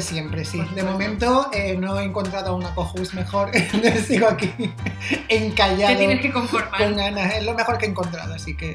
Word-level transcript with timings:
de 0.00 0.06
siempre, 0.06 0.44
sí. 0.44 0.60
De 0.74 0.82
momento 0.82 1.50
eh, 1.52 1.76
no 1.76 1.98
he 1.98 2.04
encontrado 2.04 2.56
una 2.56 2.74
cojus 2.74 3.12
mejor. 3.14 3.50
Sigo 4.06 4.28
aquí 4.28 4.50
encallado 5.28 5.92
Te 5.92 5.96
tienes 5.98 6.20
que 6.20 6.32
conformar. 6.32 6.78
con 6.82 6.96
ganas. 6.96 7.34
Es 7.34 7.44
lo 7.44 7.54
mejor 7.54 7.78
que 7.78 7.86
he 7.86 7.88
encontrado, 7.90 8.34
así 8.34 8.56
que. 8.56 8.74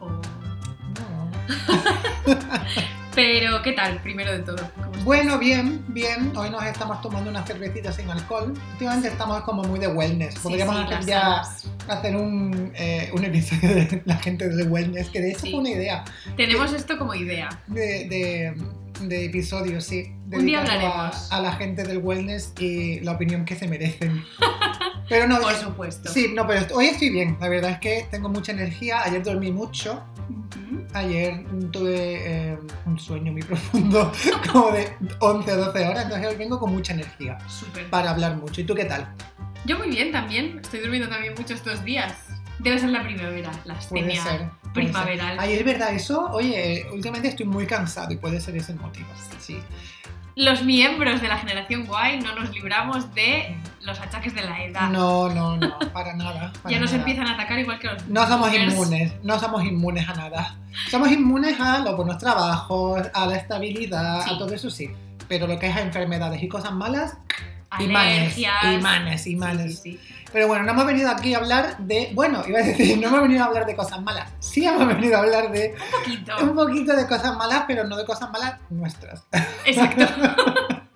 Oh. 0.00 0.08
no. 1.00 1.30
Pero, 3.14 3.62
¿qué 3.62 3.72
tal? 3.72 4.02
Primero 4.02 4.30
de 4.32 4.40
todo. 4.40 4.58
Bueno, 5.02 5.38
bien, 5.38 5.82
bien. 5.88 6.36
Hoy 6.36 6.50
nos 6.50 6.62
estamos 6.64 7.00
tomando 7.00 7.30
unas 7.30 7.46
cervecitas 7.46 7.96
sin 7.96 8.10
alcohol. 8.10 8.52
Últimamente 8.72 9.08
estamos 9.08 9.40
como 9.42 9.62
muy 9.62 9.78
de 9.78 9.86
wellness. 9.88 10.38
Podríamos 10.40 10.76
sí, 10.76 10.82
hacer 10.92 11.06
ya 11.06 11.42
hacer 11.88 12.14
un, 12.16 12.72
eh, 12.74 13.10
un 13.14 13.24
episodio 13.24 13.74
de 13.74 14.02
la 14.04 14.16
gente 14.16 14.46
del 14.48 14.68
wellness, 14.68 15.08
que 15.08 15.20
de 15.22 15.30
hecho 15.30 15.40
Sí. 15.40 15.50
fue 15.52 15.60
una 15.60 15.70
idea 15.70 16.04
Tenemos 16.36 16.72
esto 16.74 16.98
como 16.98 17.14
idea. 17.14 17.48
de, 17.68 18.06
de, 18.08 18.54
de 19.00 19.24
episodio, 19.26 19.80
sí. 19.80 20.12
Un 20.32 20.46
día 20.46 20.60
hablaremos. 20.60 21.30
a, 21.32 21.36
a 21.36 21.40
la 21.40 21.52
gente 21.52 21.84
del 21.84 21.98
wellness 21.98 22.52
y 22.58 23.00
la 23.00 23.12
opinión 23.12 23.44
que 23.44 23.56
se 23.56 23.68
merecen. 23.68 24.24
Pero 25.08 25.28
no, 25.28 25.40
Por 25.40 25.52
eh, 25.52 25.56
supuesto. 25.62 26.10
sí, 26.12 26.32
no, 26.34 26.48
pero 26.48 26.66
hoy 26.74 26.86
estoy 26.86 27.10
bien. 27.10 27.36
La 27.40 27.48
verdad 27.48 27.70
es 27.70 27.78
que 27.78 28.08
tengo 28.10 28.28
mucha 28.28 28.50
energía. 28.50 29.04
Ayer 29.04 29.22
dormí 29.22 29.52
mucho. 29.52 30.02
Ayer 30.94 31.44
tuve 31.70 31.94
eh, 32.54 32.58
un 32.86 32.98
sueño 32.98 33.30
muy 33.30 33.42
profundo, 33.42 34.10
como 34.52 34.72
de 34.72 34.88
11 35.20 35.52
o 35.52 35.56
12 35.66 35.86
horas. 35.86 36.04
Entonces 36.06 36.28
hoy 36.28 36.34
vengo 36.36 36.58
con 36.58 36.72
mucha 36.72 36.92
energía 36.92 37.38
Súper. 37.48 37.88
para 37.88 38.10
hablar 38.10 38.36
mucho. 38.36 38.60
¿Y 38.60 38.64
tú 38.64 38.74
qué 38.74 38.84
tal? 38.84 39.06
Yo 39.64 39.78
muy 39.78 39.90
bien 39.90 40.10
también. 40.10 40.58
Estoy 40.60 40.80
durmiendo 40.80 41.08
también 41.08 41.34
mucho 41.38 41.54
estos 41.54 41.84
días. 41.84 42.12
Debe 42.66 42.80
ser 42.80 42.90
la 42.90 43.02
primavera, 43.04 43.50
la 43.64 43.74
Puede 43.74 43.78
astenia 43.78 44.22
ser. 44.22 44.32
puede 44.32 44.38
ser. 44.48 44.72
primaveral. 44.72 45.38
Ayer, 45.38 45.62
¿verdad? 45.62 45.94
Eso, 45.94 46.28
oye, 46.32 46.84
últimamente 46.92 47.28
estoy 47.28 47.46
muy 47.46 47.64
cansado 47.64 48.12
y 48.12 48.16
puede 48.16 48.40
ser 48.40 48.56
ese 48.56 48.72
el 48.72 48.80
motivo. 48.80 49.06
Sí. 49.38 49.58
Los 50.34 50.64
miembros 50.64 51.20
de 51.22 51.28
la 51.28 51.38
generación 51.38 51.86
guay 51.86 52.20
no 52.20 52.34
nos 52.34 52.50
libramos 52.50 53.14
de 53.14 53.56
los 53.82 54.00
achaques 54.00 54.34
de 54.34 54.42
la 54.42 54.64
edad. 54.64 54.90
No, 54.90 55.28
no, 55.28 55.56
no, 55.56 55.78
para 55.92 56.14
nada. 56.14 56.52
para 56.62 56.74
ya 56.74 56.80
nos 56.80 56.90
nada. 56.90 56.98
empiezan 56.98 57.28
a 57.28 57.34
atacar 57.34 57.58
igual 57.60 57.78
que 57.78 57.86
los 57.86 58.06
No 58.08 58.26
somos 58.26 58.50
boomers. 58.50 58.72
inmunes, 58.74 59.12
no 59.22 59.38
somos 59.38 59.64
inmunes 59.64 60.08
a 60.08 60.14
nada. 60.14 60.56
Somos 60.90 61.10
inmunes 61.12 61.58
a 61.60 61.78
los 61.78 61.96
buenos 61.96 62.18
trabajos, 62.18 63.00
a 63.14 63.26
la 63.26 63.36
estabilidad, 63.36 64.24
Sí. 64.24 64.30
a 64.34 64.38
todo 64.38 64.52
eso 64.52 64.70
sí. 64.70 64.90
Pero 65.28 65.46
lo 65.46 65.58
que 65.60 65.68
es 65.68 65.76
a 65.76 65.80
enfermedades 65.82 66.42
y 66.42 66.48
cosas 66.48 66.72
malas, 66.72 67.16
imanes, 67.80 68.38
imanes, 68.38 69.26
imanes. 69.26 69.80
Sí, 69.80 69.92
sí, 69.92 70.00
sí. 70.06 70.14
Pero 70.32 70.48
bueno, 70.48 70.64
no 70.64 70.72
hemos 70.72 70.86
venido 70.86 71.10
aquí 71.10 71.34
a 71.34 71.38
hablar 71.38 71.78
de. 71.78 72.10
Bueno, 72.14 72.42
iba 72.46 72.58
a 72.58 72.62
decir, 72.62 72.98
no 72.98 73.08
hemos 73.08 73.22
venido 73.22 73.42
a 73.42 73.46
hablar 73.46 73.66
de 73.66 73.74
cosas 73.76 74.02
malas. 74.02 74.32
Sí 74.38 74.66
hemos 74.66 74.86
venido 74.86 75.16
a 75.16 75.20
hablar 75.20 75.50
de 75.50 75.74
Un 75.74 75.90
poquito. 75.90 76.36
un 76.42 76.54
poquito 76.54 76.96
de 76.96 77.06
cosas 77.06 77.36
malas, 77.36 77.64
pero 77.66 77.84
no 77.84 77.96
de 77.96 78.04
cosas 78.04 78.30
malas 78.30 78.60
nuestras. 78.70 79.24
Exacto. 79.64 80.04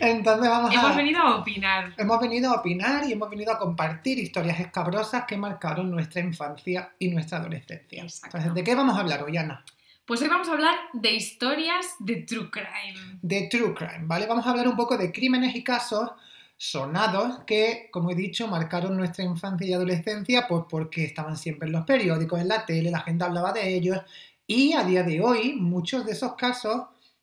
Entonces 0.00 0.48
vamos 0.48 0.70
a. 0.70 0.74
Hemos 0.74 0.96
venido 0.96 1.20
a 1.20 1.36
opinar. 1.36 1.92
Hemos 1.96 2.20
venido 2.20 2.50
a 2.50 2.54
opinar 2.56 3.04
y 3.04 3.12
hemos 3.12 3.30
venido 3.30 3.52
a 3.52 3.58
compartir 3.58 4.18
historias 4.18 4.60
escabrosas 4.60 5.24
que 5.24 5.36
marcaron 5.36 5.90
nuestra 5.90 6.20
infancia 6.20 6.92
y 6.98 7.08
nuestra 7.08 7.38
adolescencia. 7.38 8.02
Exacto. 8.02 8.36
Entonces, 8.36 8.54
¿de 8.54 8.64
qué 8.64 8.74
vamos 8.74 8.96
a 8.96 9.00
hablar 9.00 9.22
hoy, 9.22 9.36
Ana? 9.36 9.64
Pues 10.06 10.20
hoy 10.20 10.28
vamos 10.28 10.48
a 10.48 10.52
hablar 10.52 10.74
de 10.92 11.12
historias 11.12 11.94
de 11.98 12.16
true 12.16 12.50
crime. 12.50 13.18
De 13.22 13.48
True 13.50 13.72
Crime, 13.72 14.02
¿vale? 14.02 14.26
Vamos 14.26 14.46
a 14.46 14.50
hablar 14.50 14.68
un 14.68 14.76
poco 14.76 14.98
de 14.98 15.10
crímenes 15.10 15.56
y 15.56 15.64
casos 15.64 16.10
sonados 16.58 17.40
que, 17.46 17.88
como 17.90 18.10
he 18.10 18.14
dicho, 18.14 18.46
marcaron 18.46 18.98
nuestra 18.98 19.24
infancia 19.24 19.66
y 19.66 19.72
adolescencia 19.72 20.46
pues 20.46 20.64
porque 20.68 21.04
estaban 21.04 21.38
siempre 21.38 21.68
en 21.68 21.72
los 21.72 21.86
periódicos, 21.86 22.38
en 22.38 22.48
la 22.48 22.66
tele, 22.66 22.90
la 22.90 23.00
gente 23.00 23.24
hablaba 23.24 23.52
de 23.52 23.74
ellos 23.74 23.98
y 24.46 24.74
a 24.74 24.84
día 24.84 25.04
de 25.04 25.22
hoy 25.22 25.54
muchos 25.54 26.04
de 26.04 26.12
esos 26.12 26.34
casos 26.34 26.82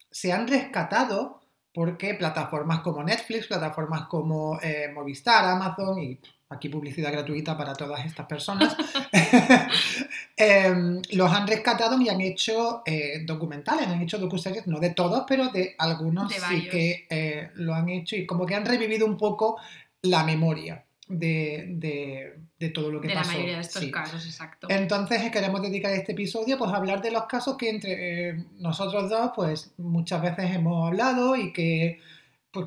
se 0.09 0.33
han 0.33 0.47
rescatado 0.47 1.39
porque 1.71 2.15
plataformas 2.15 2.79
como 2.79 3.03
Netflix, 3.03 3.45
plataformas 3.45 4.07
como 4.07 4.59
eh, 4.59 4.91
Movistar, 4.91 5.45
Amazon 5.45 5.99
y 5.99 6.19
aquí 6.51 6.69
publicidad 6.69 7.12
gratuita 7.12 7.57
para 7.57 7.73
todas 7.73 8.06
estas 8.06 8.25
personas, 8.28 8.75
em, 10.38 11.01
los 11.12 11.31
han 11.31 11.47
rescatado 11.47 12.00
y 12.01 12.09
han 12.09 12.22
hecho 12.22 12.81
eh, 12.85 13.23
documentales, 13.25 13.88
han 13.88 14.01
hecho 14.01 14.17
docuseries, 14.17 14.67
no 14.67 14.79
de 14.79 14.91
todos, 14.91 15.23
pero 15.28 15.50
de 15.50 15.75
algunos 15.78 16.29
De 16.29 16.35
sí 16.40 16.67
que 16.69 17.07
eh, 17.09 17.50
lo 17.56 17.73
han 17.73 17.90
hecho 17.90 18.16
y 18.16 18.25
como 18.25 18.45
que 18.45 18.56
han 18.56 18.66
revivido 18.66 19.06
un 19.06 19.17
poco 19.17 19.57
la 20.01 20.23
memoria 20.23 20.84
de, 21.07 21.66
de- 21.69 22.40
de 22.57 22.69
todo 22.69 22.91
lo 22.91 23.01
que 23.01 23.07
De 23.07 23.16
la 23.16 23.22
pasó. 23.22 23.34
mayoría 23.34 23.56
de 23.56 23.61
estos 23.61 23.81
Sí. 23.81 23.90
casos, 23.91 24.23
exacto. 24.25 24.67
Entonces 24.69 25.22
eh, 25.23 25.31
queremos 25.31 25.61
dedicar 25.63 25.91
este 25.94 26.11
episodio 26.11 26.57
pues, 26.59 26.72
a 26.72 26.75
hablar 26.75 27.01
de 27.01 27.09
los 27.11 27.25
casos 27.25 27.57
que 27.57 27.69
entre 27.69 28.45
nosotros 28.59 29.09
dos 29.09 29.31
pues 29.35 29.72
muchas 29.78 30.22
veces 30.22 30.53
hemos 30.56 30.85
hablado 30.88 31.35
y 31.35 31.51
que 31.53 32.00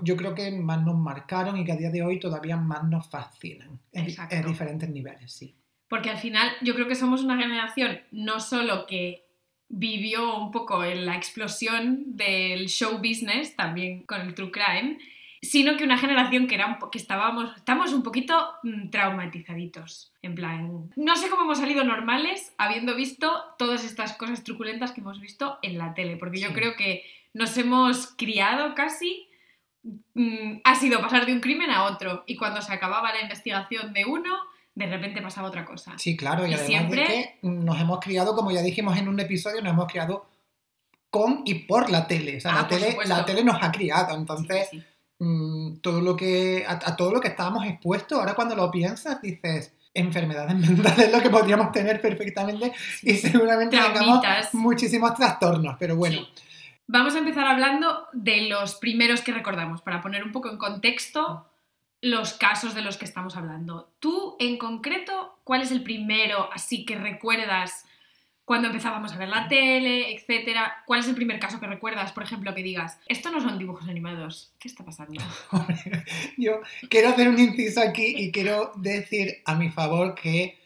yo 0.02 0.16
creo 0.16 0.34
que 0.34 0.50
más 0.52 0.82
nos 0.82 0.96
marcaron 0.96 1.56
y 1.58 1.64
que 1.64 1.72
a 1.72 1.76
día 1.76 1.90
de 1.90 2.02
hoy 2.02 2.18
todavía 2.18 2.56
más 2.56 2.84
nos 2.84 3.08
fascinan 3.10 3.78
en, 3.92 4.04
Exacto. 4.04 4.34
en 4.34 4.46
diferentes 4.46 4.88
niveles, 4.88 5.32
sí. 5.32 5.54
Porque 5.88 6.10
al 6.10 6.16
final 6.18 6.48
yo 6.62 6.74
creo 6.74 6.88
que 6.88 6.94
somos 6.94 7.22
una 7.22 7.36
generación 7.36 8.00
no 8.10 8.40
solo 8.40 8.86
que 8.86 9.26
vivió 9.68 10.36
un 10.38 10.50
poco 10.50 10.84
en 10.84 11.04
la 11.06 11.16
explosión 11.16 12.16
del 12.16 12.68
show 12.68 12.98
business, 12.98 13.56
también 13.56 14.04
con 14.04 14.20
el 14.20 14.34
true 14.34 14.50
crime, 14.50 14.98
sino 15.42 15.76
que 15.76 15.84
una 15.84 15.98
generación 15.98 16.46
que, 16.46 16.54
era 16.54 16.66
un 16.66 16.78
po- 16.78 16.90
que 16.90 16.96
estábamos, 16.98 17.54
estamos 17.56 17.92
un 17.92 18.02
poquito 18.02 18.34
mm, 18.62 18.88
traumatizaditos. 18.90 20.12
En 20.22 20.34
plan, 20.34 20.90
no 20.96 21.16
sé 21.16 21.28
cómo 21.28 21.42
hemos 21.42 21.58
salido 21.58 21.84
normales 21.84 22.54
habiendo 22.56 22.94
visto 22.94 23.30
todas 23.58 23.84
estas 23.84 24.14
cosas 24.14 24.42
truculentas 24.44 24.92
que 24.92 25.00
hemos 25.02 25.20
visto 25.20 25.58
en 25.62 25.76
la 25.78 25.92
tele, 25.94 26.16
porque 26.16 26.40
yo 26.40 26.52
creo 26.54 26.76
que 26.76 27.04
nos 27.34 27.56
hemos 27.58 28.06
criado 28.16 28.74
casi 28.74 29.28
mm, 30.14 30.60
ha 30.64 30.74
sido 30.74 31.00
pasar 31.00 31.26
de 31.26 31.32
un 31.32 31.40
crimen 31.40 31.70
a 31.70 31.84
otro 31.84 32.24
y 32.26 32.36
cuando 32.36 32.60
se 32.62 32.72
acababa 32.72 33.12
la 33.12 33.20
investigación 33.20 33.92
de 33.92 34.04
uno, 34.04 34.34
de 34.74 34.86
repente 34.86 35.22
pasaba 35.22 35.48
otra 35.48 35.64
cosa. 35.64 35.92
Sí, 35.98 36.16
claro, 36.16 36.46
y, 36.46 36.50
Y 36.50 36.54
además 36.54 36.66
siempre- 36.66 37.00
de 37.00 37.06
que 37.06 37.38
nos 37.42 37.80
hemos 37.80 38.00
criado, 38.00 38.34
como 38.34 38.50
ya 38.50 38.62
dijimos 38.62 38.96
en 38.98 39.08
un 39.08 39.20
episodio, 39.20 39.60
nos 39.62 39.72
hemos 39.72 39.86
criado 39.90 40.26
con 41.10 41.42
y 41.44 41.54
por 41.54 41.90
la 41.90 42.06
tele. 42.08 42.38
O 42.38 42.40
sea, 42.40 42.52
Ah, 42.52 42.62
la, 42.62 42.68
tele 42.68 42.90
supuesto. 42.90 43.14
la 43.14 43.24
tele 43.24 43.44
nos 43.44 43.62
ha 43.62 43.70
criado, 43.70 44.08
Sí, 44.14 44.16
entonces 44.20 44.68
sí, 44.70 44.80
sí. 44.80 44.84
mm, 45.24 45.76
todo 45.80 46.00
lo 46.00 46.16
que, 46.16 46.64
a, 46.66 46.72
a 46.72 46.96
todo 46.96 47.12
lo 47.12 47.20
que 47.20 47.28
estábamos 47.28 47.64
expuestos, 47.66 48.18
ahora 48.18 48.34
cuando 48.34 48.56
lo 48.56 48.68
piensas 48.70 49.22
dices, 49.22 49.72
enfermedades 49.94 50.56
mentales 50.98 51.12
lo 51.12 51.22
que 51.22 51.30
podríamos 51.30 51.70
tener 51.70 52.00
perfectamente 52.00 52.72
y 53.02 53.14
seguramente 53.14 53.76
tengamos 53.76 54.20
Traumitas. 54.22 54.54
muchísimos 54.54 55.14
trastornos, 55.14 55.76
pero 55.78 55.94
bueno, 55.94 56.16
Sí. 56.18 56.28
Vamos 56.86 57.14
a 57.14 57.18
empezar 57.18 57.46
hablando 57.46 58.06
de 58.12 58.42
los 58.48 58.74
primeros 58.74 59.22
que 59.22 59.32
recordamos, 59.32 59.80
para 59.80 60.02
poner 60.02 60.22
un 60.22 60.32
poco 60.32 60.50
en 60.50 60.58
contexto 60.58 61.48
los 62.02 62.34
casos 62.34 62.74
de 62.74 62.82
los 62.82 62.98
que 62.98 63.06
estamos 63.06 63.36
hablando. 63.36 63.90
Tú, 63.98 64.36
en 64.38 64.58
concreto, 64.58 65.38
¿cuál 65.44 65.62
es 65.62 65.70
el 65.70 65.82
primero 65.82 66.50
así 66.52 66.84
que 66.84 66.96
recuerdas 66.96 67.86
cuando 68.44 68.68
empezábamos 68.68 69.14
a 69.14 69.16
ver 69.16 69.30
la 69.30 69.48
tele, 69.48 70.14
etcétera? 70.14 70.84
¿Cuál 70.84 71.00
es 71.00 71.08
el 71.08 71.14
primer 71.14 71.40
caso 71.40 71.58
que 71.58 71.66
recuerdas, 71.66 72.12
por 72.12 72.22
ejemplo, 72.22 72.54
que 72.54 72.62
digas, 72.62 73.00
esto 73.06 73.30
no 73.30 73.40
son 73.40 73.58
dibujos 73.58 73.88
animados, 73.88 74.52
¿qué 74.58 74.68
está 74.68 74.84
pasando? 74.84 75.22
yo 76.36 76.60
quiero 76.90 77.08
hacer 77.08 77.30
un 77.30 77.38
inciso 77.38 77.80
aquí 77.80 78.14
y 78.14 78.30
quiero 78.30 78.72
decir 78.76 79.40
a 79.46 79.54
mi 79.54 79.70
favor 79.70 80.14
que 80.14 80.58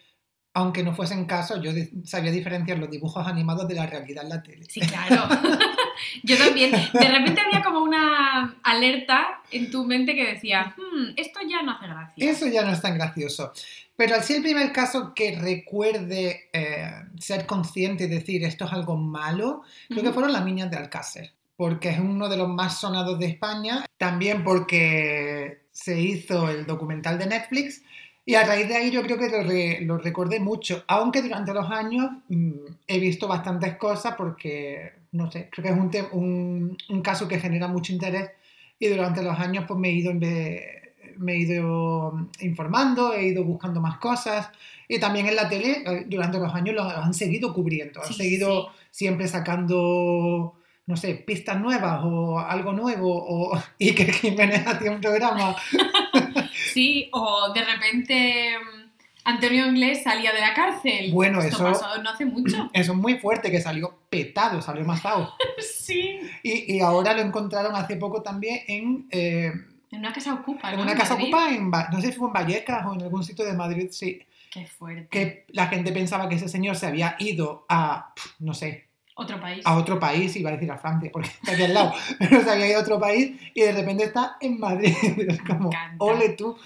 aunque 0.59 0.83
no 0.83 0.93
fuesen 0.93 1.25
casos, 1.25 1.61
yo 1.63 1.71
sabía 2.05 2.33
diferenciar 2.33 2.79
los 2.79 2.91
dibujos 2.91 3.25
animados 3.25 3.69
de 3.69 3.77
la 3.77 3.87
realidad 3.87 4.25
en 4.25 4.29
la 4.31 4.43
tele. 4.43 4.67
Sí, 4.69 4.81
claro. 4.81 5.29
Yo 6.25 6.37
también. 6.37 6.73
De 6.73 7.09
repente 7.09 7.41
había 7.41 7.63
como 7.63 7.79
una 7.79 8.57
alerta 8.65 9.41
en 9.53 9.71
tu 9.71 9.85
mente 9.85 10.17
que 10.17 10.35
decía, 10.35 10.75
"Hmm, 10.77 11.13
esto 11.17 11.39
ya 11.49 11.63
no 11.63 11.73
hace 11.73 11.87
gracia. 11.87 12.31
Eso 12.31 12.49
ya 12.49 12.65
no 12.65 12.73
es 12.73 12.83
tan 12.83 12.95
gracioso. 12.95 13.53
Pero 13.95 14.21
ser 14.21 14.39
el 14.39 14.43
primer 14.43 14.73
caso 14.73 15.15
que 15.15 15.39
recuerde 15.39 16.49
eh, 16.53 16.91
ser 17.21 17.47
consciente 17.47 18.05
y 18.05 18.09
decir 18.09 18.43
esto 18.43 18.65
es 18.65 18.73
algo 18.73 18.97
malo, 18.97 19.63
creo 19.89 20.03
que 20.03 20.13
fueron 20.13 20.33
las 20.33 20.45
niñas 20.45 20.73
de 20.73 20.77
Alcácer, 20.77 21.35
porque 21.57 21.91
es 21.91 22.01
uno 22.01 22.29
de 22.29 22.37
los 22.37 22.49
más 22.49 22.81
sonados 22.81 23.17
de 23.21 23.27
España, 23.27 23.87
también 23.97 24.43
porque 24.43 25.67
se 25.71 26.01
hizo 26.01 26.49
el 26.49 26.67
documental 26.67 27.17
de 27.17 27.27
Netflix 27.27 27.83
y 28.31 28.35
a 28.35 28.45
raíz 28.45 28.69
de 28.69 28.77
ahí 28.77 28.91
yo 28.91 29.03
creo 29.03 29.19
que 29.19 29.29
lo, 29.31 29.43
re- 29.43 29.81
lo 29.83 29.99
recordé 29.99 30.39
mucho, 30.41 30.85
aunque 30.87 31.23
durante 31.23 31.55
los 31.55 31.71
años 31.71 32.11
mm, 32.29 32.51
he 32.87 32.99
visto 33.01 33.27
bastantes 33.27 33.77
cosas 33.77 34.15
porque, 34.17 34.93
no 35.13 35.31
sé, 35.31 35.49
creo 35.51 35.63
que 35.65 35.71
es 35.73 35.79
un, 35.79 35.91
te- 35.91 36.09
un, 36.13 36.77
un 36.91 37.01
caso 37.03 37.27
que 37.27 37.41
genera 37.41 37.69
mucho 37.69 37.93
interés 37.93 38.31
y 38.79 38.87
durante 38.89 39.23
los 39.23 39.39
años 39.39 39.65
pues 39.67 39.79
me 39.81 39.89
he 39.89 39.93
ido, 39.93 40.13
me 40.15 41.33
he 41.33 41.39
ido 41.39 42.29
informando, 42.41 43.15
he 43.15 43.29
ido 43.29 43.45
buscando 43.45 43.81
más 43.81 43.99
cosas 43.99 44.51
y 44.87 44.99
también 45.01 45.27
en 45.27 45.37
la 45.37 45.49
tele 45.49 45.83
eh, 45.87 46.05
durante 46.07 46.39
los 46.39 46.55
años 46.55 46.75
lo 46.75 46.83
han 46.85 47.15
seguido 47.15 47.53
cubriendo, 47.55 48.01
han 48.03 48.09
Sí, 48.09 48.15
seguido 48.15 48.65
sí. 48.65 48.69
siempre 48.91 49.27
sacando, 49.29 50.55
no 50.87 50.97
sé, 50.97 51.15
pistas 51.15 51.61
nuevas 51.61 52.01
o 52.05 52.39
algo 52.39 52.73
nuevo 52.73 53.09
o, 53.17 53.59
y 53.79 53.95
que 53.95 54.05
Jiménez 54.13 54.67
hacía 54.67 54.91
un 54.91 55.01
programa. 55.01 55.57
Sí, 56.73 57.09
o 57.13 57.53
de 57.53 57.65
repente 57.65 58.51
mm, 58.59 58.89
Antonio 59.25 59.67
Inglés 59.67 60.03
salía 60.03 60.33
de 60.33 60.41
la 60.41 60.55
cárcel. 60.55 61.13
Bueno, 61.13 61.41
Esto 61.41 61.57
eso- 61.69 61.81
pasó 61.83 62.03
no 62.03 62.11
hace 62.11 62.25
mucho. 62.25 62.71
Eso 62.73 62.93
es 62.93 62.99
muy 62.99 63.19
fuerte, 63.19 63.51
que 63.51 63.61
salió 63.61 63.99
petado, 64.09 64.63
salió 64.63 64.85
mazado. 64.85 65.35
sí. 65.59 66.19
Y, 66.43 66.77
y 66.77 66.81
ahora 66.81 67.13
lo 67.15 67.21
encontraron 67.23 67.75
hace 67.77 67.97
poco 67.97 68.23
también 68.23 68.61
en, 68.67 69.07
eh, 69.11 69.53
En 69.91 69.99
una 70.01 70.13
casa 70.13 70.35
ocupa, 70.35 70.71
en 70.71 70.77
¿no? 70.77 70.83
una 70.83 70.95
casa 70.95 71.15
Madrid. 71.15 71.27
ocupada, 71.35 71.55
en, 71.55 71.71
no 71.71 72.01
sé 72.01 72.13
si 72.13 72.19
fue 72.19 72.29
en 72.29 72.33
Vallecas 72.33 72.87
o 72.87 72.95
en 72.95 73.03
algún 73.03 73.23
sitio 73.25 73.45
de 73.45 73.53
Madrid, 73.55 73.89
sí, 73.91 74.23
Qué 74.51 74.65
fuerte. 74.67 75.09
que 75.11 75.45
la 75.49 75.67
gente 75.67 75.93
pensaba 75.93 76.29
que 76.29 76.37
ese 76.37 76.49
señor 76.49 76.77
se 76.77 76.87
había 76.87 77.17
ido 77.19 77.67
a, 77.69 78.15
no 78.39 78.55
sé, 78.55 78.88
Otro 79.21 79.41
país. 79.41 79.63
a 79.67 79.77
otro 79.77 79.99
país, 79.99 80.35
iba 80.37 80.51
a 80.51 80.53
decir 80.53 80.71
a 80.71 80.79
Francia, 80.79 81.11
porque 81.13 81.29
está 81.29 81.53
aquí 81.53 81.63
al 81.65 81.75
lado, 81.75 81.93
pero 82.21 82.41
se 82.43 82.51
había 82.51 82.69
ido 82.69 82.79
a 82.79 82.83
otro 82.83 83.01
país 83.01 83.37
y 83.53 83.61
de 83.63 83.73
repente 83.73 84.05
está 84.05 84.37
en 84.41 84.59
Madrid. 84.61 84.95
Es 85.29 85.41
como, 85.43 85.71
ole 85.99 86.29
tú. 86.31 86.57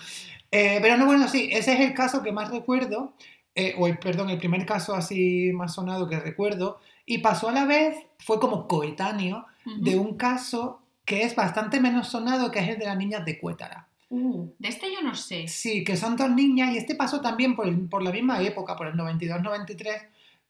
Eh, 0.50 0.78
pero 0.82 0.98
no, 0.98 1.06
bueno, 1.06 1.28
sí, 1.28 1.48
ese 1.50 1.72
es 1.72 1.80
el 1.80 1.94
caso 1.94 2.22
que 2.22 2.30
más 2.30 2.50
recuerdo, 2.50 3.14
eh, 3.54 3.74
o 3.78 3.86
el, 3.86 3.96
perdón, 3.98 4.28
el 4.28 4.36
primer 4.38 4.66
caso 4.66 4.94
así 4.94 5.50
más 5.54 5.74
sonado 5.74 6.06
que 6.08 6.20
recuerdo, 6.20 6.78
y 7.06 7.18
pasó 7.18 7.48
a 7.48 7.52
la 7.52 7.64
vez, 7.64 7.96
fue 8.18 8.38
como 8.38 8.68
coetáneo 8.68 9.46
Ujú. 9.64 9.82
de 9.84 9.98
un 9.98 10.16
caso 10.18 10.80
que 11.06 11.22
es 11.22 11.34
bastante 11.34 11.80
menos 11.80 12.08
sonado, 12.08 12.50
que 12.50 12.58
es 12.60 12.68
el 12.68 12.78
de 12.78 12.84
las 12.86 12.96
niñas 12.98 13.24
de 13.24 13.38
Cuétara. 13.38 13.88
Uh, 14.10 14.48
de 14.58 14.68
este 14.68 14.92
yo 14.92 15.00
no 15.02 15.14
sé. 15.14 15.48
Sí, 15.48 15.84
que 15.84 15.96
son 15.96 16.16
dos 16.16 16.28
niñas 16.30 16.74
y 16.74 16.76
este 16.76 16.94
pasó 16.94 17.22
también 17.22 17.56
por, 17.56 17.66
el- 17.66 17.88
por 17.88 18.02
la 18.02 18.12
misma 18.12 18.42
época, 18.42 18.76
por 18.76 18.88
el 18.88 18.94
92-93, 18.94 20.02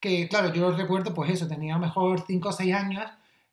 que 0.03 0.27
claro, 0.27 0.53
yo 0.53 0.69
lo 0.69 0.75
recuerdo, 0.77 1.13
pues 1.13 1.29
eso, 1.31 1.47
tenía 1.47 1.77
mejor 1.77 2.23
5 2.27 2.49
o 2.49 2.51
6 2.51 2.73
años, 2.75 3.05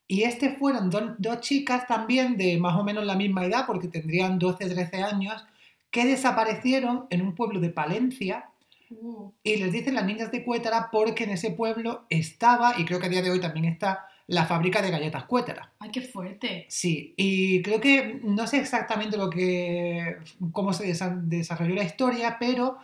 y 0.08 0.25
este 0.25 0.50
fueron 0.58 0.91
do- 0.91 1.14
dos 1.19 1.41
chicas 1.41 1.87
también 1.87 2.37
de 2.37 2.58
más 2.58 2.75
o 2.76 2.82
menos 2.85 3.05
la 3.06 3.14
misma 3.14 3.44
edad, 3.44 3.64
porque 3.67 3.87
tendrían 3.88 4.38
12-13 4.41 5.02
años, 5.02 5.44
que 5.93 6.05
desaparecieron 6.05 7.06
en 7.11 7.23
un 7.23 7.35
pueblo 7.35 7.61
de 7.61 7.70
Palencia, 7.70 8.47
Uh, 8.93 9.31
y 9.44 9.55
les 9.58 9.70
dicen 9.73 9.94
las 9.94 10.05
niñas 10.05 10.32
de 10.32 10.43
Cuétara 10.43 10.88
porque 10.91 11.23
en 11.23 11.31
ese 11.31 11.52
pueblo 11.52 12.06
estaba, 12.11 12.75
y 12.76 12.85
creo 12.85 12.99
que 12.99 13.06
a 13.06 13.08
día 13.08 13.23
de 13.23 13.31
hoy 13.31 13.38
también 13.38 13.67
está, 13.67 14.08
la 14.26 14.47
fábrica 14.47 14.82
de 14.82 14.91
galletas 14.91 15.26
Cuétara. 15.26 15.70
ay, 15.79 15.91
qué 15.93 16.00
fuerte. 16.00 16.67
Sí, 16.69 17.14
y 17.17 17.62
creo 17.62 17.81
que 17.81 18.19
no 18.25 18.49
sé 18.49 18.58
exactamente 18.58 19.17
lo 19.17 19.31
que 19.31 20.17
cómo 20.50 20.73
se 20.73 20.87
desa- 20.93 21.20
desarrolló 21.23 21.76
la 21.76 21.85
historia, 21.85 22.37
pero 22.41 22.79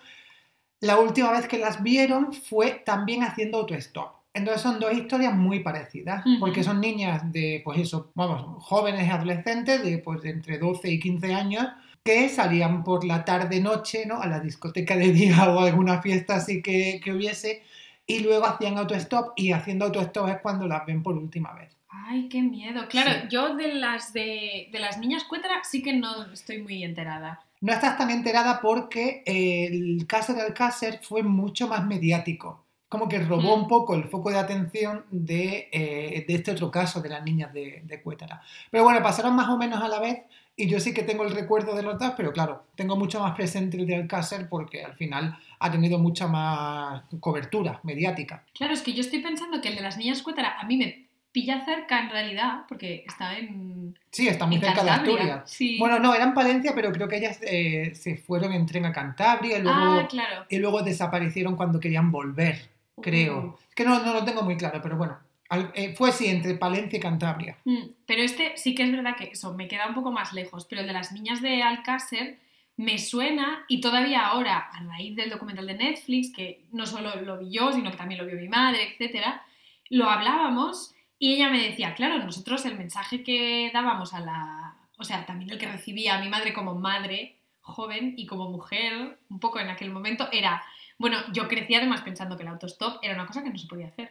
la 0.87 0.99
última 0.99 1.31
vez 1.33 1.47
que 1.49 1.59
las 1.59 1.83
vieron 1.83 2.33
fue 2.33 2.83
también 2.85 3.23
haciendo 3.23 3.59
autostop. 3.59 4.13
Entonces 4.33 4.63
son 4.63 4.79
dos 4.81 4.93
historias 4.93 5.35
muy 5.35 5.61
parecidas, 5.61 6.23
porque 6.41 6.63
son 6.63 6.81
niñas 6.81 7.33
de, 7.33 7.63
pues 7.65 7.79
eso, 7.81 8.11
vamos, 8.15 8.63
jóvenes 8.63 9.11
adolescentes 9.11 9.83
de, 9.83 9.97
pues, 9.99 10.21
de 10.23 10.31
entre 10.31 10.59
12 10.59 10.91
y 10.91 11.01
15 11.01 11.33
años 11.35 11.67
que 12.05 12.29
salían 12.29 12.85
por 12.85 13.05
la 13.05 13.25
tarde-noche 13.25 14.05
¿no? 14.07 14.21
a 14.21 14.27
la 14.27 14.39
discoteca 14.41 14.95
de 14.97 15.11
día 15.13 15.51
o 15.51 15.61
a 15.61 15.67
alguna 15.67 16.03
fiesta 16.03 16.37
así 16.37 16.63
que, 16.63 17.01
que 17.03 17.13
hubiese 17.15 17.63
y 18.07 18.21
luego 18.21 18.47
hacían 18.47 18.77
autostop 18.79 19.33
y 19.37 19.53
haciendo 19.53 19.87
autostop 19.87 20.29
es 20.29 20.37
cuando 20.41 20.69
las 20.69 20.85
ven 20.87 21.03
por 21.03 21.17
última 21.17 21.53
vez. 21.55 21.75
Ay, 21.89 22.29
qué 22.29 22.43
miedo. 22.43 22.87
Claro, 22.89 23.11
Sí. 23.23 23.29
yo 23.31 23.57
de 23.57 23.75
las 23.75 24.13
de, 24.13 24.69
de 24.71 24.79
las 24.79 24.99
niñas 24.99 25.25
cuétara 25.25 25.65
sí 25.65 25.83
que 25.83 25.95
no 25.95 26.31
estoy 26.31 26.61
muy 26.63 26.85
enterada. 26.85 27.41
No 27.61 27.73
estás 27.73 27.97
tan 27.97 28.11
enterada 28.11 28.61
porque 28.61 29.23
el 29.27 30.07
caso 30.07 30.35
de 30.35 30.43
Alcácer 30.43 31.01
fue 31.03 31.23
mucho 31.23 31.69
más 31.69 31.85
mediático. 31.87 32.65
Como 32.89 33.09
que 33.09 33.19
robó 33.19 33.57
Mm. 33.57 33.63
un 33.63 33.69
poco 33.69 33.95
el 33.95 34.05
foco 34.05 34.31
de 34.31 34.39
atención 34.39 35.05
de, 35.11 35.69
eh, 35.73 36.25
de 36.29 36.35
este 36.35 36.53
otro 36.53 36.71
caso 36.71 37.01
de 37.01 37.09
las 37.09 37.25
niñas 37.25 37.53
de, 37.53 37.83
de 37.85 38.01
Cuétara. 38.03 38.43
Pero 38.71 38.85
bueno, 38.85 39.03
pasaron 39.03 39.35
más 39.35 39.49
o 39.49 39.57
menos 39.59 39.83
a 39.83 39.89
la 39.89 39.99
vez 39.99 40.23
y 40.55 40.69
yo 40.69 40.79
sí 40.79 40.95
que 40.95 41.03
tengo 41.03 41.25
el 41.25 41.35
recuerdo 41.35 41.75
de 41.75 41.83
los 41.83 41.99
dos, 41.99 42.13
pero 42.17 42.33
claro, 42.33 42.65
tengo 42.77 42.95
mucho 42.97 43.19
más 43.21 43.35
presente 43.35 43.77
el 43.77 43.87
de 43.87 43.97
Alcácer 43.97 44.49
porque 44.49 44.85
al 44.85 44.95
final 44.95 45.37
ha 45.59 45.71
tenido 45.71 45.99
mucha 45.99 46.29
más 46.29 47.03
cobertura 47.19 47.81
mediática. 47.83 48.45
Claro, 48.55 48.73
es 48.75 48.83
que 48.83 48.93
yo 48.93 49.01
estoy 49.01 49.19
pensando 49.19 49.61
que 49.61 49.69
el 49.69 49.75
de 49.77 49.83
las 49.83 49.97
niñas 49.99 50.23
cuétara 50.23 50.59
a 50.61 50.65
mí 50.65 50.77
me 50.77 51.06
pilla 51.37 51.63
cerca 51.67 52.01
en 52.01 52.09
realidad, 52.09 52.65
porque 52.67 53.05
está 53.07 53.37
en, 53.37 53.95
Sí, 54.11 54.27
está 54.27 54.47
muy 54.47 54.59
cerca 54.59 54.83
de. 54.83 54.89
Asturias. 54.91 55.43
Sí. 55.51 55.79
Bueno, 55.79 55.99
no, 55.99 56.15
era 56.15 56.25
en 56.25 56.33
Palencia, 56.33 56.73
pero 56.75 56.91
creo 56.93 57.09
que 57.09 57.19
ellas 57.19 57.39
eh, 57.43 57.93
se 57.95 58.17
fueron 58.17 58.55
en 58.55 58.65
tren 58.65 58.87
a 58.87 58.93
Cantabria 58.93 59.59
y 59.59 59.63
luego... 59.63 59.79
ah, 59.79 60.07
claro. 60.09 60.47
y 60.49 60.57
luego 60.59 60.81
desaparecieron 60.83 61.55
cuando 61.55 61.79
querían 61.79 62.11
volver, 62.11 62.71
creo. 63.03 63.39
Uh. 63.39 63.57
Es 63.69 63.75
que 63.75 63.85
no, 63.85 64.03
no 64.03 64.15
lo 64.15 64.25
tengo 64.25 64.43
muy 64.45 64.57
claro, 64.57 64.81
pero 64.83 64.97
bueno, 64.97 65.19
al- 65.51 65.71
eh, 65.75 65.95
fue 65.95 66.09
así, 66.09 66.27
entre 66.27 66.55
Palencia 66.55 66.97
y 66.97 67.01
Cantabria. 67.01 67.59
Mm, 67.67 67.83
Pero 68.07 68.23
este 68.23 68.57
sí 68.57 68.75
que 68.75 68.85
es 68.85 68.91
verdad 68.93 69.15
que 69.17 69.25
eso 69.25 69.53
me 69.53 69.69
queda 69.69 69.87
un 69.89 69.95
poco 69.95 70.11
más 70.11 70.33
lejos, 70.33 70.65
pero 70.65 70.81
el 70.81 70.87
de 70.87 70.95
las 70.95 71.13
niñas 71.13 71.43
de 71.43 71.63
Alcácer 71.63 72.39
me 72.79 72.97
suena 72.99 73.63
y 73.69 73.83
todavía 73.83 74.27
ahora, 74.27 74.71
a 74.73 74.83
raíz 74.85 75.15
del 75.15 75.29
documental 75.29 75.67
de 75.67 75.75
Netflix, 75.75 76.33
que 76.35 76.63
no 76.73 76.87
solo 76.87 77.21
lo 77.21 77.37
vi 77.39 77.51
yo, 77.51 77.73
sino 77.75 77.91
que 77.91 77.99
también 77.99 78.21
lo 78.23 78.27
vio 78.27 78.37
mi 78.41 78.49
madre, 78.49 78.79
etcétera, 78.91 79.43
lo 79.91 80.09
hablábamos 80.09 80.95
y 81.19 81.35
ella 81.35 81.51
me 81.51 81.63
decía, 81.63 81.95
claro, 81.95 82.19
nosotros 82.19 82.65
el 82.67 82.77
mensaje 82.77 83.23
que 83.23 83.71
dábamos 83.73 84.13
a 84.15 84.21
la, 84.21 84.77
o 84.99 85.05
sea, 85.05 85.25
también 85.27 85.51
el 85.51 85.59
que 85.59 85.71
recibía 85.71 86.17
a 86.17 86.21
mi 86.21 86.29
madre 86.29 86.53
como 86.53 86.75
madre 86.75 87.37
joven 87.61 88.15
y 88.17 88.27
como 88.27 88.51
mujer, 88.51 89.19
un 89.29 89.41
poco 89.41 89.59
en 89.59 89.69
aquel 89.69 89.91
momento, 89.91 90.29
era, 90.31 90.63
bueno, 90.99 91.19
yo 91.33 91.49
crecí 91.49 91.75
además 91.75 92.03
pensando 92.03 92.37
que 92.37 92.43
el 92.43 92.49
autostop 92.49 92.99
era 93.03 93.15
una 93.15 93.27
cosa 93.27 93.43
que 93.43 93.51
no 93.51 93.59
se 93.59 93.67
podía 93.67 93.89
hacer. 93.89 94.11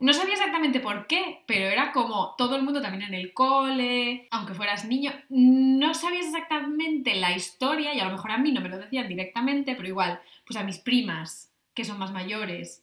No 0.00 0.12
sabía 0.12 0.34
exactamente 0.34 0.80
por 0.80 1.06
qué, 1.06 1.44
pero 1.46 1.66
era 1.66 1.92
como 1.92 2.34
todo 2.36 2.56
el 2.56 2.64
mundo 2.64 2.82
también 2.82 3.04
en 3.04 3.14
el 3.14 3.32
cole, 3.32 4.26
aunque 4.32 4.54
fueras 4.54 4.84
niño, 4.84 5.12
no 5.28 5.94
sabías 5.94 6.26
exactamente 6.26 7.14
la 7.14 7.30
historia 7.30 7.94
y 7.94 8.00
a 8.00 8.06
lo 8.06 8.10
mejor 8.10 8.32
a 8.32 8.38
mí 8.38 8.50
no 8.50 8.60
me 8.60 8.68
lo 8.68 8.78
decían 8.78 9.06
directamente, 9.06 9.76
pero 9.76 9.86
igual, 9.86 10.20
pues 10.44 10.56
a 10.56 10.64
mis 10.64 10.78
primas, 10.78 11.52
que 11.72 11.84
son 11.84 12.00
más 12.00 12.10
mayores, 12.10 12.82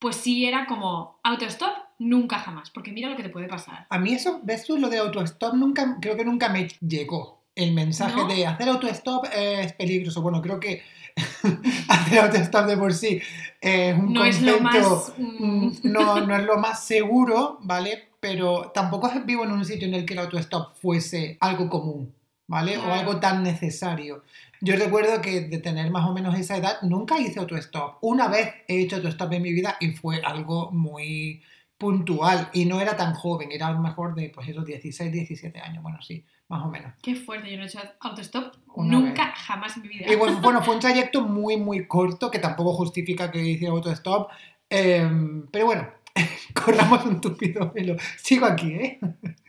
pues 0.00 0.16
sí 0.16 0.46
era 0.46 0.66
como 0.66 1.20
autostop, 1.22 1.87
nunca 1.98 2.38
jamás, 2.38 2.70
porque 2.70 2.92
mira 2.92 3.08
lo 3.08 3.16
que 3.16 3.22
te 3.22 3.28
puede 3.28 3.48
pasar. 3.48 3.86
A 3.88 3.98
mí 3.98 4.12
eso, 4.14 4.40
ves 4.42 4.64
tú, 4.64 4.76
lo 4.78 4.88
de 4.88 4.98
autostop, 4.98 5.54
nunca, 5.54 5.98
creo 6.00 6.16
que 6.16 6.24
nunca 6.24 6.48
me 6.48 6.68
llegó 6.80 7.38
el 7.54 7.72
mensaje 7.72 8.14
¿No? 8.16 8.28
de 8.28 8.46
hacer 8.46 8.68
autostop 8.68 9.26
es 9.34 9.72
peligroso. 9.72 10.22
Bueno, 10.22 10.40
creo 10.40 10.60
que 10.60 10.82
hacer 11.88 12.18
autostop 12.20 12.66
de 12.66 12.76
por 12.76 12.94
sí 12.94 13.20
es 13.60 13.98
un 13.98 14.12
No 14.12 14.24
es 14.24 14.40
lo 14.42 14.58
concepto, 14.58 14.90
más... 14.90 15.12
mm, 15.18 15.68
no, 15.84 16.20
no 16.26 16.36
es 16.36 16.44
lo 16.44 16.56
más 16.58 16.84
seguro, 16.84 17.58
¿vale? 17.62 18.04
Pero 18.20 18.70
tampoco 18.74 19.10
vivo 19.24 19.44
en 19.44 19.52
un 19.52 19.64
sitio 19.64 19.88
en 19.88 19.94
el 19.94 20.04
que 20.04 20.14
el 20.14 20.20
autostop 20.20 20.76
fuese 20.76 21.36
algo 21.40 21.68
común, 21.68 22.12
¿vale? 22.46 22.76
O 22.78 22.82
Claro. 22.82 22.94
algo 23.00 23.20
tan 23.20 23.42
necesario. 23.42 24.22
Yo 24.60 24.74
recuerdo 24.76 25.20
que 25.20 25.42
de 25.42 25.58
tener 25.58 25.90
más 25.90 26.08
o 26.08 26.12
menos 26.12 26.36
esa 26.38 26.56
edad 26.56 26.78
nunca 26.82 27.18
hice 27.20 27.38
autostop. 27.38 27.98
Una 28.00 28.26
vez 28.28 28.52
he 28.66 28.80
hecho 28.80 28.96
autostop 28.96 29.32
en 29.32 29.42
mi 29.42 29.52
vida 29.52 29.76
y 29.80 29.92
fue 29.92 30.20
algo 30.22 30.70
muy 30.72 31.42
puntual 31.78 32.50
y 32.52 32.64
no 32.64 32.80
era 32.80 32.96
tan 32.96 33.14
joven, 33.14 33.52
era 33.52 33.68
a 33.68 33.72
lo 33.72 33.78
mejor 33.78 34.14
de 34.16 34.30
pues 34.30 34.48
esos 34.48 34.66
16, 34.66 35.12
17 35.12 35.60
años, 35.60 35.82
bueno, 35.82 36.02
sí, 36.02 36.24
más 36.48 36.64
o 36.64 36.68
menos. 36.68 36.92
Qué 37.00 37.14
fuerte, 37.14 37.50
yo 37.50 37.56
no 37.56 37.62
he 37.62 37.66
hecho 37.66 37.78
autostop 38.00 38.56
Una 38.74 38.98
nunca, 38.98 39.32
jamás 39.36 39.76
en 39.76 39.82
mi 39.82 39.88
vida. 39.88 40.12
Y 40.12 40.16
bueno, 40.16 40.40
bueno, 40.40 40.60
fue 40.60 40.74
un 40.74 40.80
trayecto 40.80 41.22
muy, 41.22 41.56
muy 41.56 41.86
corto 41.86 42.30
que 42.30 42.40
tampoco 42.40 42.72
justifica 42.72 43.30
que 43.30 43.40
hiciera 43.40 43.72
autostop, 43.72 44.30
em, 44.68 45.46
pero 45.52 45.66
bueno, 45.66 45.88
corramos 46.64 47.04
un 47.04 47.20
tupido 47.20 47.70
velo. 47.72 47.96
Sigo 48.16 48.46
aquí, 48.46 48.72
¿eh? 48.72 48.98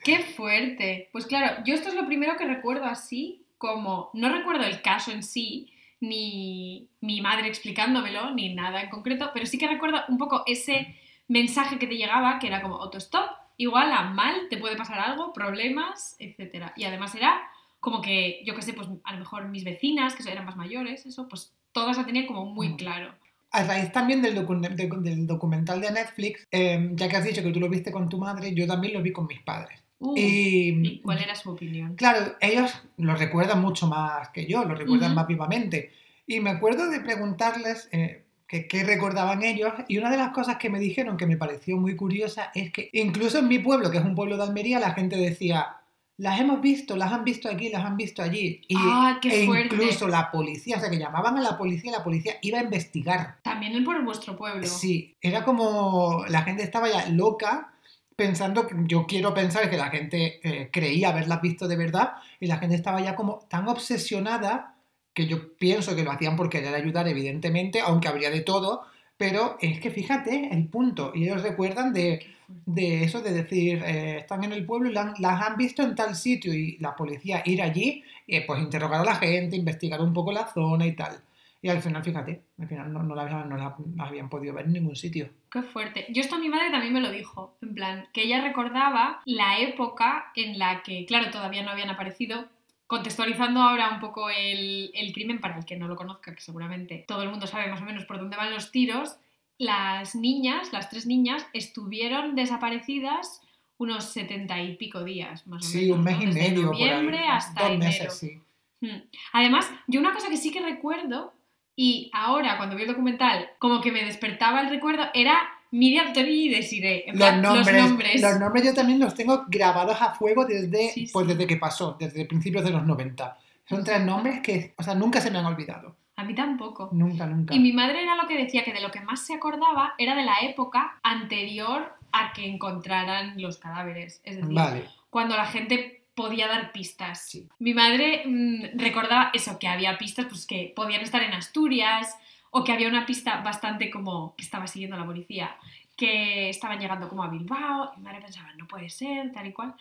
¡Qué 0.04 0.20
fuerte! 0.20 1.10
Pues 1.12 1.26
claro, 1.26 1.64
yo 1.66 1.74
esto 1.74 1.90
es 1.90 1.96
lo 1.96 2.06
primero 2.06 2.38
que 2.38 2.46
recuerdo 2.46 2.86
así, 2.86 3.44
como 3.58 4.12
no 4.14 4.30
recuerdo 4.30 4.66
el 4.66 4.84
caso 4.84 5.12
en 5.12 5.24
sí, 5.24 5.74
ni 6.00 6.90
mi 7.02 7.22
madre 7.22 7.48
explicándomelo, 7.48 8.36
ni 8.36 8.54
nada 8.54 8.82
en 8.82 8.90
concreto, 8.90 9.32
pero 9.34 9.48
sí 9.48 9.58
que 9.58 9.68
recuerdo 9.68 10.00
un 10.08 10.18
poco 10.20 10.44
ese 10.46 10.96
mensaje 11.30 11.80
que 11.80 11.88
te 11.88 11.96
llegaba, 11.96 12.40
que 12.40 12.48
era 12.48 12.62
como 12.62 12.76
autostop, 12.76 13.30
igual 13.56 13.92
a 13.94 14.04
mal, 14.04 14.48
te 14.50 14.58
puede 14.58 14.76
pasar 14.76 15.00
algo, 15.00 15.32
problemas, 15.32 16.16
etc. 16.20 16.72
Y 16.76 16.84
además 16.84 17.16
era 17.16 17.40
como 17.80 18.02
que, 18.02 18.42
yo 18.46 18.56
qué 18.56 18.62
sé, 18.62 18.74
pues 18.74 18.88
a 19.06 19.14
lo 19.14 19.20
mejor 19.20 19.48
mis 19.48 19.64
vecinas, 19.64 20.16
que 20.16 20.30
eran 20.30 20.46
más 20.46 20.58
mayores, 20.58 21.06
eso, 21.06 21.28
pues 21.30 21.54
todas 21.72 21.98
lo 21.98 22.06
tenían 22.06 22.26
como 22.28 22.46
muy 22.46 22.70
Mm. 22.70 22.76
claro. 22.76 23.14
A 23.52 23.64
raíz 23.64 23.92
también 23.92 24.22
del, 24.22 24.36
docu- 24.38 24.60
de- 24.60 25.10
del 25.10 25.26
documental 25.26 25.82
de 25.82 25.92
Netflix, 25.92 26.46
em, 26.52 26.96
ya 26.96 27.08
que 27.10 27.16
has 27.18 27.24
dicho 27.24 27.42
que 27.42 27.52
tú 27.52 27.60
lo 27.60 27.70
viste 27.70 27.92
con 27.92 28.08
tu 28.10 28.18
madre, 28.20 28.54
yo 28.54 28.68
también 28.68 28.94
lo 28.94 29.02
vi 29.02 29.12
con 29.12 29.26
mis 29.28 29.42
padres. 29.42 29.84
Uh, 30.00 30.16
Y, 30.18 30.88
¿y 30.88 31.02
¿Cuál 31.02 31.20
era 31.20 31.36
su 31.36 31.52
opinión? 31.52 31.96
Claro, 31.96 32.36
ellos 32.42 32.72
lo 32.98 33.16
recuerdan 33.16 33.60
mucho 33.62 33.88
más 33.88 34.30
que 34.30 34.46
yo, 34.46 34.64
lo 34.66 34.76
recuerdan 34.76 35.12
Ujú. 35.12 35.16
más 35.20 35.28
vivamente. 35.28 35.92
Y 36.28 36.40
me 36.42 36.52
acuerdo 36.52 36.90
de 36.90 37.00
preguntarles 37.02 37.90
eh, 37.92 38.24
que- 38.50 38.84
recordaban 38.84 39.44
ellos, 39.44 39.72
y 39.88 39.98
una 40.00 40.10
de 40.10 40.18
las 40.18 40.32
cosas 40.32 40.58
que 40.58 40.70
me 40.70 40.80
dijeron 40.80 41.16
que 41.18 41.28
me 41.28 41.38
pareció 41.38 41.78
muy 41.78 41.96
curiosa 41.96 42.52
es 42.56 42.72
que 42.72 42.90
incluso 42.94 43.38
en 43.38 43.48
mi 43.48 43.60
pueblo, 43.60 43.92
que 43.92 44.00
es 44.00 44.04
un 44.04 44.16
pueblo 44.16 44.36
de 44.38 44.44
Almería, 44.44 44.80
la 44.80 44.92
gente 44.94 45.16
decía, 45.16 45.76
las 46.18 46.40
hemos 46.42 46.60
visto, 46.60 46.98
las 46.98 47.14
han 47.14 47.24
visto 47.24 47.48
aquí, 47.50 47.70
las 47.70 47.86
han 47.86 47.96
visto 47.96 48.22
allí. 48.22 48.62
Y, 48.68 48.76
¡Ah, 48.78 49.20
qué 49.22 49.44
e 49.44 49.46
fuerte! 49.46 49.76
incluso 49.76 50.08
la 50.08 50.32
policía, 50.32 50.76
o 50.78 50.80
sea, 50.82 50.90
que 50.90 50.98
llamaban 50.98 51.38
a 51.38 51.42
la 51.42 51.58
policía 51.58 51.92
y 51.92 51.94
la 51.94 52.04
policía 52.04 52.34
iba 52.42 52.60
a 52.60 52.64
investigar. 52.64 53.38
También 53.44 53.86
por 53.86 54.04
vuestro 54.04 54.36
pueblo. 54.36 54.68
Sí, 54.68 55.16
era 55.22 55.46
como 55.46 56.26
la 56.28 56.42
gente 56.42 56.64
estaba 56.64 56.90
ya 56.90 57.08
loca 57.10 57.72
pensando 58.16 58.68
que 58.68 58.76
yo 58.86 59.06
quiero 59.08 59.34
pensar 59.34 59.70
que 59.70 59.78
la 59.78 59.90
gente 59.90 60.42
eh, 60.44 60.70
creía 60.74 61.10
haberlas 61.10 61.42
visto 61.42 61.70
de 61.70 61.78
verdad 61.78 62.14
y 62.42 62.48
la 62.48 62.58
gente 62.58 62.76
estaba 62.76 63.00
ya 63.00 63.16
como 63.16 63.40
tan 63.50 63.70
obsesionada 63.70 64.76
que 65.20 65.28
yo 65.28 65.54
pienso 65.58 65.96
que 65.96 66.04
lo 66.04 66.12
hacían 66.12 66.36
por 66.38 66.50
querer 66.50 66.74
ayudar, 66.74 67.08
evidentemente, 67.08 67.82
aunque 67.82 68.08
habría 68.08 68.30
de 68.30 68.42
todo, 68.42 68.84
pero 69.18 69.58
es 69.60 69.80
que 69.82 69.92
fíjate 69.92 70.50
el 70.54 70.68
punto, 70.68 71.12
y 71.14 71.26
ellos 71.26 71.44
recuerdan 71.44 71.92
de, 71.94 72.26
de 72.66 73.04
eso, 73.04 73.22
de 73.22 73.34
decir, 73.34 73.84
eh, 73.86 74.18
están 74.20 74.44
en 74.46 74.54
el 74.54 74.66
pueblo 74.66 74.90
y 74.90 74.94
la- 74.94 75.14
las 75.20 75.42
han 75.46 75.58
visto 75.58 75.84
en 75.84 75.94
tal 75.96 76.16
sitio 76.16 76.54
y 76.54 76.78
la 76.80 76.96
policía 76.96 77.42
ir 77.46 77.62
allí, 77.62 78.04
eh, 78.28 78.46
pues 78.48 78.62
interrogar 78.62 79.02
a 79.02 79.04
la 79.04 79.16
gente, 79.16 79.58
investigar 79.58 80.00
un 80.02 80.14
poco 80.14 80.32
la 80.32 80.48
zona 80.54 80.86
y 80.88 80.94
tal. 80.96 81.20
Y 81.62 81.68
al 81.68 81.82
final, 81.82 82.02
fíjate, 82.02 82.42
al 82.58 82.68
final 82.70 82.94
no, 82.94 83.04
no 83.04 83.14
la, 83.16 83.24
habían- 83.24 83.50
no 83.50 83.58
la- 83.58 83.76
no 83.78 83.96
la 83.98 84.06
habían 84.06 84.30
podido 84.30 84.54
ver 84.54 84.66
en 84.68 84.72
ningún 84.74 84.96
sitio. 84.96 85.28
Qué 85.52 85.62
fuerte. 85.62 86.06
Yo 86.10 86.22
esto 86.22 86.36
a 86.36 86.40
mi 86.40 86.48
madre 86.48 86.72
también 86.72 86.94
me 86.94 87.02
lo 87.02 87.12
dijo, 87.12 87.58
en 87.62 87.74
plan, 87.76 88.08
que 88.14 88.24
ella 88.24 88.40
recordaba 88.42 89.20
la 89.26 89.60
época 89.60 90.32
en 90.38 90.58
la 90.58 90.82
que, 90.84 91.06
claro, 91.06 91.30
todavía 91.30 91.62
no 91.64 91.72
habían 91.72 91.90
aparecido. 91.90 92.46
Contextualizando 92.90 93.62
ahora 93.62 93.92
un 93.92 94.00
poco 94.00 94.32
el, 94.32 94.90
el 94.96 95.14
crimen, 95.14 95.40
para 95.40 95.60
el 95.60 95.64
que 95.66 95.76
no 95.76 95.88
lo 95.88 95.96
conozca, 95.96 96.34
que 96.34 96.42
seguramente 96.42 97.06
todo 97.08 97.22
el 97.22 97.30
mundo 97.30 97.46
sabe 97.46 97.68
más 97.70 97.82
o 97.82 97.86
menos 97.86 98.06
por 98.06 98.18
dónde 98.18 98.36
van 98.36 98.52
los 98.52 98.72
tiros, 98.72 99.16
las 99.60 100.16
niñas, 100.16 100.74
las 100.74 100.90
tres 100.90 101.06
niñas, 101.06 101.46
estuvieron 101.54 102.34
desaparecidas 102.36 103.44
unos 103.78 104.06
setenta 104.06 104.60
y 104.60 104.76
pico 104.76 105.04
días, 105.04 105.46
más 105.46 105.64
o 105.64 105.68
menos. 105.68 105.72
Sí, 105.72 105.92
un 105.92 106.04
mes 106.04 106.18
¿no? 106.18 106.24
y 106.24 106.26
Desde 106.26 106.40
medio. 106.50 106.66
por 106.72 106.76
ahí. 106.76 106.82
noviembre 106.82 107.20
hasta 107.28 107.62
Dos 107.62 107.72
enero. 107.74 107.92
meses, 107.92 108.18
sí. 108.18 108.42
Mm. 108.82 109.02
Además, 109.34 109.72
yo 109.86 110.00
una 110.00 110.14
cosa 110.14 110.28
que 110.30 110.38
sí 110.38 110.52
que 110.52 110.60
recuerdo, 110.62 111.32
y 111.76 112.10
ahora 112.12 112.58
cuando 112.58 112.76
vi 112.76 112.82
el 112.82 112.88
documental, 112.90 113.52
como 113.60 113.82
que 113.82 113.92
me 113.92 114.04
despertaba 114.04 114.62
el 114.62 114.70
recuerdo, 114.72 115.04
era 115.14 115.40
Miriam, 115.72 116.14
Tony 116.14 116.46
y 116.46 116.50
Desiree. 116.50 117.06
Los 117.08 117.16
plan, 117.18 117.42
nombres, 117.42 117.76
los 117.76 117.90
nombres. 117.90 118.22
los 118.22 118.40
nombres 118.40 118.64
yo 118.66 118.74
también 118.74 119.00
los 119.00 119.14
tengo 119.16 119.46
grabados 119.48 120.02
a 120.02 120.14
fuego 120.14 120.46
desde, 120.46 120.90
Sí, 120.92 121.10
pues 121.12 121.28
sí. 121.28 121.34
desde 121.34 121.48
que 121.48 121.58
pasó, 121.58 121.96
desde 122.00 122.26
principios 122.26 122.64
de 122.64 122.72
los 122.72 122.86
90. 122.86 123.38
Son 123.68 123.84
tres 123.84 124.02
nombres 124.04 124.42
que, 124.42 124.74
o 124.78 124.84
sea, 124.84 124.96
nunca 124.96 125.22
se 125.22 125.30
me 125.30 125.38
han 125.38 125.46
olvidado. 125.46 125.96
A 126.16 126.24
mí 126.24 126.34
tampoco. 126.36 126.90
Nunca, 126.92 127.26
nunca. 127.28 127.54
Y 127.56 127.60
mi 127.60 127.72
madre 127.72 128.02
era 128.02 128.16
lo 128.16 128.28
que 128.28 128.38
decía, 128.38 128.64
que 128.64 128.74
de 128.74 128.82
lo 128.82 128.92
que 128.92 129.00
más 129.02 129.26
se 129.26 129.36
acordaba 129.36 129.94
era 129.98 130.16
de 130.16 130.24
la 130.26 130.40
época 130.42 131.00
anterior 131.04 131.94
a 132.12 132.34
que 132.34 132.46
encontraran 132.48 133.42
los 133.42 133.58
cadáveres. 133.58 134.22
Es 134.24 134.38
decir, 134.38 134.54
Vale. 134.54 134.86
cuando 135.10 135.38
la 135.38 135.46
gente 135.46 136.02
podía 136.16 136.48
dar 136.48 136.72
pistas. 136.74 137.22
Sí. 137.30 137.48
Mi 137.60 137.74
madre 137.74 138.24
mm, 138.26 138.78
recordaba 138.78 139.30
eso, 139.34 139.58
que 139.60 139.68
había 139.68 139.98
pistas 139.98 140.26
pues, 140.26 140.46
que 140.46 140.74
podían 140.76 141.02
estar 141.02 141.24
en 141.24 141.32
Asturias 141.34 142.18
o 142.52 142.64
que 142.64 142.72
había 142.72 142.88
una 142.88 143.06
pista 143.06 143.42
bastante 143.42 143.90
como 143.90 144.36
que 144.36 144.44
estaba 144.44 144.68
siguiendo 144.68 144.98
la 144.98 145.06
policía, 145.06 145.56
que 145.96 146.50
estaban 146.50 146.80
llegando 146.80 147.10
como 147.10 147.24
a 147.24 147.30
Bilbao. 147.30 147.92
Y 147.96 148.00
mi 148.00 148.06
madre 148.06 148.22
pensaba, 148.22 148.50
no 148.58 148.68
puede 148.68 148.90
ser, 148.90 149.32
tal 149.32 149.48
y 149.48 149.54
cual. 149.54 149.76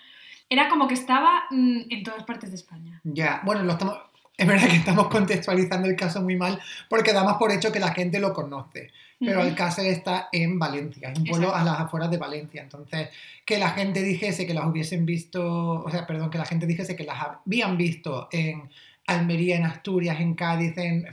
Era 0.49 0.69
como 0.69 0.89
que 0.89 0.95
estaba 0.95 1.45
mm, 1.51 1.81
en 1.91 2.03
todas 2.03 2.25
partes 2.25 2.51
de 2.51 2.57
España. 2.57 3.01
Ya, 3.05 3.41
bueno, 3.45 3.63
lo 3.63 3.73
estamos, 3.73 3.99
es 4.39 4.47
verdad 4.47 4.69
que 4.69 4.77
estamos 4.77 5.09
contextualizando 5.09 5.89
el 5.89 5.97
caso 5.97 6.23
muy 6.23 6.37
mal 6.37 6.61
porque 6.89 7.13
damos 7.13 7.35
por 7.39 7.51
hecho 7.51 7.73
que 7.73 7.81
la 7.81 7.93
gente 7.93 8.21
lo 8.21 8.33
conoce. 8.33 8.93
Pero 9.21 9.43
el 9.43 9.57
caso 9.57 9.83
está 9.83 10.29
en 10.31 10.61
Valencia, 10.61 11.11
es 11.11 11.19
un 11.19 11.25
pueblo 11.25 11.49
Exacto. 11.49 11.69
a 11.69 11.73
las 11.73 11.81
afueras 11.81 12.09
de 12.09 12.19
Valencia. 12.19 12.63
Entonces, 12.63 13.09
que 13.45 13.59
la 13.59 13.71
gente 13.71 14.01
dijese 14.01 14.47
que 14.47 14.55
las 14.55 14.65
hubiesen 14.65 15.05
visto, 15.07 15.83
o 15.83 15.91
sea, 15.91 16.07
perdón, 16.07 16.31
que 16.31 16.39
la 16.39 16.45
gente 16.45 16.67
dijese 16.67 16.95
que 16.95 17.03
las 17.03 17.19
habían 17.21 17.77
visto 17.77 18.29
en 18.31 18.71
Almería, 19.09 19.57
en 19.57 19.65
Asturias, 19.65 20.21
en 20.21 20.35
Cádiz, 20.35 20.79
en, 20.79 21.09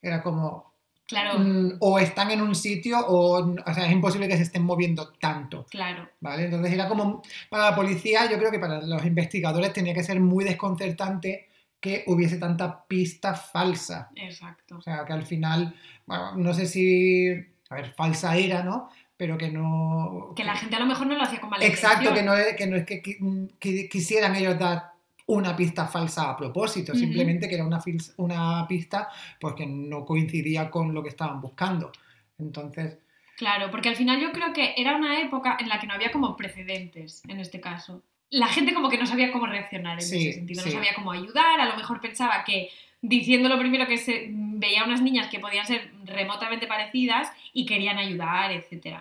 era 0.00 0.22
como, 0.22 0.69
Claro, 1.10 1.40
mm, 1.40 1.78
o 1.80 1.98
están 1.98 2.30
en 2.30 2.40
un 2.40 2.54
sitio 2.54 3.00
o, 3.00 3.40
o 3.40 3.74
sea, 3.74 3.86
es 3.86 3.92
imposible 3.92 4.28
que 4.28 4.36
se 4.36 4.44
estén 4.44 4.62
moviendo 4.62 5.08
tanto. 5.18 5.66
claro. 5.68 6.08
¿Vale? 6.20 6.44
Entonces 6.44 6.72
era 6.72 6.86
como, 6.86 7.20
para 7.48 7.70
la 7.70 7.74
policía, 7.74 8.30
yo 8.30 8.38
creo 8.38 8.52
que 8.52 8.60
para 8.60 8.80
los 8.80 9.04
investigadores 9.04 9.72
tenía 9.72 9.92
que 9.92 10.04
ser 10.04 10.20
muy 10.20 10.44
desconcertante 10.44 11.48
que 11.80 12.04
hubiese 12.06 12.36
tanta 12.36 12.84
pista 12.84 13.34
falsa. 13.34 14.10
Exacto. 14.14 14.76
O 14.76 14.82
sea, 14.82 15.04
que 15.04 15.12
al 15.12 15.24
final, 15.24 15.74
bueno, 16.06 16.36
no 16.36 16.54
sé 16.54 16.66
si, 16.66 17.28
a 17.70 17.74
ver, 17.74 17.90
falsa 17.90 18.36
era, 18.36 18.62
¿no? 18.62 18.88
Pero 19.16 19.36
que 19.36 19.50
no... 19.50 20.32
Que 20.36 20.44
la 20.44 20.54
gente 20.54 20.76
a 20.76 20.78
lo 20.78 20.86
mejor 20.86 21.08
no 21.08 21.16
lo 21.16 21.24
hacía 21.24 21.40
con 21.40 21.50
mala 21.50 21.64
Exacto, 21.64 22.14
que 22.14 22.22
no 22.22 22.34
es 22.34 22.54
que, 22.54 22.66
no 22.68 22.76
es 22.76 22.86
que, 22.86 23.02
que 23.02 23.88
quisieran 23.88 24.36
ellos 24.36 24.56
dar 24.60 24.89
una 25.38 25.54
pista 25.56 25.86
falsa 25.86 26.30
a 26.30 26.36
propósito, 26.36 26.94
simplemente 26.94 27.48
que 27.48 27.54
era 27.54 27.64
una, 27.64 27.80
una 28.16 28.66
pista 28.68 29.08
pues 29.40 29.54
que 29.54 29.66
no 29.66 30.04
coincidía 30.04 30.70
con 30.70 30.92
lo 30.94 31.02
que 31.02 31.10
estaban 31.10 31.40
buscando. 31.40 31.90
Entonces, 32.38 32.98
Claro, 33.36 33.70
porque 33.70 33.88
al 33.88 33.96
final 33.96 34.20
yo 34.20 34.32
creo 34.32 34.52
que 34.52 34.74
era 34.76 34.96
una 34.96 35.18
época 35.20 35.56
en 35.58 35.68
la 35.70 35.80
que 35.80 35.86
no 35.86 35.94
había 35.94 36.12
como 36.12 36.36
precedentes, 36.36 37.22
en 37.26 37.40
este 37.40 37.58
caso. 37.58 38.02
La 38.28 38.46
gente 38.48 38.74
como 38.74 38.90
que 38.90 38.98
no 38.98 39.06
sabía 39.06 39.32
cómo 39.32 39.46
reaccionar 39.46 39.94
en 39.94 40.02
Sí, 40.02 40.28
ese 40.28 40.38
sentido, 40.38 40.62
sí. 40.62 40.68
no 40.68 40.74
sabía 40.74 40.94
cómo 40.94 41.10
ayudar, 41.12 41.58
a 41.58 41.64
lo 41.66 41.76
mejor 41.76 42.00
pensaba 42.02 42.44
que 42.44 42.68
diciendo 43.00 43.48
lo 43.48 43.58
primero 43.58 43.86
que 43.86 43.96
se 43.96 44.28
veía 44.30 44.84
unas 44.84 45.00
niñas 45.00 45.28
que 45.28 45.40
podían 45.40 45.66
ser 45.66 45.90
remotamente 46.04 46.66
parecidas 46.66 47.32
y 47.54 47.64
querían 47.64 47.96
ayudar, 47.96 48.52
etc. 48.52 48.98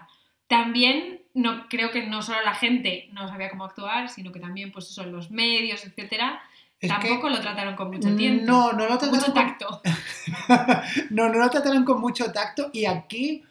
También 0.50 1.22
no 1.36 1.68
creo 1.70 1.92
que 1.92 2.08
no 2.08 2.24
solo 2.24 2.40
la 2.44 2.56
gente 2.56 3.08
no 3.14 3.28
sabía 3.28 3.52
cómo 3.52 3.66
actuar, 3.66 4.10
sino 4.10 4.32
que 4.32 4.40
también 4.40 4.72
pues 4.72 4.90
eso, 4.90 5.06
los 5.06 5.30
medios, 5.30 5.86
etcétera, 5.86 6.42
es 6.80 6.90
tampoco 6.90 7.30
lo 7.30 7.40
trataron 7.40 7.76
con 7.76 7.92
mucho 7.92 8.16
tiempo. 8.16 8.46
No, 8.46 8.74
no 8.74 8.86
lo 8.88 8.96
mucho 8.96 9.10
trataron 9.10 9.26
con- 9.26 9.34
tacto. 9.34 9.82
no, 11.12 11.30
no 11.30 11.38
lo 11.38 11.50
trataron 11.52 11.86
con 11.86 12.02
mucho 12.02 12.32
tacto 12.32 12.72
y 12.74 12.86
aquí 12.86 13.44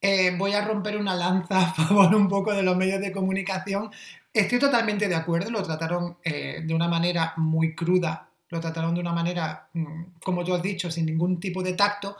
eh, 0.00 0.34
voy 0.38 0.54
a 0.54 0.64
romper 0.64 0.96
una 0.96 1.14
lanza 1.14 1.58
a 1.58 1.72
favor 1.74 2.14
un 2.14 2.26
poco 2.26 2.54
de 2.54 2.62
los 2.62 2.74
medios 2.74 3.02
de 3.02 3.12
comunicación. 3.12 3.90
Estoy 4.32 4.58
totalmente 4.58 5.08
de 5.08 5.14
acuerdo, 5.14 5.50
lo 5.50 5.62
trataron 5.62 6.16
eh, 6.24 6.62
de 6.64 6.74
una 6.74 6.88
manera 6.88 7.34
muy 7.36 7.74
cruda, 7.74 8.30
lo 8.48 8.60
trataron 8.60 8.94
de 8.94 9.00
una 9.00 9.12
manera, 9.12 9.68
mm, 9.74 10.02
como 10.24 10.42
tú 10.42 10.54
has 10.54 10.62
dicho, 10.62 10.90
sin 10.90 11.04
ningún 11.04 11.38
tipo 11.38 11.62
de 11.62 11.74
tacto, 11.74 12.16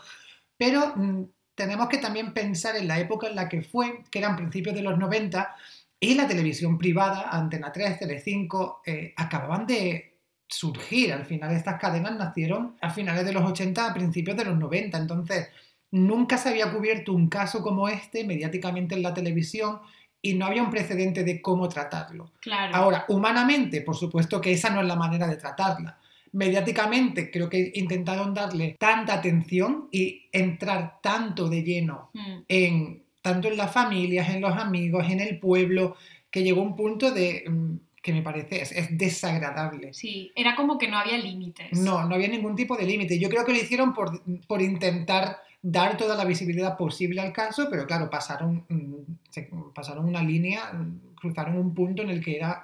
pero 0.57 0.93
mm, 0.95 1.23
tenemos 1.57 1.89
que 1.89 1.97
también 1.97 2.33
pensar 2.33 2.75
en 2.75 2.87
la 2.87 2.99
época 2.99 3.27
en 3.27 3.35
la 3.35 3.49
que 3.49 3.63
fue, 3.63 4.03
que 4.11 4.19
eran 4.19 4.35
principios 4.35 4.75
de 4.75 4.83
los 4.83 4.99
90, 4.99 5.55
y 5.99 6.13
la 6.13 6.27
televisión 6.27 6.77
privada, 6.77 7.29
Antena 7.31 7.71
3, 7.71 7.97
Telecinco, 7.97 8.83
eh, 8.85 9.11
acababan 9.17 9.65
de 9.65 10.19
surgir. 10.47 11.11
Al 11.11 11.25
final 11.25 11.51
estas 11.55 11.79
cadenas 11.81 12.15
nacieron 12.15 12.75
a 12.79 12.91
finales 12.91 13.25
de 13.25 13.33
los 13.33 13.43
80, 13.43 13.87
a 13.87 13.93
principios 13.95 14.37
de 14.37 14.45
los 14.45 14.55
90. 14.55 14.99
Entonces, 14.99 15.49
nunca 15.89 16.37
se 16.37 16.49
había 16.49 16.71
cubierto 16.71 17.11
un 17.11 17.27
caso 17.27 17.63
como 17.63 17.89
este 17.89 18.23
mediáticamente 18.23 18.93
en 18.93 19.01
la 19.01 19.15
televisión 19.15 19.79
y 20.21 20.35
no 20.35 20.45
había 20.45 20.61
un 20.61 20.69
precedente 20.69 21.23
de 21.23 21.41
cómo 21.41 21.67
tratarlo. 21.67 22.33
Claro. 22.39 22.75
Ahora, 22.75 23.05
humanamente, 23.07 23.81
por 23.81 23.95
supuesto 23.95 24.39
que 24.39 24.53
esa 24.53 24.69
no 24.69 24.81
es 24.81 24.87
la 24.87 24.95
manera 24.95 25.25
de 25.25 25.37
tratarla. 25.37 25.97
Mediáticamente, 26.37 27.31
creo 27.31 27.49
que 27.49 27.71
intentaron 27.75 28.33
darle 28.33 28.75
tanta 28.79 29.15
atención 29.15 29.87
y 29.91 30.27
entrar 30.31 30.99
tanto 31.01 31.49
de 31.49 31.63
lleno 31.63 32.09
Mm. 32.13 32.37
en 32.47 33.03
tanto 33.23 33.47
en 33.49 33.57
las 33.57 33.73
familias, 33.73 34.29
en 34.29 34.39
los 34.41 34.55
amigos, 34.55 35.09
en 35.09 35.19
el 35.19 35.39
pueblo, 35.39 35.95
que 36.31 36.43
llegó 36.43 36.61
un 36.61 36.75
punto 36.75 37.11
de 37.11 37.43
mm, 37.49 37.75
que 38.03 38.13
me 38.13 38.21
parece 38.21 38.61
es, 38.61 38.71
es 38.71 38.97
desagradable. 38.97 39.93
Sí, 39.93 40.31
era 40.35 40.55
como 40.55 40.77
que 40.77 40.87
no 40.87 40.97
había 40.97 41.17
límites. 41.17 41.73
No, 41.73 42.05
no 42.07 42.15
había 42.15 42.29
ningún 42.29 42.55
tipo 42.55 42.77
de 42.77 42.85
límite. 42.85 43.19
Yo 43.19 43.29
creo 43.29 43.43
que 43.43 43.51
lo 43.51 43.57
hicieron 43.57 43.93
por, 43.93 44.21
por 44.45 44.61
intentar 44.61 45.39
dar 45.61 45.97
toda 45.97 46.15
la 46.15 46.23
visibilidad 46.23 46.77
posible 46.77 47.19
al 47.19 47.33
caso, 47.33 47.67
pero 47.69 47.85
claro, 47.85 48.09
pasaron, 48.09 48.63
mm, 48.69 49.71
pasaron 49.73 50.05
una 50.05 50.23
línea, 50.23 50.71
cruzaron 51.19 51.57
un 51.57 51.73
punto 51.73 52.03
en 52.03 52.09
el 52.09 52.23
que 52.23 52.37
era, 52.37 52.63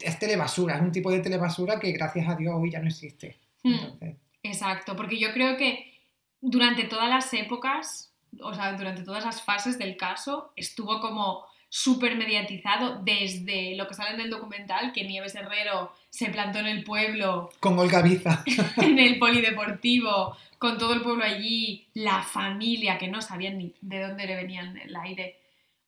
es 0.00 0.18
telebasura, 0.18 0.76
es 0.76 0.82
un 0.82 0.92
tipo 0.92 1.10
de 1.10 1.20
telebasura 1.20 1.78
que 1.78 1.92
gracias 1.92 2.28
a 2.28 2.34
Dios 2.34 2.54
hoy 2.56 2.70
ya 2.70 2.80
no 2.80 2.88
existe. 2.88 3.38
Mm. 3.62 3.74
Entonces, 3.74 4.16
Exacto, 4.42 4.96
porque 4.96 5.18
yo 5.18 5.32
creo 5.32 5.56
que 5.56 5.92
durante 6.40 6.84
todas 6.84 7.08
las 7.08 7.32
épocas, 7.34 8.12
o 8.40 8.54
sea, 8.54 8.72
durante 8.72 9.02
todas 9.02 9.24
las 9.24 9.42
fases 9.42 9.78
del 9.78 9.96
caso, 9.96 10.52
estuvo 10.56 11.00
como 11.00 11.44
súper 11.68 12.16
mediatizado 12.16 13.00
desde 13.02 13.76
lo 13.76 13.86
que 13.86 13.94
sale 13.94 14.14
en 14.14 14.20
el 14.20 14.30
documental, 14.30 14.92
que 14.92 15.04
Nieves 15.04 15.34
Herrero 15.34 15.92
se 16.08 16.30
plantó 16.30 16.58
en 16.58 16.66
el 16.66 16.84
pueblo, 16.84 17.50
con 17.60 17.78
Olga 17.78 18.02
Biza. 18.02 18.42
en 18.78 18.98
el 18.98 19.18
polideportivo, 19.20 20.36
con 20.58 20.78
todo 20.78 20.94
el 20.94 21.02
pueblo 21.02 21.24
allí, 21.24 21.86
la 21.94 22.22
familia, 22.22 22.98
que 22.98 23.08
no 23.08 23.22
sabían 23.22 23.58
ni 23.58 23.72
de 23.80 24.02
dónde 24.02 24.26
le 24.26 24.36
venían 24.36 24.76
el 24.78 24.96
aire. 24.96 25.36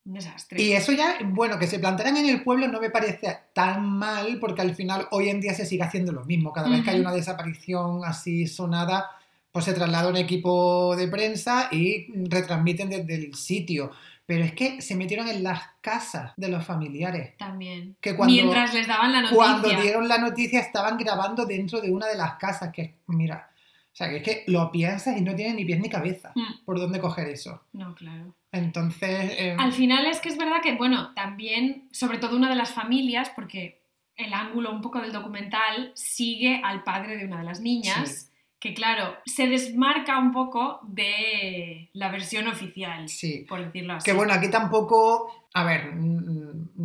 Un 0.04 0.14
desastre. 0.14 0.60
Y 0.60 0.72
eso 0.72 0.90
ya, 0.92 1.16
bueno, 1.24 1.58
que 1.58 1.66
se 1.68 1.78
plantaran 1.78 2.16
en 2.16 2.26
el 2.28 2.42
pueblo 2.42 2.66
no 2.68 2.80
me 2.80 2.90
parece 2.90 3.38
tan 3.52 3.88
mal, 3.88 4.38
porque 4.40 4.60
al 4.62 4.74
final 4.74 5.06
hoy 5.12 5.28
en 5.28 5.40
día 5.40 5.54
se 5.54 5.64
sigue 5.64 5.82
haciendo 5.84 6.10
lo 6.12 6.24
mismo. 6.24 6.52
Cada 6.52 6.68
vez 6.68 6.82
que 6.82 6.90
hay 6.90 7.00
una 7.00 7.12
desaparición 7.12 8.04
así 8.04 8.46
sonada, 8.48 9.10
pues 9.52 9.64
se 9.64 9.74
traslada 9.74 10.08
un 10.08 10.16
equipo 10.16 10.96
de 10.96 11.06
prensa 11.08 11.68
y 11.70 12.06
retransmiten 12.28 12.88
desde 12.90 13.14
el 13.14 13.34
sitio. 13.34 13.92
Pero 14.26 14.44
es 14.44 14.52
que 14.54 14.80
se 14.82 14.94
metieron 14.96 15.28
en 15.28 15.42
las 15.42 15.60
casas 15.80 16.32
de 16.36 16.48
los 16.48 16.64
familiares. 16.64 17.36
También. 17.36 17.96
Que 18.00 18.16
cuando- 18.16 18.32
Mientras 18.34 18.72
les 18.72 18.86
daban 18.86 19.12
la 19.12 19.20
noticia. 19.20 19.36
Cuando 19.36 19.68
dieron 19.82 20.08
la 20.08 20.18
noticia 20.18 20.60
estaban 20.60 20.96
grabando 20.96 21.44
dentro 21.44 21.80
de 21.80 21.90
una 21.92 22.06
de 22.06 22.16
las 22.16 22.34
casas, 22.36 22.72
que 22.72 22.94
mira, 23.08 23.50
o 23.92 23.94
sea, 23.94 24.08
que 24.08 24.16
es 24.16 24.22
que 24.22 24.44
lo 24.46 24.70
piensas 24.72 25.16
y 25.18 25.20
no 25.20 25.34
tiene 25.34 25.54
ni 25.54 25.64
pies 25.66 25.78
ni 25.80 25.88
cabeza. 25.90 26.32
Mm, 26.34 26.64
¿Por 26.64 26.78
dónde 26.80 26.98
coger 27.00 27.28
eso? 27.28 27.62
No, 27.72 27.94
claro. 27.94 28.34
Entonces... 28.50 29.32
eh, 29.38 29.56
Al 29.58 29.72
final 29.72 30.06
es 30.06 30.18
que 30.20 30.30
es 30.30 30.38
verdad 30.38 30.62
que, 30.62 30.74
bueno, 30.76 31.12
también, 31.14 31.88
sobre 31.92 32.18
todo 32.18 32.36
una 32.36 32.48
de 32.48 32.56
las 32.56 32.72
familias, 32.72 33.30
porque 33.34 33.82
el 34.16 34.32
ángulo 34.32 34.70
un 34.72 34.80
poco 34.82 35.00
del 35.00 35.12
documental 35.12 35.92
sigue 35.94 36.60
al 36.64 36.82
padre 36.84 37.16
de 37.18 37.26
una 37.26 37.38
de 37.38 37.44
las 37.44 37.60
niñas, 37.60 38.30
que 38.58 38.74
claro, 38.74 39.16
se 39.26 39.46
desmarca 39.48 40.18
un 40.18 40.30
poco 40.32 40.80
de 40.84 41.90
la 41.94 42.10
versión 42.10 42.46
oficial, 42.46 43.08
Sí. 43.08 43.44
por 43.48 43.64
decirlo 43.64 43.94
así. 43.94 44.04
Que 44.08 44.16
bueno, 44.16 44.32
aquí 44.34 44.48
tampoco, 44.50 45.48
a 45.52 45.64
ver, 45.64 45.92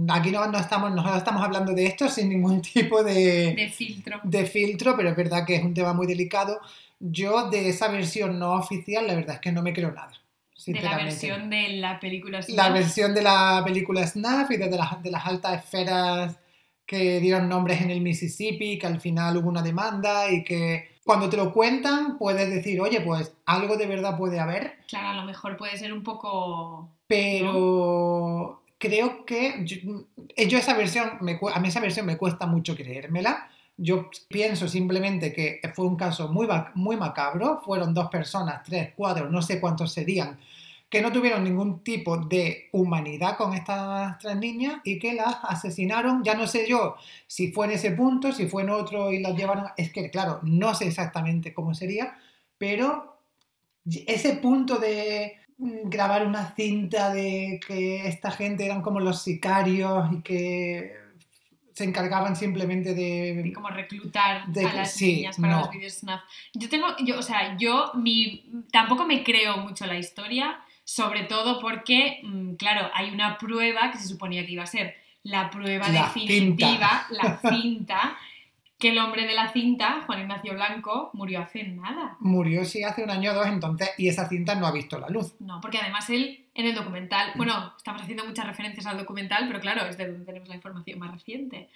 aquí 0.09 0.31
no, 0.31 0.45
no 0.47 0.57
estamos, 0.57 0.91
nosotros 0.91 1.17
estamos 1.19 1.43
hablando 1.43 1.73
de 1.73 1.85
esto 1.85 2.07
sin 2.09 2.29
ningún 2.29 2.61
tipo 2.73 3.03
de, 3.03 3.53
de 3.55 3.69
filtro. 3.69 4.19
de 4.23 4.45
filtro, 4.45 4.95
pero 4.97 5.09
es 5.09 5.15
verdad 5.15 5.45
que 5.45 5.55
es 5.55 5.63
un 5.63 5.73
tema 5.73 5.93
muy 5.93 6.07
delicado. 6.07 6.59
Yo 6.99 7.49
de 7.49 7.69
esa 7.69 7.87
versión 7.89 8.39
no 8.39 8.53
oficial, 8.53 9.07
la 9.07 9.15
verdad 9.15 9.35
es 9.35 9.41
que 9.41 9.51
no 9.51 9.61
me 9.61 9.73
creo 9.73 9.91
nada. 9.91 10.11
De 10.65 10.81
la 10.81 10.97
versión 10.97 11.49
de 11.49 11.69
la 11.77 11.99
película 11.99 12.39
La 12.39 12.43
Snuff. 12.43 12.73
versión 12.73 13.13
de 13.13 13.21
la 13.21 13.61
película 13.63 14.05
Snuff 14.05 14.51
y 14.51 14.57
de 14.57 14.69
las, 14.69 15.01
de 15.03 15.11
las 15.11 15.25
altas 15.25 15.63
esferas 15.63 16.37
que 16.85 17.19
dieron 17.19 17.47
nombres 17.47 17.81
en 17.81 17.91
el 17.91 18.01
Mississippi, 18.01 18.79
que 18.79 18.87
al 18.87 18.99
final 18.99 19.37
hubo 19.37 19.49
una 19.49 19.61
demanda 19.61 20.29
y 20.31 20.43
que 20.43 20.97
cuando 21.03 21.29
te 21.29 21.37
lo 21.37 21.53
cuentan 21.53 22.17
puedes 22.17 22.49
decir, 22.49 22.81
oye, 22.81 23.01
pues 23.01 23.33
algo 23.45 23.77
de 23.77 23.85
verdad 23.85 24.17
puede 24.17 24.39
haber, 24.39 24.77
Claro, 24.87 25.09
a 25.09 25.13
lo 25.13 25.23
mejor 25.23 25.57
puede 25.57 25.77
ser 25.77 25.93
un 25.93 26.03
poco... 26.03 26.89
pero 27.07 28.63
creo 28.77 29.25
que 29.25 29.63
yo, 29.63 30.05
yo 30.47 30.57
esa 30.57 30.75
versión, 30.75 31.17
me 31.21 31.39
a 31.53 31.59
mí 31.59 31.67
esa 31.67 31.79
versión 31.79 32.05
me 32.05 32.17
cuesta 32.17 32.45
mucho 32.45 32.75
creérmela. 32.75 33.49
Yo 33.77 34.09
pienso 34.27 34.67
simplemente 34.67 35.31
que 35.33 35.61
fue 35.75 35.85
un 35.85 35.95
caso 35.95 36.27
muy, 36.29 36.47
muy 36.73 36.97
macabro, 36.97 37.61
fueron 37.63 37.93
dos 37.93 38.09
personas, 38.09 38.63
tres, 38.63 38.93
cuatro, 38.95 39.29
no 39.29 39.41
sé 39.41 39.59
cuántos 39.59 39.93
serían, 39.93 40.39
que 40.89 41.01
no 41.01 41.11
tuvieron 41.11 41.43
ningún 41.43 41.83
tipo 41.83 42.17
de 42.17 42.69
humanidad 42.71 43.35
con 43.37 43.53
estas 43.53 44.17
tres 44.19 44.37
niñas 44.37 44.75
y 44.83 44.99
que 44.99 45.13
las 45.13 45.37
asesinaron. 45.43 46.23
Ya 46.23 46.35
no 46.35 46.47
sé 46.47 46.65
yo 46.67 46.95
si 47.27 47.51
fue 47.51 47.65
en 47.65 47.73
ese 47.73 47.91
punto, 47.91 48.31
si 48.31 48.47
fue 48.47 48.63
en 48.63 48.69
otro 48.69 49.11
y 49.11 49.19
las 49.19 49.35
llevaron. 49.35 49.65
Es 49.75 49.91
que, 49.91 50.09
claro, 50.09 50.39
no 50.43 50.73
sé 50.75 50.87
exactamente 50.87 51.53
cómo 51.53 51.73
sería, 51.73 52.17
pero 52.57 53.17
ese 53.85 54.35
punto 54.37 54.77
de 54.77 55.37
mm, 55.57 55.89
grabar 55.89 56.25
una 56.25 56.53
cinta 56.55 57.13
de 57.13 57.59
que 57.65 58.07
esta 58.07 58.31
gente 58.31 58.65
eran 58.65 58.81
como 58.81 58.99
los 58.99 59.21
sicarios 59.21 60.11
y 60.13 60.21
que 60.21 60.95
se 61.77 61.83
encargaban 61.83 62.35
simplemente 62.35 62.95
de 62.95 63.35
de... 63.35 63.53
como 63.53 63.69
reclutar 63.69 64.47
De- 64.47 64.65
a 64.65 64.73
las 64.73 64.93
sí, 64.95 65.17
niñas 65.17 65.37
para 65.37 65.53
no. 65.53 65.59
los 65.59 65.69
vídeos 65.69 65.93
snuff. 65.93 66.21
Yo 66.55 66.69
tengo, 66.69 66.87
yo, 67.05 67.19
o 67.19 67.21
sea, 67.21 67.55
yo 67.55 67.91
mi, 67.93 68.49
tampoco 68.71 69.05
me 69.05 69.23
creo 69.23 69.57
mucho 69.57 69.85
la 69.85 69.95
historia, 69.95 70.59
sobre 70.83 71.25
todo 71.25 71.59
porque, 71.59 72.21
mm, 72.23 72.55
claro, 72.55 72.89
hay 72.95 73.11
una 73.11 73.37
prueba 73.37 73.91
que 73.91 73.99
se 73.99 74.07
suponía 74.07 74.43
que 74.43 74.53
iba 74.53 74.63
a 74.63 74.65
ser 74.65 74.95
la 75.21 75.51
prueba 75.51 75.87
La 75.89 76.05
definitiva, 76.05 77.05
la 77.11 77.39
cinta, 77.47 78.17
que 78.77 78.89
el 78.89 78.99
hombre 78.99 79.25
de 79.25 79.33
la 79.33 79.51
cinta, 79.51 80.03
Juan 80.05 80.19
Ignacio 80.21 80.53
Blanco, 80.53 81.09
murió 81.13 81.41
hace 81.41 81.63
nada. 81.63 82.15
Murió 82.19 82.63
sí 82.63 82.83
hace 82.83 83.03
un 83.03 83.09
año 83.09 83.31
o 83.31 83.33
dos, 83.33 83.47
entonces, 83.47 83.89
y 83.97 84.07
esa 84.07 84.29
cinta 84.29 84.53
no 84.55 84.67
ha 84.67 84.71
visto 84.71 84.99
la 84.99 85.09
luz. 85.09 85.33
No, 85.39 85.59
porque 85.61 85.79
además 85.79 86.09
él 86.11 86.45
en 86.53 86.65
el 86.67 86.75
documental, 86.75 87.31
bueno, 87.35 87.73
estamos 87.77 88.01
haciendo 88.03 88.25
muchas 88.25 88.45
referencias 88.45 88.85
al 88.85 88.97
documental, 88.97 89.45
pero 89.47 89.59
claro, 89.59 89.85
es 89.87 89.97
de 89.97 90.07
donde 90.07 90.25
tenemos 90.25 90.47
la 90.47 90.55
información 90.55 90.99
más 90.99 91.11
reciente. 91.11 91.69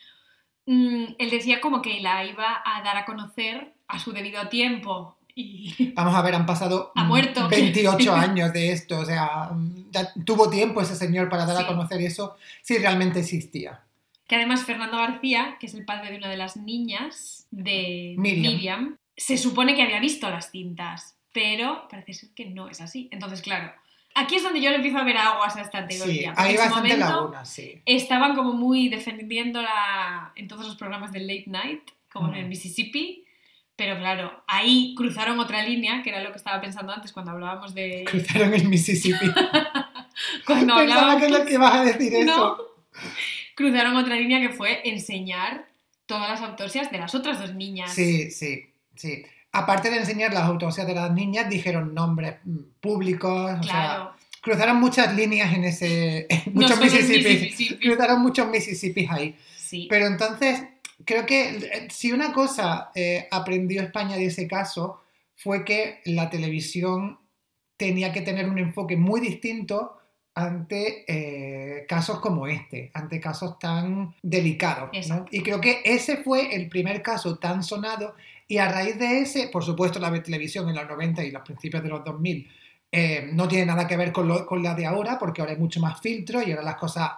Mm, 0.67 1.05
él 1.17 1.29
decía 1.31 1.59
como 1.59 1.81
que 1.81 1.99
la 2.01 2.23
iba 2.25 2.61
a 2.63 2.83
dar 2.83 2.97
a 2.97 3.05
conocer 3.05 3.73
a 3.87 3.97
su 3.97 4.11
debido 4.11 4.47
tiempo 4.47 5.17
y 5.33 5.91
Vamos 5.95 6.13
a 6.13 6.21
ver, 6.21 6.35
han 6.35 6.45
pasado 6.45 6.91
Ha 6.95 7.03
mm, 7.03 7.07
muerto. 7.07 7.47
28 7.49 8.13
años 8.13 8.53
de 8.53 8.71
esto, 8.71 8.99
o 8.99 9.05
sea, 9.05 9.49
mm, 9.53 9.89
ya 9.91 10.13
tuvo 10.25 10.49
tiempo 10.51 10.81
ese 10.81 10.95
señor 10.95 11.29
para 11.29 11.45
dar 11.45 11.57
Sí. 11.57 11.63
a 11.63 11.67
conocer 11.67 12.01
eso 12.01 12.35
si 12.61 12.77
realmente 12.77 13.19
existía. 13.21 13.81
Que 14.31 14.37
además 14.37 14.63
Fernando 14.63 14.95
García, 14.95 15.57
que 15.59 15.65
es 15.65 15.73
el 15.73 15.83
padre 15.83 16.09
de 16.09 16.17
una 16.17 16.29
de 16.29 16.37
las 16.37 16.55
niñas 16.55 17.47
de 17.51 18.15
Miriam. 18.17 18.53
Miriam, 18.53 18.97
se 19.17 19.35
supone 19.37 19.75
que 19.75 19.81
había 19.83 19.99
visto 19.99 20.29
las 20.29 20.51
cintas, 20.51 21.17
pero 21.33 21.85
parece 21.89 22.13
ser 22.13 22.29
que 22.33 22.45
no 22.45 22.69
es 22.69 22.79
así. 22.79 23.09
Entonces, 23.11 23.41
claro, 23.41 23.73
aquí 24.15 24.35
es 24.37 24.43
donde 24.43 24.61
yo 24.61 24.69
le 24.69 24.77
empiezo 24.77 24.99
a 24.99 25.03
ver 25.03 25.17
aguas 25.17 25.57
a 25.57 25.61
esta 25.63 25.85
Sí, 25.85 25.97
teoría. 25.97 26.33
porque 26.33 26.49
hay 26.49 26.55
bastante 26.55 26.95
laguna, 26.95 27.43
sí. 27.43 27.81
estaban 27.85 28.33
como 28.33 28.53
muy 28.53 28.87
defendiéndola 28.87 30.31
en 30.37 30.47
todos 30.47 30.65
los 30.65 30.77
programas 30.77 31.11
del 31.11 31.27
late 31.27 31.43
night, 31.47 31.81
como 32.09 32.29
en 32.29 32.35
el 32.35 32.45
Mm. 32.45 32.49
Mississippi. 32.49 33.25
Pero 33.75 33.97
claro, 33.97 34.43
ahí 34.47 34.93
cruzaron 34.95 35.39
otra 35.39 35.61
línea, 35.63 36.03
que 36.03 36.09
era 36.11 36.21
lo 36.23 36.31
que 36.31 36.37
estaba 36.37 36.61
pensando 36.61 36.93
antes 36.93 37.11
cuando 37.11 37.31
hablábamos 37.31 37.73
de... 37.73 38.05
Cruzaron 38.09 38.53
el 38.53 38.69
Mississippi. 38.69 39.25
Cuando 40.45 40.75
Pensaba 40.75 41.13
hablábamos... 41.13 41.21
que 41.23 41.29
lo 41.29 41.45
que 41.45 41.53
ibas 41.55 41.73
a 41.73 41.83
decir 41.83 42.13
eso. 42.13 42.70
No. 43.51 43.55
Cruzaron 43.55 43.95
otra 43.95 44.15
línea 44.15 44.39
que 44.39 44.49
fue 44.49 44.81
enseñar 44.89 45.67
todas 46.05 46.29
las 46.29 46.41
autopsias 46.41 46.91
de 46.91 46.97
las 46.97 47.15
otras 47.15 47.39
dos 47.39 47.55
niñas. 47.55 47.93
Sí, 47.93 48.31
sí, 48.31 48.65
sí. 48.95 49.23
Aparte 49.53 49.89
de 49.89 49.97
enseñar 49.97 50.33
las 50.33 50.43
autopsias 50.43 50.87
de 50.87 50.95
las 50.95 51.11
niñas, 51.11 51.49
dijeron 51.49 51.93
nombres 51.93 52.35
mm, 52.43 52.57
públicos, 52.79 53.59
o 53.59 53.63
sea, 53.63 53.71
Claro. 53.71 54.11
cruzaron 54.41 54.77
muchas 54.77 55.13
líneas 55.15 55.53
en 55.53 55.63
ese... 55.65 56.27
No 56.47 56.61
muchos 56.61 56.71
solo 56.71 56.85
en 56.85 56.91
Mississippis. 56.93 57.41
Mississippi. 57.41 57.87
Cruzaron 57.87 58.21
muchos 58.21 58.47
Mississippis 58.47 59.09
ahí. 59.11 59.35
Sí. 59.57 59.87
Pero 59.89 60.07
entonces, 60.07 60.63
creo 61.05 61.25
que 61.25 61.49
eh, 61.49 61.87
si 61.89 62.11
una 62.11 62.33
cosa 62.33 62.91
eh, 62.95 63.27
aprendió 63.31 63.81
España 63.81 64.15
de 64.15 64.25
ese 64.25 64.47
caso 64.47 65.01
fue 65.35 65.65
que 65.65 66.01
la 66.05 66.29
televisión 66.29 67.19
tenía 67.77 68.11
que 68.11 68.21
tener 68.21 68.47
un 68.47 68.59
enfoque 68.59 68.95
muy 68.95 69.19
distinto 69.21 69.97
ante 70.33 71.03
eh, 71.07 71.85
casos 71.87 72.19
como 72.19 72.47
este, 72.47 72.89
ante 72.93 73.19
casos 73.19 73.59
tan 73.59 74.15
delicados. 74.21 74.89
Y 75.31 75.41
creo 75.43 75.59
que 75.59 75.81
ese 75.83 76.17
fue 76.17 76.55
el 76.55 76.69
primer 76.69 77.01
caso 77.01 77.37
tan 77.37 77.63
sonado 77.63 78.15
y 78.47 78.57
a 78.57 78.69
raíz 78.71 78.97
de 78.97 79.19
ese, 79.19 79.47
por 79.49 79.63
supuesto, 79.63 79.99
la 79.99 80.11
televisión 80.23 80.67
en 80.69 80.75
los 80.75 80.87
90 80.87 81.23
y 81.23 81.31
los 81.31 81.41
principios 81.43 81.83
de 81.83 81.89
los 81.89 82.03
2000 82.03 82.49
eh, 82.91 83.29
no 83.33 83.47
tiene 83.47 83.65
nada 83.65 83.87
que 83.87 83.95
ver 83.95 84.11
con, 84.11 84.27
lo- 84.27 84.45
con 84.45 84.61
la 84.61 84.73
de 84.75 84.85
ahora, 84.85 85.17
porque 85.17 85.41
ahora 85.41 85.53
hay 85.53 85.59
mucho 85.59 85.79
más 85.79 86.01
filtro 86.01 86.41
y 86.41 86.51
ahora 86.51 86.63
las 86.63 86.75
cosas 86.75 87.11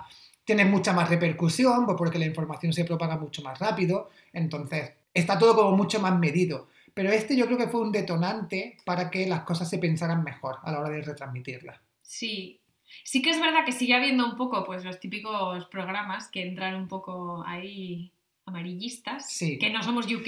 tienen 0.46 0.70
mucha 0.70 0.94
más 0.94 1.10
repercusión, 1.10 1.86
pues 1.86 1.98
porque 1.98 2.20
la 2.20 2.26
información 2.26 2.74
se 2.74 2.84
propaga 2.86 3.18
mucho 3.18 3.42
más 3.42 3.58
rápido, 3.60 4.10
entonces 4.34 4.92
está 5.14 5.38
todo 5.40 5.56
como 5.56 5.76
mucho 5.76 6.00
más 6.00 6.18
medido. 6.20 6.68
Pero 6.94 7.12
este 7.12 7.36
yo 7.36 7.46
creo 7.48 7.58
que 7.58 7.68
fue 7.70 7.82
un 7.82 7.92
detonante 7.92 8.78
para 8.86 9.10
que 9.10 9.26
las 9.26 9.42
cosas 9.42 9.68
se 9.70 9.80
pensaran 9.80 10.24
mejor 10.24 10.58
a 10.64 10.72
la 10.72 10.80
hora 10.80 10.90
de 10.90 11.02
retransmitirlas. 11.02 11.80
Sí. 12.02 12.60
Sí 13.04 13.22
que 13.22 13.30
es 13.32 13.40
verdad 13.40 13.66
que 13.66 13.72
sigue 13.72 13.96
habiendo 13.96 14.26
un 14.26 14.36
poco 14.36 14.64
pues 14.64 14.84
los 14.86 15.00
típicos 15.00 15.66
programas 15.68 16.28
que 16.30 16.42
entran 16.44 16.76
un 16.76 16.88
poco 16.88 17.44
ahí 17.46 18.12
amarillistas, 18.46 19.30
Sí. 19.32 19.58
que 19.58 19.70
no 19.70 19.82
somos 19.84 20.06
UK, 20.06 20.28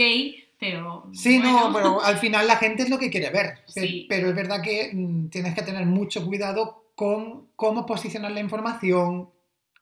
pero 0.57 1.07
Sí, 1.13 1.37
bueno. 1.39 1.69
no, 1.69 1.73
pero 1.73 2.01
al 2.03 2.17
final 2.17 2.47
la 2.47 2.55
gente 2.57 2.83
es 2.83 2.89
lo 2.89 2.97
que 2.97 3.09
quiere 3.09 3.29
ver. 3.29 3.59
Sí. 3.67 4.05
Pero 4.09 4.29
es 4.29 4.35
verdad 4.35 4.61
que 4.61 4.91
mm, 4.93 5.27
tienes 5.29 5.53
que 5.53 5.61
tener 5.63 5.85
mucho 5.85 6.25
cuidado 6.25 6.85
con 6.95 7.47
cómo 7.55 7.85
posicionar 7.85 8.31
la 8.31 8.39
información, 8.39 9.29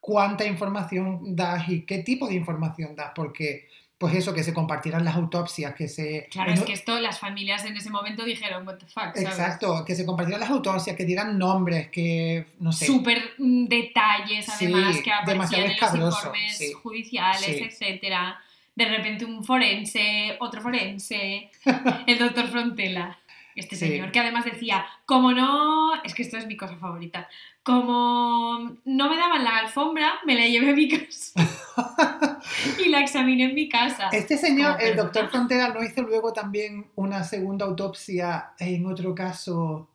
cuánta 0.00 0.44
información 0.44 1.34
das 1.36 1.68
y 1.68 1.82
qué 1.82 1.98
tipo 1.98 2.26
de 2.28 2.34
información 2.34 2.94
das, 2.96 3.12
porque 3.14 3.68
pues 3.98 4.14
eso, 4.14 4.34
que 4.34 4.42
se 4.42 4.52
compartieran 4.52 5.04
las 5.04 5.14
autopsias, 5.14 5.74
que 5.74 5.88
se... 5.88 6.26
Claro, 6.30 6.52
es 6.52 6.62
que 6.62 6.72
esto 6.72 6.98
las 7.00 7.18
familias 7.18 7.64
en 7.64 7.76
ese 7.76 7.90
momento 7.90 8.24
dijeron, 8.24 8.66
what 8.66 8.76
the 8.76 8.86
fuck, 8.86 9.14
¿sabes? 9.14 9.22
Exacto, 9.22 9.84
que 9.84 9.94
se 9.94 10.04
compartieran 10.04 10.40
las 10.40 10.50
autopsias, 10.50 10.96
que 10.96 11.04
dieran 11.04 11.38
nombres, 11.38 11.88
que 11.90 12.46
no 12.58 12.72
sé. 12.72 12.86
Súper 12.86 13.22
mm, 13.38 13.66
detalles, 13.66 14.46
Sí, 14.46 14.66
además, 14.66 14.98
que 14.98 15.12
aparecían 15.12 15.70
en 15.70 15.76
los 16.00 16.14
informes 16.16 16.58
sí. 16.58 16.72
judiciales, 16.72 17.44
Sí. 17.44 17.62
etcétera. 17.64 18.40
De 18.74 18.84
repente 18.86 19.24
un 19.24 19.44
forense, 19.44 20.36
otro 20.40 20.60
forense, 20.60 21.50
el 22.06 22.18
doctor 22.18 22.48
Frontela, 22.48 23.16
este 23.56 23.76
Sí. 23.76 23.88
señor, 23.88 24.10
que 24.12 24.20
además 24.20 24.44
decía, 24.44 24.84
como 25.06 25.32
no, 25.32 25.94
es 26.02 26.14
que 26.14 26.22
esto 26.22 26.36
es 26.36 26.46
mi 26.46 26.56
cosa 26.56 26.76
favorita, 26.76 27.28
como 27.62 28.76
no 28.84 29.08
me 29.08 29.16
daban 29.16 29.42
la 29.44 29.58
alfombra, 29.58 30.14
me 30.26 30.34
la 30.34 30.46
llevé 30.46 30.70
a 30.70 30.74
mi 30.74 30.88
casa 30.88 31.32
y 32.84 32.88
la 32.88 33.00
examiné 33.00 33.44
en 33.44 33.54
mi 33.54 33.68
casa. 33.68 34.08
Este 34.12 34.36
señor, 34.36 34.76
el 34.80 34.96
doctor 34.96 35.30
Frontera, 35.30 35.68
¿no 35.68 35.82
hizo 35.82 36.02
luego 36.02 36.32
también 36.32 36.86
una 36.94 37.24
segunda 37.24 37.64
autopsia 37.66 38.52
en 38.58 38.86
otro 38.86 39.14
caso 39.14 39.88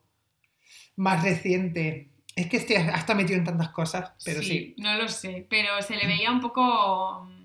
más 0.96 1.22
reciente? 1.22 2.08
Es 2.36 2.48
que 2.48 2.56
este 2.58 2.76
hasta 2.78 3.14
metido 3.14 3.38
en 3.38 3.44
tantas 3.44 3.70
cosas, 3.70 4.12
pero 4.24 4.42
sí. 4.42 4.74
No 4.78 4.94
lo 4.96 5.08
sé, 5.08 5.46
pero 5.50 5.80
se 5.82 5.96
le 5.96 6.06
veía 6.06 6.30
un 6.30 6.40
poco 6.40 7.24
mm, 7.24 7.39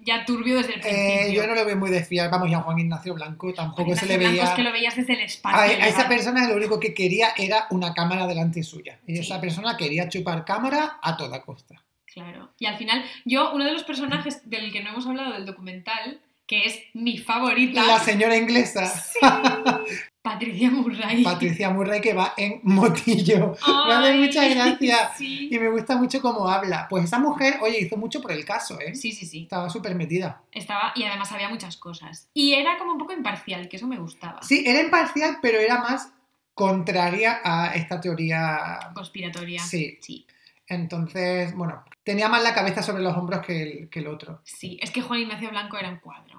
ya 0.00 0.24
turbio 0.24 0.56
desde 0.56 0.74
el 0.74 0.80
Eh, 0.80 0.82
principio. 0.82 1.42
yo 1.42 1.46
no 1.48 1.54
lo 1.54 1.64
veo 1.64 1.76
muy 1.76 1.90
de 1.90 2.02
fiar. 2.04 2.30
Vamos, 2.30 2.50
y 2.50 2.54
a 2.54 2.60
Juan 2.60 2.78
Ignacio 2.78 3.14
Blanco 3.14 3.52
tampoco 3.52 3.94
se 3.94 4.06
le 4.06 4.14
Ignacio 4.14 4.18
Blanco 4.18 4.32
veía. 4.32 4.44
es 4.44 4.50
que 4.56 4.62
lo 4.62 4.72
veías 4.72 4.96
desde 4.96 5.12
el 5.14 5.20
espacio. 5.20 5.58
A, 5.58 5.62
a 5.84 5.88
esa 5.88 6.08
persona 6.08 6.48
lo 6.48 6.56
único 6.56 6.80
que 6.80 6.94
quería 6.94 7.28
era 7.36 7.66
una 7.70 7.92
cámara 7.94 8.26
delante 8.26 8.62
suya. 8.62 8.98
Y 9.06 9.14
Sí. 9.16 9.20
esa 9.22 9.40
persona 9.40 9.76
quería 9.76 10.08
chupar 10.08 10.44
cámara 10.44 10.98
a 11.02 11.16
toda 11.16 11.42
costa. 11.42 11.82
Claro. 12.12 12.50
Y 12.58 12.66
al 12.66 12.76
final, 12.76 13.04
yo, 13.24 13.52
uno 13.54 13.64
de 13.64 13.72
los 13.72 13.84
personajes 13.84 14.48
del 14.50 14.72
que 14.72 14.82
no 14.82 14.90
hemos 14.90 15.06
hablado 15.06 15.32
del 15.32 15.46
documental, 15.46 16.20
que 16.50 16.66
es 16.66 16.80
mi 16.94 17.16
favorita. 17.16 17.86
La 17.86 18.00
señora 18.00 18.36
inglesa. 18.36 18.84
Sí. 18.84 19.20
Patricia 20.20 20.68
Murray. 20.68 21.22
Patricia 21.22 21.70
Murray 21.70 22.00
que 22.00 22.12
va 22.12 22.34
en 22.36 22.58
motillo. 22.64 23.56
me 23.86 23.94
hace 23.94 24.08
Ay, 24.08 24.18
mucha 24.18 24.48
gracia. 24.48 25.12
Sí. 25.16 25.48
Y 25.48 25.58
me 25.60 25.70
gusta 25.70 25.96
mucho 25.96 26.20
cómo 26.20 26.48
habla. 26.48 26.88
Pues 26.90 27.04
esa 27.04 27.20
mujer, 27.20 27.58
oye, 27.62 27.78
hizo 27.80 27.96
mucho 27.96 28.20
por 28.20 28.32
el 28.32 28.44
caso, 28.44 28.80
¿eh? 28.80 28.96
sí, 28.96 29.12
sí, 29.12 29.26
sí. 29.26 29.44
Estaba 29.44 29.70
súper 29.70 29.94
metida. 29.94 30.42
Estaba, 30.50 30.92
y 30.96 31.04
además 31.04 31.30
había 31.30 31.48
muchas 31.48 31.76
cosas. 31.76 32.28
Y 32.34 32.54
era 32.54 32.78
como 32.78 32.94
un 32.94 32.98
poco 32.98 33.12
imparcial, 33.12 33.68
que 33.68 33.76
eso 33.76 33.86
me 33.86 34.00
gustaba. 34.00 34.42
Sí, 34.42 34.64
era 34.66 34.80
imparcial, 34.80 35.38
pero 35.40 35.60
era 35.60 35.78
más 35.78 36.12
contraria 36.52 37.40
a 37.44 37.76
esta 37.76 38.00
teoría. 38.00 38.90
Conspiratoria. 38.92 39.62
Sí. 39.62 39.98
Sí. 40.00 40.26
Entonces, 40.66 41.54
bueno, 41.54 41.84
tenía 42.04 42.28
más 42.28 42.42
la 42.42 42.54
cabeza 42.54 42.82
sobre 42.82 43.02
los 43.02 43.16
hombros 43.16 43.44
que 43.44 43.62
el, 43.62 43.88
que 43.88 43.98
el 43.98 44.06
otro. 44.06 44.40
Sí, 44.44 44.78
es 44.80 44.90
que 44.90 45.02
Juan 45.02 45.20
Ignacio 45.20 45.50
Blanco 45.50 45.76
era 45.76 45.88
un 45.88 45.98
cuadro. 45.98 46.29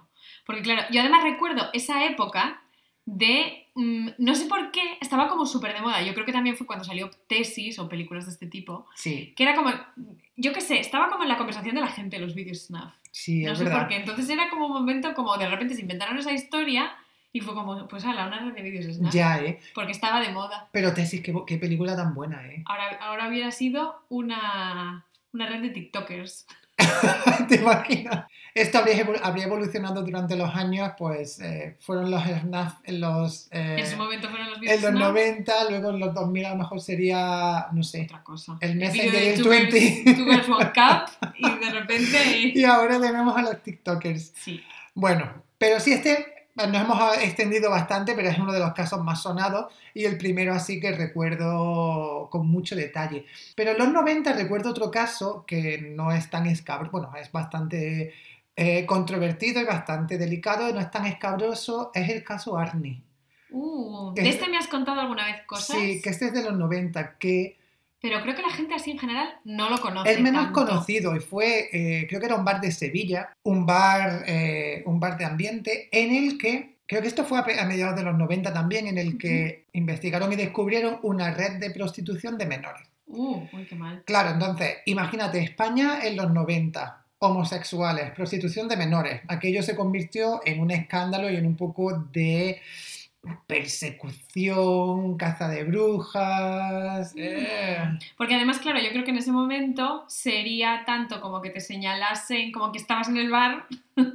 Porque 0.52 0.64
claro, 0.64 0.84
yo 0.92 1.00
además 1.02 1.24
recuerdo 1.24 1.70
esa 1.74 2.06
época 2.06 2.62
de, 3.06 3.68
mm, 3.76 4.10
no 4.20 4.36
sé 4.36 4.46
por 4.46 4.72
qué, 4.72 4.98
estaba 5.02 5.28
como 5.28 5.46
súper 5.46 5.74
de 5.74 5.82
moda. 5.82 6.02
Yo 6.02 6.14
creo 6.14 6.26
que 6.26 6.32
también 6.32 6.56
fue 6.58 6.68
cuando 6.68 6.86
salió 6.86 7.10
tesis 7.28 7.80
o 7.80 7.90
películas 7.90 8.26
de 8.26 8.32
este 8.32 8.48
tipo, 8.48 8.86
Sí, 8.96 9.34
que 9.36 9.44
era 9.44 9.56
como, 9.56 9.72
yo 10.36 10.54
qué 10.54 10.62
sé, 10.62 10.80
estaba 10.80 11.10
como 11.10 11.24
en 11.24 11.30
la 11.30 11.38
conversación 11.38 11.76
de 11.76 11.82
la 11.82 11.88
gente 11.88 12.20
los 12.20 12.36
vídeos 12.36 12.66
snuff. 12.68 12.92
sí, 13.12 13.44
No 13.44 13.54
es 13.54 13.58
sé 13.58 13.64
verdad. 13.64 13.80
por 13.80 13.88
qué. 13.88 13.96
Entonces 13.96 14.30
era 14.30 14.50
como 14.50 14.68
un 14.68 14.74
momento 14.74 15.14
como 15.14 15.36
de 15.38 15.50
repente 15.50 15.74
se 15.76 15.82
inventaron 15.82 16.18
esa 16.18 16.32
historia 16.32 16.94
y 17.34 17.40
fue 17.40 17.54
como, 17.54 17.88
pues 17.88 18.04
ala, 18.06 18.28
una 18.28 18.40
red 18.40 18.54
de 18.54 18.62
vídeos 18.62 18.94
snuff. 18.96 19.14
Ya, 19.14 19.40
¿eh? 19.40 19.60
Porque 19.74 19.94
estaba 19.94 20.20
de 20.20 20.32
moda. 20.32 20.68
Pero 20.74 20.94
Tesis, 20.94 21.22
qué, 21.22 21.34
qué 21.48 21.58
película 21.58 21.96
tan 21.96 22.14
buena, 22.14 22.46
¿eh? 22.48 22.64
Ahora, 22.66 22.98
ahora 23.02 23.28
hubiera 23.30 23.52
sido 23.52 24.04
una, 24.10 25.06
una 25.34 25.46
red 25.48 25.62
de 25.62 25.70
TikTokers. 25.70 26.46
¿Te 27.48 27.56
imaginas? 27.56 28.26
Esto 28.54 28.80
habría, 28.80 29.06
evol- 29.06 29.20
habría 29.24 29.46
evolucionado 29.46 30.02
durante 30.04 30.36
los 30.36 30.54
años, 30.54 30.92
pues 30.98 31.40
eh, 31.40 31.78
fueron 31.80 32.12
los 32.12 32.22
SNAF 32.24 32.74
en 32.84 33.00
los, 33.00 33.48
eh, 33.52 33.78
en 33.80 33.88
su 33.88 33.96
momento 33.96 34.30
fueron 34.30 34.50
los 34.50 34.58
en 34.62 34.82
los 34.82 34.92
snuff. 34.92 35.02
90, 35.02 35.70
luego 35.70 35.90
en 35.92 36.00
los 36.00 36.14
2000 36.14 36.46
a 36.46 36.50
lo 36.50 36.56
mejor 36.58 36.82
sería, 36.82 37.68
no 37.72 37.82
sé. 37.84 38.04
Otra 38.04 38.24
cosa. 38.24 38.58
El 38.60 38.76
Messenger 38.76 39.16
el 39.16 39.42
Two 39.42 39.52
Girls- 39.52 39.72
20. 39.72 40.14
Two 40.16 40.26
Girls 40.26 40.50
One 40.50 40.72
Cup 40.74 41.32
y 41.38 41.50
de 41.66 41.72
repente... 41.72 42.52
Y 42.56 42.64
ahora 42.66 43.00
tenemos 43.00 43.38
a 43.38 43.42
los 43.42 43.64
TikTokers. 43.64 44.34
Sí. 44.36 44.62
Bueno, 44.94 45.32
pero 45.58 45.80
sí, 45.80 45.94
este 45.94 46.31
nos 46.56 46.82
hemos 46.82 47.18
extendido 47.18 47.70
bastante, 47.70 48.14
pero 48.14 48.30
es 48.30 48.38
uno 48.38 48.52
de 48.52 48.60
los 48.60 48.74
casos 48.74 49.04
más 49.04 49.22
sonados 49.22 49.74
y 49.94 50.06
el 50.06 50.18
primero 50.18 50.54
así 50.54 50.80
que 50.80 50.92
recuerdo 50.92 52.28
con 52.30 52.48
mucho 52.48 52.76
detalle. 52.76 53.26
Pero 53.56 53.72
en 53.72 53.78
los 53.78 53.92
90 53.92 54.34
recuerdo 54.34 54.72
otro 54.72 54.92
caso 54.92 55.46
que 55.46 55.78
no 55.80 56.12
es 56.12 56.30
tan 56.30 56.48
escabroso, 56.48 56.92
bueno, 56.92 57.12
es 57.16 57.32
bastante 57.32 58.14
eh, 58.56 58.86
controvertido 58.86 59.62
y 59.62 59.66
bastante 59.66 60.18
delicado, 60.18 60.74
no 60.74 60.80
es 60.80 60.92
tan 60.92 61.06
escabroso, 61.06 61.92
es 61.94 62.10
el 62.10 62.24
caso 62.24 62.58
Arnie. 62.58 63.02
Uh, 63.50 64.14
de 64.14 64.30
este 64.30 64.48
me 64.48 64.58
has 64.58 64.68
contado 64.68 65.02
alguna 65.02 65.26
vez 65.26 65.42
cosas, 65.46 65.78
Sí, 65.78 66.02
que 66.02 66.10
este 66.10 66.28
es 66.28 66.34
de 66.34 66.44
los 66.44 66.58
90, 66.58 67.18
que 67.18 67.58
pero 68.02 68.22
creo 68.22 68.36
que 68.36 68.42
la 68.42 68.50
gente 68.50 68.74
así 68.74 68.92
en 68.92 69.00
general 69.00 69.36
no 69.44 69.70
lo 69.70 69.80
conoce 69.80 70.12
es 70.12 70.20
menos 70.20 70.46
tanto. 70.46 70.66
conocido 70.66 71.16
y 71.16 71.20
fue, 71.20 71.70
eh, 71.72 72.08
creo 72.08 72.20
que 72.20 72.26
era 72.26 72.36
un 72.36 72.44
bar 72.44 72.60
de 72.60 72.72
Sevilla, 72.72 73.30
un 73.44 73.66
bar, 73.66 74.24
eh, 74.26 74.82
un 74.86 75.00
bar 75.00 75.18
de 75.18 75.26
ambiente 75.26 75.88
en 75.92 76.16
el 76.16 76.38
que, 76.38 76.78
creo 76.88 77.02
que 77.02 77.08
esto 77.08 77.24
fue 77.24 77.40
a 77.40 77.66
mediados 77.66 77.96
de 77.96 78.04
los 78.04 78.18
90 78.18 78.52
también, 78.52 78.88
en 78.88 78.98
el 78.98 79.18
que 79.18 79.66
investigaron 79.74 80.34
y 80.34 80.36
descubrieron 80.36 81.00
una 81.04 81.32
red 81.32 81.60
de 81.60 81.70
prostitución 81.70 82.38
de 82.38 82.48
menores. 82.48 82.88
Uh, 83.06 83.44
uy, 83.54 83.66
qué 83.66 83.76
mal. 83.76 84.04
Claro, 84.06 84.32
entonces, 84.32 84.78
imagínate, 84.86 85.40
España 85.40 86.00
en 86.04 86.16
los 86.16 86.32
90, 86.32 87.02
homosexuales, 87.20 88.12
prostitución 88.12 88.68
de 88.68 88.78
menores. 88.78 89.22
Aquello 89.28 89.62
se 89.62 89.76
convirtió 89.76 90.42
en 90.44 90.60
un 90.60 90.72
escándalo 90.72 91.30
y 91.30 91.36
en 91.36 91.46
un 91.46 91.56
poco 91.56 91.94
de 92.12 92.60
persecución, 93.48 95.18
caza 95.18 95.48
de 95.48 95.64
brujas. 95.64 97.14
eh. 97.16 97.78
Porque 98.18 98.36
además, 98.36 98.60
claro, 98.60 98.80
yo 98.80 98.90
creo 98.92 99.04
que 99.04 99.12
en 99.12 99.18
ese 99.18 99.32
momento 99.32 100.06
sería 100.08 100.84
tanto 100.86 101.22
como 101.22 101.42
que 101.42 101.50
te 101.50 101.60
señalasen 101.60 102.52
como 102.52 102.72
que 102.72 102.78
estabas 102.80 103.10
en 103.10 103.18
el 103.18 103.30
bar. 103.32 103.66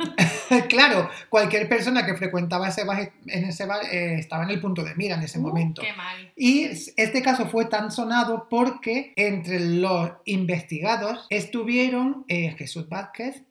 Claro, 0.69 1.11
cualquier 1.29 1.69
persona 1.69 2.07
que 2.07 2.15
frecuentaba 2.15 2.69
ese 2.69 2.85
bar, 2.85 3.13
en 3.27 3.45
ese 3.45 3.67
bar 3.67 3.81
eh, 3.93 4.15
estaba 4.19 4.45
en 4.45 4.51
el 4.51 4.61
punto 4.61 4.85
de 4.85 4.95
mira 4.95 5.17
en 5.17 5.23
ese 5.23 5.39
Uh, 5.39 5.43
momento. 5.43 5.83
Qué 5.83 5.93
mal. 5.93 6.33
Y 6.37 6.63
este 6.97 7.21
caso 7.21 7.47
fue 7.49 7.67
tan 7.67 7.91
sonado 7.91 8.47
porque 8.49 9.13
entre 9.17 9.59
los 9.61 10.13
investigados 10.25 11.27
estuvieron 11.31 12.25
eh, 12.29 12.55
Jesús 12.57 12.89
Vázquez 12.89 13.43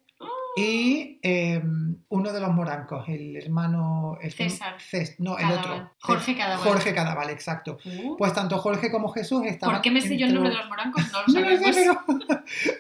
y 0.58 1.20
eh, 1.22 1.62
uno 2.10 2.32
de 2.32 2.40
los 2.40 2.52
morancos, 2.54 3.08
el 3.10 3.36
hermano... 3.36 4.18
el- 4.22 4.32
César. 4.32 4.76
Cés- 4.78 5.16
no, 5.20 5.38
el 5.38 5.52
otro. 5.52 5.92
Jorge 6.00 6.36
Cadaval. 6.38 6.64
Jorge 6.66 6.94
Cadaval, 6.94 7.30
exacto. 7.30 7.78
Uh, 7.84 8.16
Pues 8.18 8.34
tanto 8.34 8.58
Jorge 8.60 8.90
como 8.92 9.10
Jesús 9.10 9.44
estaban... 9.46 9.76
¿Por 9.76 9.82
qué 9.82 9.92
me 9.92 10.02
sé 10.02 10.18
yo 10.18 10.28
el 10.28 10.34
nombre 10.34 10.52
de 10.52 10.58
los- 10.58 10.70
morancos? 10.70 11.04
No 11.12 11.22
lo 11.42 11.50
No 11.50 11.58
sabemos. 11.74 11.98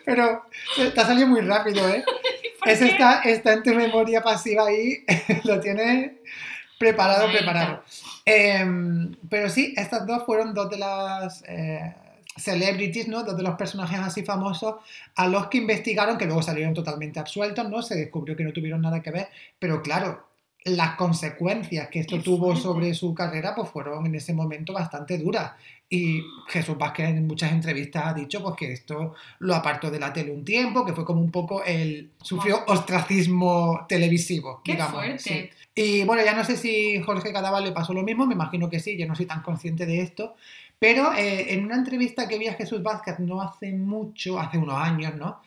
pero, 0.06 0.44
pero 0.78 0.94
te 0.94 1.02
ha 1.02 1.06
salido 1.06 1.28
muy 1.28 1.42
rápido, 1.42 1.88
¿eh? 1.90 2.04
¿Por 2.60 2.70
Eso 2.70 2.86
está, 2.86 3.22
está 3.24 3.54
en 3.54 3.64
tu 3.64 3.74
memoria 3.74 4.22
pasiva 4.22 4.68
ahí, 4.68 5.04
lo 5.44 5.60
tienes 5.60 6.14
preparado, 6.80 7.28
preparado. 7.32 7.84
Em, 8.26 9.16
pero 9.30 9.50
sí, 9.50 9.74
estas 9.78 10.08
dos 10.08 10.24
fueron 10.26 10.54
dos 10.54 10.70
de 10.70 10.78
las 10.78 11.44
eh, 11.48 11.94
celebrities, 12.36 13.08
¿no? 13.08 13.24
Dos 13.24 13.38
de 13.38 13.43
los 13.43 13.56
personajes 13.56 14.00
así 14.00 14.24
famosos 14.24 14.76
a 15.15 15.28
los 15.28 15.48
que 15.48 15.58
investigaron, 15.60 16.17
que 16.17 16.26
luego 16.26 16.41
salieron 16.41 16.74
totalmente 16.74 17.19
absueltos, 17.19 17.69
¿no? 17.69 17.82
Se 17.82 17.95
descubrió 17.95 18.36
que 18.36 18.43
no 18.43 18.52
tuvieron 18.54 18.82
nada 18.82 19.02
que 19.02 19.12
ver, 19.12 19.30
pero 19.60 19.82
claro, 19.82 20.28
las 20.65 20.95
consecuencias 20.95 21.89
que 21.89 22.00
esto 22.00 22.17
Qué 22.17 22.24
tuvo 22.24 22.48
fuerte. 22.48 22.62
sobre 22.63 22.93
su 22.95 23.13
carrera, 23.13 23.54
pues 23.56 23.69
fueron 23.69 24.06
en 24.08 24.15
ese 24.15 24.34
momento 24.34 24.74
bastante 24.74 25.17
duras. 25.19 25.52
Y 25.88 26.24
Jesús 26.48 26.76
Vázquez 26.80 27.10
en 27.10 27.28
muchas 27.28 27.52
entrevistas 27.52 28.04
ha 28.08 28.13
dicho 28.15 28.41
pues, 28.41 28.56
que 28.56 28.74
esto 28.74 29.13
lo 29.38 29.54
apartó 29.54 29.91
de 29.91 30.00
la 30.00 30.12
tele 30.12 30.32
un 30.32 30.43
tiempo, 30.43 30.84
que 30.84 30.93
fue 30.93 31.06
como 31.06 31.21
un 31.21 31.30
poco 31.30 31.63
el... 31.63 32.10
sufrió 32.19 32.63
ostracismo 32.67 33.86
televisivo, 33.88 34.62
Qué 34.63 34.71
digamos. 34.74 34.95
fuerte. 34.95 35.19
sí. 35.19 35.50
Y 35.78 36.04
bueno, 36.06 36.24
ya 36.24 36.34
no 36.34 36.43
sé 36.45 36.56
si 36.58 37.02
Jorge 37.04 37.34
Cadaval 37.34 37.63
le 37.65 37.71
pasó 37.74 37.93
lo 37.93 38.02
mismo, 38.02 38.26
me 38.26 38.34
imagino 38.34 38.69
que 38.69 38.80
sí, 38.80 38.98
yo 38.98 39.06
no 39.08 39.13
soy 39.13 39.26
tan 39.26 39.41
consciente 39.41 39.86
de 39.86 40.02
esto, 40.02 40.36
pero 40.80 41.14
eh, 41.14 41.54
en 41.54 41.66
una 41.66 41.76
entrevista 41.76 42.28
que 42.28 42.38
vi 42.38 42.48
a 42.48 42.54
Jesús 42.54 42.82
Vázquez 42.84 43.20
no 43.20 43.42
hace 43.42 43.72
mucho, 43.72 44.40
hace 44.40 44.58
unos 44.58 44.76
años, 44.82 45.16
¿no? 45.16 45.42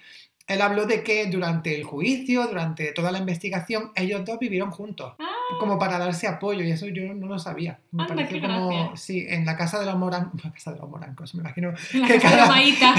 Él 0.46 0.62
habló 0.62 0.86
de 0.86 1.02
que 1.02 1.26
durante 1.26 1.76
el 1.76 1.84
juicio, 1.84 2.46
durante 2.46 2.92
toda 2.92 3.12
la 3.12 3.18
investigación, 3.18 3.92
ellos 3.94 4.24
dos 4.24 4.38
vivieron 4.38 4.70
juntos, 4.70 5.12
Ah. 5.18 5.26
como 5.60 5.78
para 5.78 5.98
darse 5.98 6.26
apoyo, 6.26 6.62
y 6.64 6.70
eso 6.70 6.86
yo 6.86 7.12
no 7.12 7.26
lo 7.26 7.38
sabía. 7.38 7.78
Me 7.90 8.04
Anda, 8.04 8.14
pareció 8.14 8.40
como, 8.40 8.68
gracia. 8.68 8.96
sí, 8.96 9.26
en 9.28 9.44
la 9.44 9.56
casa 9.58 9.78
de 9.78 9.84
los 9.84 9.96
morancos, 9.96 10.40
la 10.44 10.50
casa 10.52 10.72
de 10.72 10.78
los 10.78 10.88
morancos, 10.88 11.34
me 11.34 11.40
imagino, 11.42 11.74
En 11.92 12.00
la 12.00 12.18
casa 12.18 12.42
de. 12.42 12.48
Maíta. 12.48 12.94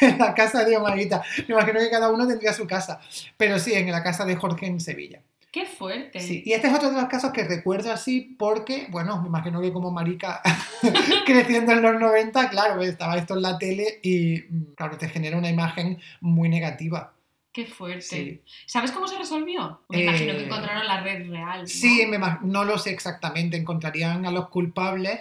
en 0.00 0.18
la 0.18 0.34
casa 0.34 0.64
de 0.64 0.76
Omarita, 0.76 1.22
me 1.48 1.54
imagino 1.54 1.80
que 1.80 1.90
cada 1.90 2.10
uno 2.10 2.26
tendría 2.28 2.52
su 2.52 2.64
casa, 2.66 3.00
pero 3.36 3.58
sí, 3.58 3.72
en 3.74 3.90
la 3.90 4.02
casa 4.04 4.24
de 4.24 4.36
Jorge 4.36 4.66
en 4.66 4.78
Sevilla. 4.80 5.20
Qué 5.56 5.64
fuerte. 5.64 6.20
Sí, 6.20 6.42
y 6.44 6.52
este 6.52 6.66
es 6.66 6.74
otro 6.74 6.90
de 6.90 7.00
los 7.00 7.08
casos 7.08 7.32
que 7.32 7.42
recuerdo 7.42 7.90
así 7.90 8.36
porque, 8.38 8.88
bueno, 8.90 9.22
me 9.22 9.28
imagino 9.28 9.58
que 9.62 9.72
como 9.72 9.90
marica 9.90 10.42
creciendo 11.24 11.72
en 11.72 11.80
los 11.80 11.98
90, 11.98 12.50
claro, 12.50 12.82
estaba 12.82 13.16
esto 13.16 13.32
en 13.36 13.40
la 13.40 13.56
tele 13.56 13.98
y, 14.02 14.44
mm, 14.50 14.74
claro, 14.74 14.98
te 14.98 15.08
genera 15.08 15.38
una 15.38 15.48
imagen 15.48 15.98
muy 16.20 16.50
negativa. 16.50 17.14
Qué 17.52 17.64
fuerte. 17.64 18.02
Sí, 18.02 18.42
¿Sabes 18.66 18.92
cómo 18.92 19.08
se 19.08 19.16
resolvió? 19.16 19.80
Me 19.88 20.02
imagino 20.02 20.34
que 20.34 20.40
Eh, 20.40 20.44
encontraron 20.44 20.86
la 20.86 21.00
red 21.00 21.26
real. 21.30 21.62
¿no? 21.62 21.66
sí 21.66 22.04
me 22.06 22.18
no 22.42 22.66
lo 22.66 22.76
sé 22.76 22.90
exactamente, 22.90 23.56
encontrarían 23.56 24.26
a 24.26 24.30
los 24.32 24.50
culpables. 24.50 25.20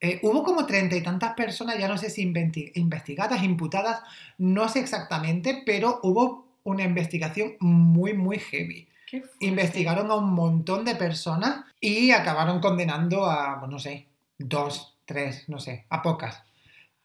Eh, 0.00 0.18
hubo 0.24 0.42
como 0.42 0.66
treinta 0.66 0.96
y 0.96 1.02
tantas 1.04 1.34
personas, 1.34 1.78
ya 1.78 1.86
no 1.86 1.96
sé 1.96 2.10
si 2.10 2.22
investigadas, 2.74 3.40
imputadas, 3.44 4.02
no 4.36 4.68
sé 4.68 4.80
exactamente, 4.80 5.62
pero 5.64 6.00
hubo 6.02 6.44
una 6.64 6.82
investigación 6.82 7.54
muy, 7.60 8.14
muy 8.14 8.40
heavy. 8.40 8.85
Investigaron 9.40 10.10
a 10.10 10.16
un 10.16 10.32
montón 10.32 10.84
de 10.84 10.94
personas 10.96 11.64
y 11.80 12.10
acabaron 12.10 12.60
condenando 12.60 13.26
a, 13.26 13.58
pues, 13.60 13.70
no 13.70 13.78
sé, 13.78 14.08
dos, 14.38 14.98
tres, 15.04 15.48
no 15.48 15.58
sé, 15.58 15.86
a 15.90 16.02
pocas. 16.02 16.42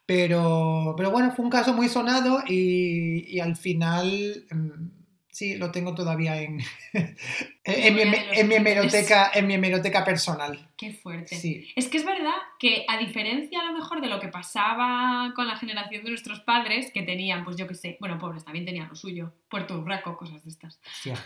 Pero, 0.05 0.93
pero 0.97 1.11
bueno, 1.11 1.31
fue 1.31 1.45
un 1.45 1.51
caso 1.51 1.73
muy 1.73 1.87
sonado 1.87 2.43
y, 2.47 3.25
y 3.27 3.39
al 3.39 3.55
final 3.55 4.45
mm, 4.51 5.00
sí, 5.31 5.55
lo 5.55 5.71
tengo 5.71 5.95
todavía 5.95 6.41
en, 6.41 6.61
en, 7.63 7.95
mi, 7.95 8.01
en 8.01 8.47
mi 8.47 8.55
hemeroteca, 8.55 9.31
en 9.33 9.47
mi 9.47 9.55
hemeroteca 9.55 10.05
personal. 10.05 10.69
Qué 10.77 10.93
fuerte. 10.93 11.35
Sí, 11.35 11.71
Es 11.75 11.87
que 11.87 11.97
es 11.97 12.05
verdad 12.05 12.35
que 12.59 12.85
a 12.87 12.97
diferencia 12.97 13.61
a 13.61 13.65
lo 13.65 13.73
mejor 13.73 14.01
de 14.01 14.07
lo 14.07 14.19
que 14.19 14.27
pasaba 14.27 15.33
con 15.35 15.47
la 15.47 15.57
generación 15.57 16.03
de 16.03 16.09
nuestros 16.09 16.41
padres, 16.41 16.91
que 16.93 17.01
tenían, 17.01 17.43
pues 17.43 17.57
yo 17.57 17.67
qué 17.67 17.75
sé, 17.75 17.97
bueno, 17.99 18.19
pobres 18.19 18.43
también 18.43 18.65
tenían 18.65 18.89
lo 18.89 18.95
suyo, 18.95 19.33
Puerto 19.49 19.79
Urraco, 19.79 20.17
cosas 20.17 20.43
de 20.43 20.49
estas. 20.49 20.79
sí. 21.01 21.11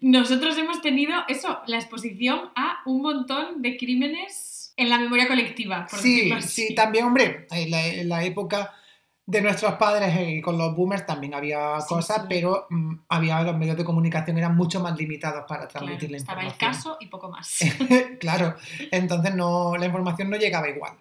Nosotros 0.00 0.58
hemos 0.58 0.82
tenido 0.82 1.14
eso, 1.28 1.60
la 1.66 1.76
exposición 1.76 2.50
a 2.56 2.80
un 2.84 3.02
montón 3.02 3.62
de 3.62 3.76
crímenes 3.76 4.72
en 4.76 4.88
la 4.88 4.98
memoria 4.98 5.28
colectiva, 5.28 5.86
por 5.90 5.98
Sí, 6.00 6.30
sí, 6.42 6.74
también, 6.74 7.04
hombre, 7.04 7.46
en 7.50 7.70
la, 7.70 7.86
en 7.86 8.08
la 8.08 8.24
época 8.24 8.74
de 9.30 9.42
nuestros 9.42 9.74
padres 9.74 10.14
y 10.26 10.40
con 10.40 10.56
los 10.56 10.74
boomers 10.74 11.04
también 11.04 11.34
había 11.34 11.78
Sí, 11.82 11.86
cosas, 11.88 12.22
sí. 12.22 12.26
pero 12.30 12.66
mm, 12.70 12.94
había 13.10 13.42
los 13.42 13.56
medios 13.58 13.76
de 13.76 13.84
comunicación 13.84 14.38
eran 14.38 14.56
mucho 14.56 14.80
más 14.80 14.96
limitados 14.96 15.44
para 15.46 15.68
transmitir 15.68 16.08
Claro, 16.08 16.12
la 16.12 16.16
estaba 16.16 16.40
el 16.40 16.46
información. 16.46 16.72
caso 16.72 16.96
y 16.98 17.06
poco 17.08 17.30
más. 17.30 17.58
claro, 18.20 18.54
entonces 18.90 19.34
no, 19.34 19.76
la 19.76 19.84
información 19.84 20.30
no 20.30 20.36
llegaba 20.38 20.68
igual. 20.70 20.94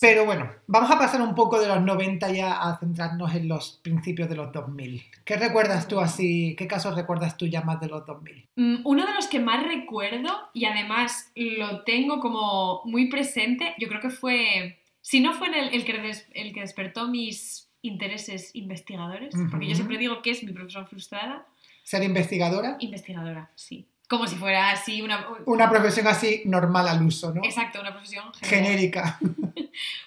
Pero 0.00 0.24
bueno, 0.24 0.50
vamos 0.66 0.90
a 0.90 0.98
pasar 0.98 1.20
un 1.22 1.34
poco 1.34 1.60
de 1.60 1.68
los 1.68 1.80
90 1.80 2.30
ya 2.32 2.60
a 2.60 2.76
centrarnos 2.78 3.34
en 3.34 3.46
los 3.46 3.78
principios 3.84 4.28
de 4.28 4.34
los 4.36 4.50
2000. 4.52 5.00
¿Qué 5.24 5.36
recuerdas 5.36 5.86
tú 5.86 6.00
así? 6.00 6.56
¿Qué 6.58 6.66
casos 6.66 6.96
recuerdas 6.96 7.36
tú 7.36 7.46
ya 7.46 7.62
más 7.62 7.80
de 7.80 7.86
los 7.88 8.04
2000? 8.06 8.48
Mm, 8.56 8.76
Uno 8.84 9.06
de 9.06 9.14
los 9.14 9.28
que 9.28 9.38
más 9.38 9.64
recuerdo 9.64 10.28
y 10.54 10.64
además 10.64 11.30
lo 11.36 11.82
tengo 11.84 12.18
como 12.20 12.82
muy 12.84 13.08
presente, 13.10 13.74
yo 13.78 13.86
creo 13.88 14.00
que 14.00 14.10
fue, 14.10 14.80
si 15.02 15.20
no 15.20 15.34
fue 15.34 15.48
en 15.48 15.54
el, 15.54 15.74
el 15.74 15.84
que, 15.84 15.98
des- 15.98 16.26
el 16.32 16.52
que 16.54 16.60
despertó 16.60 17.08
mis 17.08 17.68
intereses 17.82 18.50
investigadores, 18.54 19.34
porque 19.50 19.66
yo 19.68 19.74
siempre 19.74 19.98
digo 19.98 20.22
que 20.22 20.30
es 20.30 20.42
mi 20.42 20.52
profesora 20.52 20.86
frustrada, 20.86 21.46
¿Ser 21.82 22.02
investigadora? 22.04 22.76
investigadora, 22.80 23.50
sí. 23.56 23.86
Como 24.08 24.26
si 24.26 24.36
fuera 24.36 24.70
así 24.70 25.02
una... 25.02 25.26
Una 25.46 25.68
profesión 25.70 26.06
así 26.06 26.42
normal 26.44 26.86
al 26.86 27.02
uso, 27.02 27.34
¿no? 27.34 27.42
Exacto, 27.44 27.80
una 27.80 27.92
profesión. 27.92 28.24
Genérica. 28.40 29.18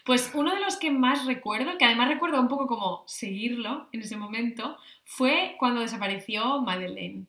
Pues 0.05 0.29
uno 0.35 0.53
de 0.53 0.61
los 0.61 0.75
que 0.77 0.91
más 0.91 1.25
recuerdo, 1.25 1.77
que 1.79 1.85
además 1.85 2.07
recuerdo 2.09 2.39
un 2.39 2.47
poco 2.47 2.67
como 2.67 3.03
seguirlo 3.07 3.89
en 3.91 4.01
ese 4.01 4.15
momento, 4.15 4.77
fue 5.03 5.55
cuando 5.57 5.81
desapareció 5.81 6.61
Madeleine 6.61 7.25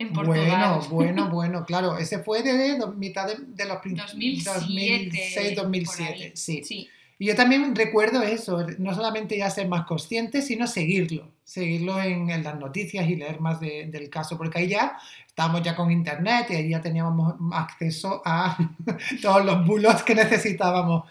en 0.00 0.12
Portugal. 0.12 0.48
Bueno, 0.48 0.80
bueno, 0.90 1.28
bueno, 1.30 1.64
claro. 1.64 1.96
Ese 1.96 2.18
fue 2.24 2.42
de, 2.42 2.76
do- 2.76 2.92
mitad 2.92 3.28
de, 3.28 3.36
de 3.38 3.64
los 3.66 3.78
prin- 3.78 3.94
2007. 3.96 4.60
2006, 4.60 5.46
por 5.54 5.62
2007, 5.64 6.12
ahí. 6.24 6.32
sí. 6.34 6.64
sí. 6.64 6.88
Y 7.18 7.26
yo 7.26 7.34
también 7.34 7.74
recuerdo 7.74 8.22
eso, 8.22 8.66
no 8.78 8.94
solamente 8.94 9.38
ya 9.38 9.48
ser 9.50 9.68
más 9.68 9.86
consciente, 9.86 10.42
sino 10.42 10.66
seguirlo, 10.66 11.30
seguirlo 11.44 12.00
en, 12.00 12.28
en 12.30 12.44
las 12.44 12.58
noticias 12.58 13.08
y 13.08 13.16
leer 13.16 13.40
más 13.40 13.58
de- 13.60 13.86
del 13.86 14.10
caso, 14.10 14.36
porque 14.36 14.58
ahí 14.58 14.68
ya 14.68 14.98
estábamos 15.26 15.62
ya 15.62 15.74
con 15.74 15.90
internet 15.90 16.46
y 16.50 16.54
ahí 16.56 16.68
ya 16.70 16.80
teníamos 16.82 17.34
acceso 17.52 18.22
a 18.24 18.56
todos 19.22 19.44
los 19.44 19.66
bulos 19.66 20.02
que 20.02 20.14
necesitábamos. 20.14 21.04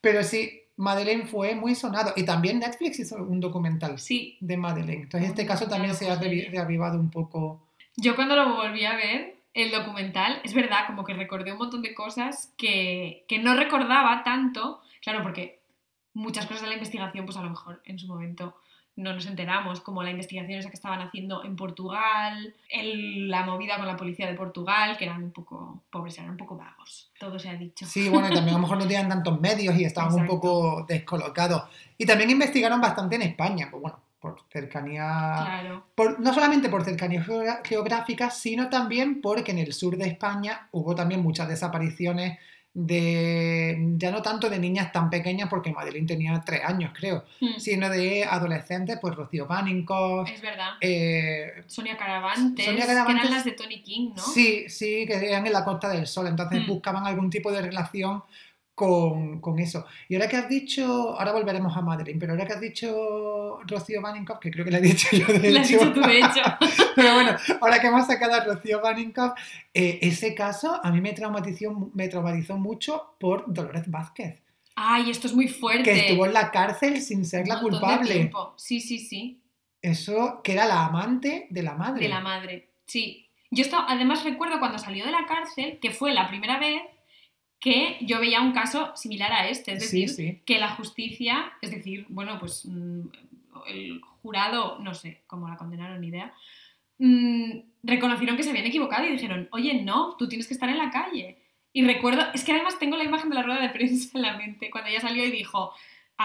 Pero 0.00 0.24
sí, 0.24 0.62
Madeleine 0.76 1.26
fue 1.26 1.54
muy 1.54 1.74
sonado 1.76 2.12
y 2.16 2.24
también 2.24 2.58
Netflix 2.58 2.98
hizo 2.98 3.16
un 3.16 3.38
documental 3.40 3.98
Sí, 4.00 4.36
de 4.40 4.56
Madeleine. 4.56 5.02
Entonces 5.04 5.28
este 5.30 5.46
caso 5.46 5.68
también 5.68 5.94
se 5.94 6.10
ha 6.10 6.16
reavivado 6.18 6.98
un 6.98 7.10
poco. 7.10 7.60
yo 7.96 8.16
cuando 8.16 8.34
lo 8.36 8.56
volví 8.56 8.84
a 8.84 8.96
ver, 8.96 9.36
el 9.54 9.70
documental, 9.70 10.40
es 10.44 10.54
verdad, 10.54 10.86
como 10.86 11.04
que 11.04 11.12
recordé 11.14 11.52
un 11.52 11.58
montón 11.58 11.82
de 11.82 11.94
cosas 11.94 12.52
que, 12.56 13.24
que 13.28 13.38
no 13.38 13.54
recordaba 13.54 14.24
tanto, 14.24 14.80
claro, 15.02 15.22
porque 15.22 15.60
muchas 16.14 16.46
cosas 16.46 16.62
de 16.62 16.68
la 16.68 16.74
investigación, 16.74 17.24
pues 17.26 17.36
a 17.36 17.42
lo 17.42 17.50
mejor 17.50 17.82
en 17.84 17.98
su 17.98 18.06
momento 18.06 18.56
no 18.94 19.14
nos 19.14 19.24
enteramos, 19.24 19.80
como 19.80 20.02
la 20.02 20.10
investigación 20.10 20.58
esa 20.58 20.68
que 20.68 20.74
estaban 20.76 21.00
haciendo 21.00 21.44
en 21.44 21.56
Portugal, 21.56 22.54
el- 22.68 23.30
la 23.30 23.42
movida 23.42 23.78
con 23.78 23.86
la 23.86 23.96
policía 23.96 24.26
de 24.26 24.34
Portugal, 24.34 24.98
que 24.98 25.06
eran 25.06 25.22
un 25.22 25.32
poco 25.32 25.82
pobres, 25.90 26.18
eran 26.18 26.30
un 26.30 26.36
poco 26.36 26.56
vagos, 26.58 27.10
todo 27.18 27.38
se 27.38 27.48
ha 27.48 27.54
dicho. 27.54 27.86
Sí, 27.86 28.10
bueno, 28.10 28.28
y 28.28 28.34
también 28.34 28.54
a 28.54 28.58
lo 28.58 28.62
mejor 28.64 28.76
no 28.76 28.82
tenían 28.86 29.08
tantos 29.08 29.40
medios 29.40 29.74
y 29.76 29.84
estaban 29.84 30.12
un 30.12 30.26
poco 30.26 30.84
descolocados. 30.86 31.62
Y 31.96 32.04
también 32.04 32.28
investigaron 32.30 32.82
bastante 32.82 33.16
en 33.16 33.22
España, 33.22 33.68
pues 33.70 33.80
bueno, 33.80 33.98
por 34.20 34.36
cercanía 34.50 35.32
Claro, 35.38 35.86
por- 35.94 36.20
no 36.20 36.32
solamente 36.34 36.68
por 36.68 36.84
cercanía 36.84 37.24
geográfica, 37.64 38.28
sino 38.30 38.68
también 38.68 39.20
porque 39.22 39.52
en 39.52 39.58
el 39.58 39.72
sur 39.72 39.96
de 39.96 40.06
España 40.06 40.68
hubo 40.72 40.94
también 40.94 41.22
muchas 41.22 41.48
desapariciones 41.48 42.38
de, 42.74 43.76
ya 43.98 44.10
no 44.10 44.22
tanto 44.22 44.48
de 44.48 44.58
niñas 44.58 44.92
tan 44.92 45.10
pequeñas, 45.10 45.48
porque 45.48 45.72
Madeline 45.72 46.06
tenía 46.06 46.42
tres 46.44 46.62
años, 46.64 46.92
creo, 46.94 47.24
Hmm, 47.40 47.58
sino 47.58 47.88
de 47.90 48.24
adolescentes, 48.24 48.98
pues 49.00 49.14
Rocío 49.14 49.46
es 50.26 50.40
verdad. 50.40 50.70
eh, 50.80 51.64
Sonia 51.66 51.96
Caravantes, 51.96 52.64
Sonia 52.64 52.86
que 52.86 52.92
eran 52.92 53.30
las 53.30 53.44
de 53.44 53.52
Tony 53.52 53.82
King, 53.82 54.10
¿no? 54.16 54.22
sí, 54.22 54.68
sí, 54.68 55.04
que 55.06 55.14
eran 55.14 55.46
en 55.46 55.52
la 55.52 55.64
Costa 55.64 55.88
del 55.88 56.06
Sol, 56.06 56.26
entonces 56.26 56.62
Mm. 56.62 56.66
buscaban 56.66 57.06
algún 57.06 57.30
tipo 57.30 57.50
de 57.52 57.62
relación 57.62 58.22
con, 58.74 59.40
con 59.40 59.58
eso. 59.58 59.86
Y 60.08 60.14
ahora 60.14 60.28
que 60.28 60.36
has 60.36 60.48
dicho, 60.48 61.18
ahora 61.18 61.32
volveremos 61.32 61.76
a 61.76 61.82
Madeline, 61.82 62.18
pero 62.18 62.32
ahora 62.32 62.46
que 62.46 62.52
has 62.54 62.60
dicho 62.60 63.58
Rocío 63.66 64.00
Paninkoff, 64.00 64.38
que 64.38 64.50
creo 64.50 64.64
que 64.64 64.70
le 64.70 64.78
he 64.78 64.80
dicho 64.80 65.08
yo 65.12 65.26
de 65.26 65.50
Lo 65.52 65.60
has 65.60 65.70
hecho, 65.70 65.78
dicho 65.84 65.92
tú, 65.92 66.00
de 66.00 66.18
hecho. 66.18 66.42
Pero 66.96 67.14
bueno, 67.14 67.36
ahora 67.60 67.80
que 67.80 67.86
hemos 67.86 68.06
sacado 68.06 68.34
a 68.34 68.44
Rocío 68.44 68.80
Baninkoff, 68.80 69.32
eh, 69.74 69.98
ese 70.02 70.34
caso 70.34 70.80
a 70.82 70.90
mí 70.90 71.00
me 71.00 71.12
traumatizó, 71.12 71.90
me 71.94 72.08
traumatizó 72.08 72.56
mucho 72.56 73.14
por 73.18 73.52
Dolores 73.52 73.90
Vázquez, 73.90 74.42
Ay, 74.74 75.10
esto 75.10 75.26
es 75.26 75.34
muy 75.34 75.48
fuerte. 75.48 75.82
que 75.82 75.98
estuvo 76.08 76.26
en 76.26 76.32
la 76.32 76.50
cárcel 76.50 77.00
sin 77.02 77.26
ser 77.26 77.46
la 77.46 77.60
culpable. 77.60 78.30
Sí, 78.56 78.80
sí, 78.80 78.98
sí. 78.98 79.40
Eso, 79.80 80.40
que 80.42 80.52
era 80.52 80.66
la 80.66 80.86
amante 80.86 81.46
de 81.50 81.62
la 81.62 81.74
madre. 81.74 82.02
De 82.04 82.08
la 82.08 82.20
madre. 82.20 82.70
Sí. 82.86 83.28
Yo 83.50 83.62
esto, 83.62 83.76
además 83.86 84.24
recuerdo 84.24 84.58
cuando 84.58 84.78
salió 84.78 85.04
de 85.04 85.12
la 85.12 85.26
cárcel, 85.26 85.78
que 85.80 85.90
fue 85.90 86.14
la 86.14 86.28
primera 86.28 86.58
vez 86.58 86.80
que 87.62 87.96
yo 88.00 88.18
veía 88.18 88.40
un 88.40 88.50
caso 88.50 88.90
similar 88.96 89.32
a 89.32 89.48
este. 89.48 89.74
Es 89.74 89.80
decir, 89.80 90.08
sí. 90.08 90.42
que 90.44 90.58
la 90.58 90.70
justicia, 90.70 91.52
es 91.62 91.70
decir, 91.70 92.06
bueno, 92.08 92.36
pues 92.40 92.66
mm, 92.66 93.02
el 93.68 94.00
jurado, 94.20 94.80
no 94.80 94.94
sé 94.94 95.22
cómo 95.28 95.48
la 95.48 95.56
condenaron, 95.56 96.00
ni 96.00 96.08
idea, 96.08 96.34
mm, 96.98 97.52
reconocieron 97.84 98.36
que 98.36 98.42
se 98.42 98.50
habían 98.50 98.66
equivocado 98.66 99.06
y 99.06 99.12
dijeron, 99.12 99.48
oye, 99.52 99.80
no, 99.80 100.16
tú 100.16 100.28
tienes 100.28 100.48
que 100.48 100.54
estar 100.54 100.68
en 100.68 100.78
la 100.78 100.90
calle. 100.90 101.38
Y 101.72 101.84
recuerdo, 101.84 102.24
es 102.34 102.42
que 102.42 102.50
además 102.50 102.80
tengo 102.80 102.96
la 102.96 103.04
imagen 103.04 103.30
de 103.30 103.36
la 103.36 103.44
rueda 103.44 103.62
de 103.62 103.68
prensa 103.70 104.10
en 104.18 104.22
la 104.22 104.36
mente, 104.36 104.68
cuando 104.68 104.90
ella 104.90 105.00
salió 105.00 105.24
y 105.24 105.30
dijo, 105.30 105.72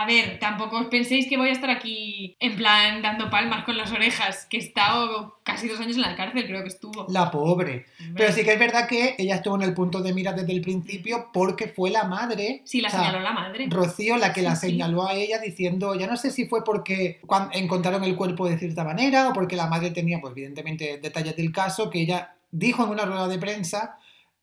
a 0.01 0.05
ver, 0.05 0.37
tampoco 0.39 0.77
os 0.77 0.87
penséis 0.87 1.27
que 1.27 1.37
voy 1.37 1.49
a 1.49 1.53
estar 1.53 1.69
aquí 1.69 2.35
en 2.39 2.55
plan 2.55 3.01
dando 3.01 3.29
palmas 3.29 3.63
con 3.65 3.77
las 3.77 3.91
orejas, 3.91 4.45
que 4.49 4.57
he 4.57 4.59
estado 4.59 5.39
casi 5.43 5.67
dos 5.67 5.79
años 5.79 5.95
en 5.95 6.03
la 6.03 6.15
cárcel, 6.15 6.45
creo 6.45 6.61
que 6.61 6.67
estuvo. 6.67 7.07
La 7.09 7.31
pobre. 7.31 7.85
Hombre. 7.99 8.13
Pero 8.15 8.31
sí 8.31 8.43
que 8.43 8.53
es 8.53 8.59
verdad 8.59 8.87
que 8.87 9.15
ella 9.17 9.35
estuvo 9.35 9.55
en 9.55 9.63
el 9.63 9.73
punto 9.73 10.01
de 10.01 10.13
mira 10.13 10.33
desde 10.33 10.51
el 10.51 10.61
principio 10.61 11.29
porque 11.33 11.69
fue 11.69 11.89
la 11.89 12.03
madre. 12.03 12.61
Sí, 12.65 12.79
la 12.79 12.89
o 12.89 12.91
sea, 12.91 12.99
señaló 12.99 13.21
la 13.21 13.31
madre. 13.31 13.67
Rocío 13.69 14.17
la 14.17 14.33
que 14.33 14.43
la 14.43 14.55
sí. 14.55 14.67
señaló 14.69 15.07
a 15.07 15.15
ella 15.15 15.39
diciendo, 15.39 15.95
ya 15.95 16.05
no 16.05 16.15
sé 16.15 16.29
si 16.29 16.45
fue 16.45 16.63
porque 16.63 17.19
encontraron 17.53 18.03
el 18.03 18.15
cuerpo 18.15 18.47
de 18.47 18.59
cierta 18.59 18.83
manera 18.83 19.29
o 19.29 19.33
porque 19.33 19.55
la 19.55 19.65
madre 19.65 19.89
tenía, 19.89 20.21
pues 20.21 20.33
evidentemente, 20.33 20.99
detalles 21.01 21.35
del 21.35 21.51
caso, 21.51 21.89
que 21.89 22.01
ella 22.01 22.35
dijo 22.51 22.83
en 22.83 22.91
una 22.91 23.05
rueda 23.05 23.27
de 23.27 23.39
prensa 23.39 23.97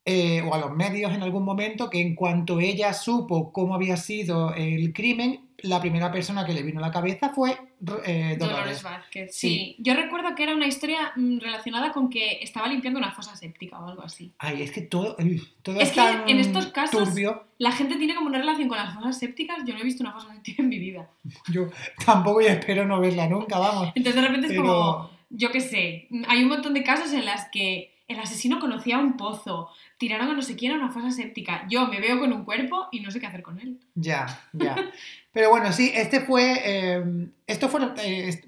eh, 0.06 0.42
o 0.42 0.54
a 0.54 0.58
los 0.58 0.72
medios 0.72 1.14
en 1.14 1.22
algún 1.22 1.44
momento 1.44 1.88
que 1.88 2.00
en 2.00 2.14
cuanto 2.14 2.60
ella 2.60 2.92
supo 2.92 3.52
cómo 3.52 3.74
había 3.74 3.96
sido 3.96 4.52
el 4.52 4.92
crimen, 4.92 5.43
la 5.64 5.80
primera 5.80 6.10
persona 6.12 6.44
que 6.46 6.52
le 6.54 6.62
vino 6.62 6.78
a 6.78 6.82
la 6.88 6.92
cabeza 6.92 7.30
fue 7.30 7.50
eh, 7.52 7.56
Dolores 7.80 8.38
Dolores. 8.38 8.82
Vázquez. 8.82 9.34
Sí. 9.34 9.48
Sí. 9.48 9.76
yo 9.78 9.94
recuerdo 9.94 10.34
que 10.34 10.42
era 10.44 10.54
una 10.54 10.66
historia 10.66 11.12
mm, 11.16 11.38
relacionada 11.38 11.92
con 11.92 12.08
que 12.10 12.38
estaba 12.42 12.68
limpiando 12.68 12.98
una 12.98 13.10
fosa 13.12 13.34
séptica 13.36 13.78
o 13.78 13.88
algo 13.88 14.02
así. 14.02 14.32
Ay, 14.38 14.62
es 14.62 14.70
que 14.70 14.82
todo, 14.82 15.16
todo 15.62 15.76
Es 15.80 15.88
es 15.88 15.90
que 15.90 15.96
tan 15.96 16.28
en 16.28 16.38
estos 16.38 16.66
casos- 16.66 17.08
turbio. 17.08 17.44
La 17.58 17.72
gente 17.72 17.96
tiene 17.96 18.14
como 18.14 18.26
una 18.28 18.38
relación 18.38 18.68
con 18.68 18.76
las 18.78 18.94
fosas 18.94 19.18
sépticas, 19.18 19.58
yo 19.66 19.74
no 19.74 19.80
he 19.80 19.84
visto 19.84 20.02
una 20.02 20.12
fosa 20.12 20.32
séptica 20.32 20.62
en 20.62 20.68
mi 20.68 20.78
vida. 20.78 21.08
Yo 21.50 21.68
tampoco 22.04 22.40
y 22.40 22.46
espero 22.46 22.84
no 22.86 23.00
verla 23.00 23.28
nunca, 23.28 23.58
vamos. 23.58 23.88
Entonces 23.94 24.20
de 24.20 24.28
repente 24.28 24.48
es 24.54 24.60
como, 24.60 25.10
yo 25.30 25.50
qué 25.50 25.60
sé, 25.60 26.08
hay 26.28 26.42
un 26.42 26.48
montón 26.48 26.74
de 26.74 26.82
casos 26.82 27.12
en 27.12 27.24
las 27.24 27.48
que 27.50 27.94
el 28.06 28.18
asesino 28.20 28.60
conocía 28.60 28.98
un 28.98 29.16
pozo, 29.16 29.70
tiraron 29.96 30.28
a 30.28 30.34
no 30.34 30.42
sé 30.42 30.56
quién 30.56 30.72
a 30.72 30.74
una 30.74 30.90
fosa 30.90 31.10
séptica. 31.10 31.66
Yo 31.70 31.86
me 31.86 32.00
veo 32.00 32.18
con 32.20 32.32
un 32.34 32.44
cuerpo 32.44 32.88
y 32.92 33.00
no 33.00 33.10
sé 33.10 33.18
qué 33.18 33.26
hacer 33.26 33.42
con 33.42 33.58
él. 33.58 33.78
Ya, 33.94 34.26
ya. 34.52 34.76
Pero 35.34 35.50
bueno, 35.50 35.70
sí, 35.72 35.92
este 35.94 36.20
fue. 36.20 36.54
eh, 36.64 37.28
esto 37.46 37.68
fue. 37.68 37.82
eh. 38.02 38.40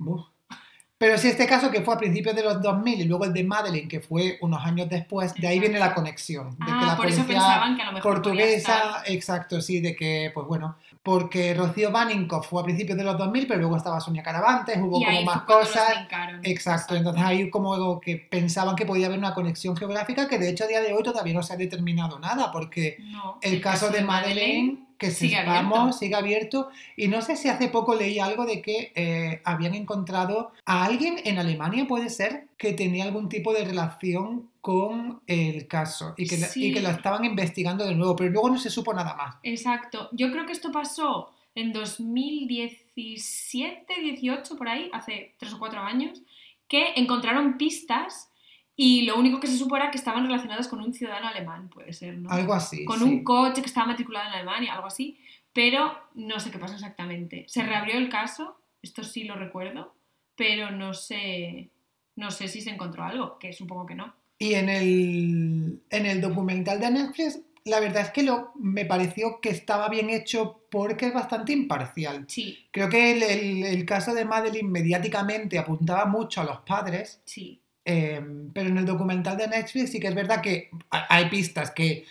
Pero 0.99 1.18
sí, 1.18 1.29
este 1.29 1.46
caso 1.46 1.70
que 1.70 1.83
fue 1.83 1.92
a 1.92 1.99
principios 1.99 2.35
de 2.35 2.42
los 2.42 2.62
2000 2.62 3.03
y 3.03 3.05
luego 3.05 3.27
el 3.27 3.35
de 3.35 3.44
Madeleine, 3.44 3.87
que 3.87 4.01
fue 4.01 4.38
unos 4.40 4.64
años 4.64 4.88
después, 4.88 5.35
de 5.35 5.46
ahí 5.46 5.61
viene 5.61 5.79
la 5.79 5.92
conexión. 5.92 6.53
De 6.53 6.64
que 6.64 6.72
Ah, 6.72 6.85
la 6.87 6.96
por 6.96 7.07
eso 7.07 7.22
pensaban 7.27 7.77
que 7.77 7.83
a 7.83 7.87
lo 7.87 7.92
mejor 7.92 8.14
portuguesa, 8.14 9.03
exacto, 9.05 9.61
sí, 9.61 9.81
de 9.81 9.94
que, 9.94 10.31
pues 10.33 10.46
bueno, 10.46 10.79
porque 11.03 11.53
Rocío 11.53 11.90
Baninkoff 11.92 12.49
fue 12.49 12.62
a 12.62 12.64
principios 12.64 12.96
de 12.96 13.05
los 13.05 13.18
2000, 13.18 13.46
pero 13.46 13.61
luego 13.61 13.77
estaba 13.77 14.01
Sonia 14.01 14.22
Caravantes, 14.22 14.79
hubo 14.79 14.99
y 14.99 15.05
como 15.05 15.18
ahí 15.18 15.25
más 15.27 15.44
fue 15.44 15.55
los 15.57 15.68
cosas. 15.68 15.96
linkaron. 15.99 16.40
Exacto, 16.44 16.96
entonces 16.96 17.22
ahí 17.22 17.51
como 17.51 18.01
que 18.01 18.16
pensaban 18.16 18.75
que 18.75 18.87
podía 18.87 19.09
haber 19.09 19.18
una 19.18 19.35
conexión 19.35 19.77
geográfica 19.77 20.27
que 20.29 20.38
de 20.38 20.49
hecho 20.49 20.64
a 20.64 20.68
día 20.68 20.81
de 20.81 20.94
hoy 20.94 21.03
todavía 21.03 21.35
no 21.35 21.42
se 21.42 21.53
ha 21.53 21.57
determinado 21.59 22.18
nada, 22.18 22.51
porque 22.51 22.96
No, 23.01 23.38
el 23.42 23.61
caso 23.61 23.90
de 23.90 24.01
Madeleine, 24.01 24.86
que 24.99 25.11
sigue 25.11 25.37
sepamos, 25.37 25.79
abierto. 25.79 25.99
sigue 25.99 26.15
abierto. 26.15 26.69
Y 26.97 27.09
no 27.09 27.21
sé 27.23 27.37
si 27.37 27.49
hace 27.49 27.69
poco 27.69 27.95
leí 27.95 28.19
algo 28.19 28.47
de 28.47 28.63
que 28.63 28.93
eh, 28.95 29.41
habían 29.45 29.75
encontrado 29.75 30.53
a 30.65 30.85
alguien 30.85 31.17
en 31.25 31.39
Alemania, 31.39 31.87
puede 31.87 32.11
ser, 32.11 32.47
que 32.57 32.73
tenía 32.73 33.05
algún 33.05 33.29
tipo 33.29 33.53
de 33.53 33.65
relación 33.65 34.51
con 34.61 35.21
el 35.27 35.67
caso 35.69 36.15
y 36.17 36.27
que, 36.27 36.39
la- 36.39 36.47
y 36.47 36.51
Sí. 36.51 36.73
que 36.73 36.81
lo 36.81 36.89
estaban 36.91 37.25
investigando 37.25 37.85
de 37.87 37.95
nuevo, 37.95 38.17
pero 38.17 38.31
luego 38.31 38.51
no 38.51 38.59
se 38.59 38.71
supo 38.71 38.93
nada 38.95 39.15
más. 39.15 39.37
Exacto. 39.43 40.09
Yo 40.13 40.31
creo 40.33 40.47
que 40.47 40.53
esto 40.53 40.73
pasó 40.73 41.31
en 41.55 41.73
2017, 41.73 44.01
18, 44.01 44.57
por 44.57 44.69
ahí, 44.69 44.89
hace 44.93 45.35
tres 45.39 45.53
o 45.55 45.59
cuatro 45.59 45.81
años, 45.81 46.23
que 46.69 46.93
encontraron 46.97 47.59
pistas 47.59 48.31
y 48.77 49.03
lo 49.03 49.19
único 49.19 49.41
que 49.41 49.47
se 49.47 49.57
supo 49.57 49.77
era 49.77 49.91
que 49.91 49.97
estaban 49.99 50.25
relacionadas 50.27 50.69
con 50.69 50.81
un 50.81 50.93
ciudadano 50.95 51.27
alemán, 51.29 51.69
puede 51.71 51.93
ser, 51.93 52.19
¿no? 52.19 52.31
Algo 52.31 52.53
así. 52.55 52.85
con 52.85 52.99
sí. 52.99 53.05
un 53.05 53.25
coche 53.25 53.62
que 53.62 53.69
estaba 53.69 53.87
matriculado 53.87 54.29
en 54.29 54.35
Alemania, 54.35 54.75
algo 54.75 54.87
así, 54.87 55.19
pero 55.53 55.93
no 56.15 56.39
sé 56.39 56.51
qué 56.51 56.59
pasó 56.59 56.75
exactamente. 56.75 57.45
Se 57.49 57.62
reabrió 57.62 57.97
el 57.97 58.09
caso, 58.09 58.61
Esto 58.83 59.03
sí 59.03 59.25
lo 59.25 59.35
recuerdo, 59.37 59.95
pero 60.37 60.71
no 60.71 60.93
sé, 60.95 61.71
no 62.15 62.31
sé 62.31 62.47
si 62.49 62.61
se 62.61 62.71
encontró 62.71 63.03
algo, 63.05 63.39
que 63.39 63.53
supongo 63.53 63.87
que 63.87 63.95
no. 63.95 64.15
Y 64.39 64.53
en 64.55 64.69
el, 64.69 65.83
en 65.91 66.07
el 66.07 66.21
documental 66.21 66.79
de 66.79 66.91
Netflix, 66.91 67.41
la 67.65 67.81
verdad 67.81 68.03
es 68.03 68.11
que 68.11 68.23
lo, 68.23 68.53
me 68.57 68.85
pareció 68.85 69.41
que 69.41 69.49
estaba 69.49 69.89
bien 69.89 70.11
hecho 70.11 70.61
porque 70.71 71.07
es 71.07 71.15
bastante 71.15 71.53
imparcial. 71.55 72.27
Sí, 72.29 72.59
Creo 72.71 72.89
que 72.91 73.12
el, 73.12 73.23
el- 73.23 73.65
el 73.65 73.85
caso 73.87 74.12
de 74.15 74.25
Madeline 74.27 74.71
mediáticamente 74.71 75.59
apuntaba 75.59 76.05
mucho 76.05 76.43
a 76.43 76.45
los 76.45 76.59
padres, 76.61 77.21
sí, 77.25 77.61
eh, 77.87 78.20
pero 78.53 78.68
en 78.68 78.77
el 78.79 78.85
documental 78.85 79.37
de 79.38 79.49
Netflix 79.49 79.92
sí 79.92 80.01
que 80.01 80.09
es 80.09 80.14
verdad 80.14 80.42
que 80.42 80.68
ha- 80.90 81.07
hay 81.09 81.31
pistas 81.31 81.70
que 81.70 82.05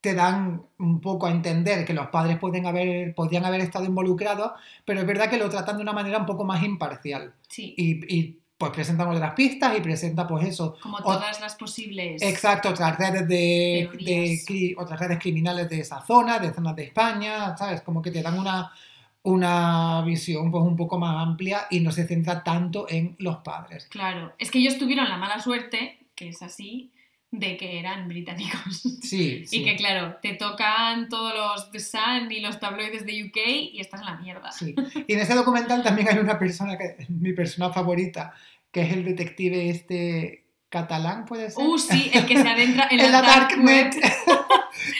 te 0.00 0.14
dan 0.14 0.62
un 0.78 1.00
poco 1.00 1.26
a 1.26 1.30
entender 1.30 1.84
que 1.84 1.92
los 1.92 2.06
padres 2.08 2.38
pueden 2.38 2.64
haber, 2.66 3.14
podrían 3.14 3.44
haber 3.44 3.60
estado 3.60 3.84
involucrados, 3.84 4.52
pero 4.86 5.00
es 5.00 5.06
verdad 5.06 5.28
que 5.28 5.36
lo 5.36 5.50
tratan 5.50 5.76
de 5.76 5.82
una 5.82 5.92
manera 5.92 6.16
un 6.18 6.24
poco 6.26 6.44
más 6.44 6.62
imparcial. 6.62 7.34
sí. 7.48 7.74
Y, 7.76 8.16
y, 8.16 8.36
pues 8.56 8.72
presentan 8.72 9.08
otras 9.08 9.32
pistas 9.32 9.74
y 9.78 9.80
presenta 9.80 10.26
pues 10.28 10.46
eso, 10.46 10.76
Como 10.82 11.02
todas 11.02 11.40
las 11.40 11.54
posibles. 11.54 12.20
Exacto, 12.20 12.68
otras 12.68 12.98
redes 12.98 13.26
de, 13.26 13.88
de 14.04 14.74
otras 14.76 15.00
redes 15.00 15.18
criminales 15.18 15.66
de 15.70 15.80
esa 15.80 16.02
zona, 16.02 16.38
de 16.38 16.52
zonas 16.52 16.76
de 16.76 16.82
España, 16.84 17.56
¿sabes? 17.56 17.80
Como 17.80 18.02
que 18.02 18.10
te 18.10 18.20
dan 18.22 18.38
una, 18.38 18.70
una 19.22 20.02
visión 20.02 20.50
pues 20.50 20.64
un 20.64 20.76
poco 20.76 20.98
más 20.98 21.26
amplia 21.26 21.66
y 21.70 21.80
no 21.80 21.92
se 21.92 22.06
centra 22.06 22.42
tanto 22.42 22.86
en 22.88 23.16
los 23.18 23.38
padres. 23.38 23.86
Claro, 23.90 24.32
es 24.38 24.50
que 24.50 24.58
ellos 24.58 24.78
tuvieron 24.78 25.08
la 25.08 25.16
mala 25.18 25.40
suerte, 25.40 25.98
que 26.14 26.28
es 26.30 26.40
así, 26.42 26.90
de 27.30 27.56
que 27.56 27.78
eran 27.78 28.08
británicos. 28.08 28.82
Sí, 29.02 29.44
sí. 29.46 29.58
Y 29.60 29.64
que 29.64 29.76
claro, 29.76 30.16
te 30.22 30.34
tocan 30.34 31.08
todos 31.08 31.34
los 31.34 31.70
The 31.70 31.80
Sun 31.80 32.30
y 32.32 32.40
los 32.40 32.58
tabloides 32.58 33.04
de 33.06 33.24
UK 33.24 33.36
y 33.72 33.80
estás 33.80 34.00
en 34.00 34.06
la 34.06 34.16
mierda. 34.16 34.50
sí. 34.52 34.74
Y 35.06 35.12
en 35.12 35.20
ese 35.20 35.34
documental 35.34 35.82
también 35.82 36.08
hay 36.08 36.18
una 36.18 36.38
persona 36.38 36.76
que 36.78 36.96
es 36.98 37.10
mi 37.10 37.32
persona 37.32 37.70
favorita, 37.72 38.34
que 38.72 38.82
es 38.82 38.92
el 38.92 39.04
detective 39.04 39.68
este 39.70 40.44
catalán, 40.70 41.24
puede 41.24 41.50
ser. 41.50 41.64
Uh, 41.64 41.78
sí, 41.78 42.10
el 42.14 42.24
que 42.26 42.36
se 42.40 42.48
adentra 42.48 42.88
en, 42.90 43.00
en 43.04 43.12
la 43.12 43.22
Darknet. 43.22 43.94
web. 43.94 44.04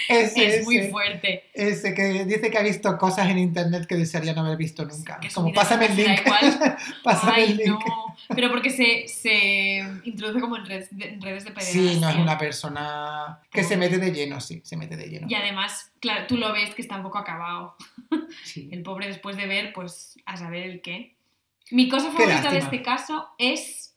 Ese, 0.08 0.58
Es 0.58 0.64
muy 0.64 0.76
ese, 0.78 0.90
fuerte. 0.90 1.44
ese 1.54 1.94
que 1.94 2.24
dice 2.24 2.50
que 2.50 2.58
ha 2.58 2.62
visto 2.62 2.96
cosas 2.98 3.28
en 3.28 3.38
internet 3.38 3.86
que 3.86 3.96
desearía 3.96 4.32
no 4.34 4.42
haber 4.42 4.56
visto 4.56 4.84
nunca. 4.84 5.20
su 5.28 5.34
Como 5.34 5.52
pásame 5.52 5.86
el 5.86 5.96
link. 5.96 6.20
pásame 7.04 7.32
Ay, 7.34 7.42
el 7.52 7.56
link. 7.58 7.68
no. 7.68 8.16
Pero 8.34 8.50
porque 8.50 8.70
se, 8.70 9.08
se 9.08 9.78
introduce 10.04 10.40
como 10.40 10.56
en 10.56 10.66
redes 10.66 10.88
de, 10.90 11.08
en 11.08 11.20
redes 11.20 11.44
de 11.44 11.50
pederastia. 11.50 11.92
Sí, 11.92 12.00
no 12.00 12.08
es 12.08 12.16
una 12.16 12.38
persona 12.38 13.40
que 13.50 13.64
se 13.64 13.76
mete 13.76 13.98
de 13.98 14.12
lleno, 14.12 14.40
sí, 14.40 14.60
se 14.64 14.76
mete 14.76 14.96
de 14.96 15.08
lleno. 15.08 15.26
Y 15.28 15.34
además, 15.34 15.90
claro, 16.00 16.26
tú 16.26 16.36
lo 16.36 16.52
ves 16.52 16.74
que 16.74 16.82
está 16.82 16.96
un 16.96 17.02
poco 17.02 17.18
acabado. 17.18 17.76
Sí. 18.44 18.68
El 18.72 18.82
pobre 18.82 19.06
después 19.08 19.36
de 19.36 19.46
ver, 19.46 19.72
pues, 19.72 20.16
a 20.24 20.36
saber 20.36 20.62
el 20.64 20.80
qué. 20.80 21.16
Mi 21.70 21.88
cosa 21.88 22.10
favorita 22.10 22.50
de 22.52 22.58
este 22.58 22.82
caso 22.82 23.28
es 23.38 23.94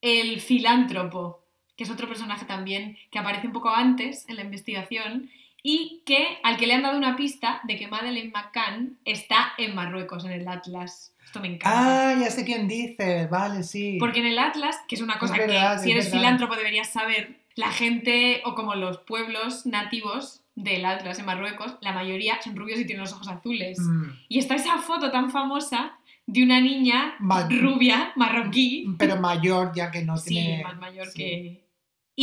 el 0.00 0.40
filántropo, 0.40 1.41
que 1.82 1.88
es 1.88 1.90
otro 1.90 2.06
personaje 2.08 2.44
también 2.44 2.96
que 3.10 3.18
aparece 3.18 3.48
un 3.48 3.52
poco 3.52 3.70
antes 3.70 4.24
en 4.28 4.36
la 4.36 4.42
investigación 4.44 5.28
y 5.64 6.02
que 6.06 6.38
al 6.44 6.56
que 6.56 6.66
le 6.68 6.74
han 6.74 6.82
dado 6.82 6.96
una 6.96 7.16
pista 7.16 7.60
de 7.64 7.76
que 7.76 7.88
Madeleine 7.88 8.30
McCann 8.32 8.98
está 9.04 9.52
en 9.58 9.74
Marruecos, 9.74 10.24
en 10.24 10.30
el 10.32 10.46
Atlas. 10.46 11.12
Esto 11.24 11.40
me 11.40 11.48
encanta. 11.48 12.10
Ah, 12.10 12.14
ya 12.20 12.30
sé 12.30 12.44
quién 12.44 12.68
dice, 12.68 13.26
vale, 13.26 13.62
sí. 13.64 13.96
Porque 13.98 14.20
en 14.20 14.26
el 14.26 14.38
Atlas, 14.38 14.78
que 14.86 14.94
es 14.94 15.00
una 15.00 15.18
cosa 15.18 15.36
verdad, 15.36 15.76
que 15.78 15.82
si 15.84 15.90
es 15.90 15.94
eres 15.96 16.04
verdad. 16.06 16.18
filántropo 16.18 16.56
deberías 16.56 16.90
saber, 16.92 17.36
la 17.56 17.70
gente 17.72 18.42
o 18.44 18.54
como 18.54 18.74
los 18.76 18.98
pueblos 18.98 19.66
nativos 19.66 20.40
del 20.54 20.84
Atlas 20.84 21.18
en 21.18 21.26
Marruecos, 21.26 21.76
la 21.80 21.92
mayoría 21.92 22.40
son 22.42 22.54
rubios 22.56 22.78
y 22.78 22.84
tienen 22.84 23.02
los 23.04 23.12
ojos 23.12 23.28
azules. 23.28 23.78
Mm, 23.80 24.04
Y 24.28 24.38
está 24.38 24.54
esa 24.54 24.78
foto 24.78 25.10
tan 25.10 25.30
famosa 25.30 25.96
de 26.26 26.42
una 26.42 26.60
niña 26.60 27.14
Ma- 27.18 27.48
rubia, 27.48 28.12
marroquí, 28.16 28.86
Pero 28.98 29.16
mayor, 29.16 29.72
ya 29.74 29.90
que 29.90 30.02
no 30.02 30.16
sí, 30.16 30.30
tiene. 30.30 30.62
más 30.64 30.76
mayor 30.78 31.06
sí. 31.08 31.14
que... 31.18 31.61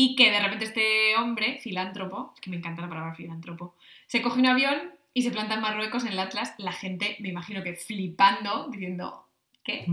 Y 0.02 0.16
que 0.16 0.32
de 0.32 0.40
repente 0.40 0.64
este 0.64 1.18
hombre, 1.18 1.60
filántropo, 1.62 2.32
es 2.34 2.40
que 2.40 2.50
me 2.50 2.56
encanta 2.56 2.82
la 2.82 2.88
palabra 2.88 3.16
filántropo, 3.16 3.76
se 4.08 4.22
coge 4.22 4.40
un 4.40 4.46
avión 4.46 4.94
y 5.14 5.24
se 5.24 5.32
planta 5.32 5.56
en 5.56 5.60
Marruecos, 5.60 6.06
en 6.06 6.14
el 6.14 6.20
Atlas, 6.20 6.54
la 6.58 6.72
gente, 6.72 7.18
me 7.20 7.28
imagino 7.28 7.64
que 7.64 7.74
flipando, 7.74 8.70
diciendo, 8.72 9.28
¿qué? 9.62 9.86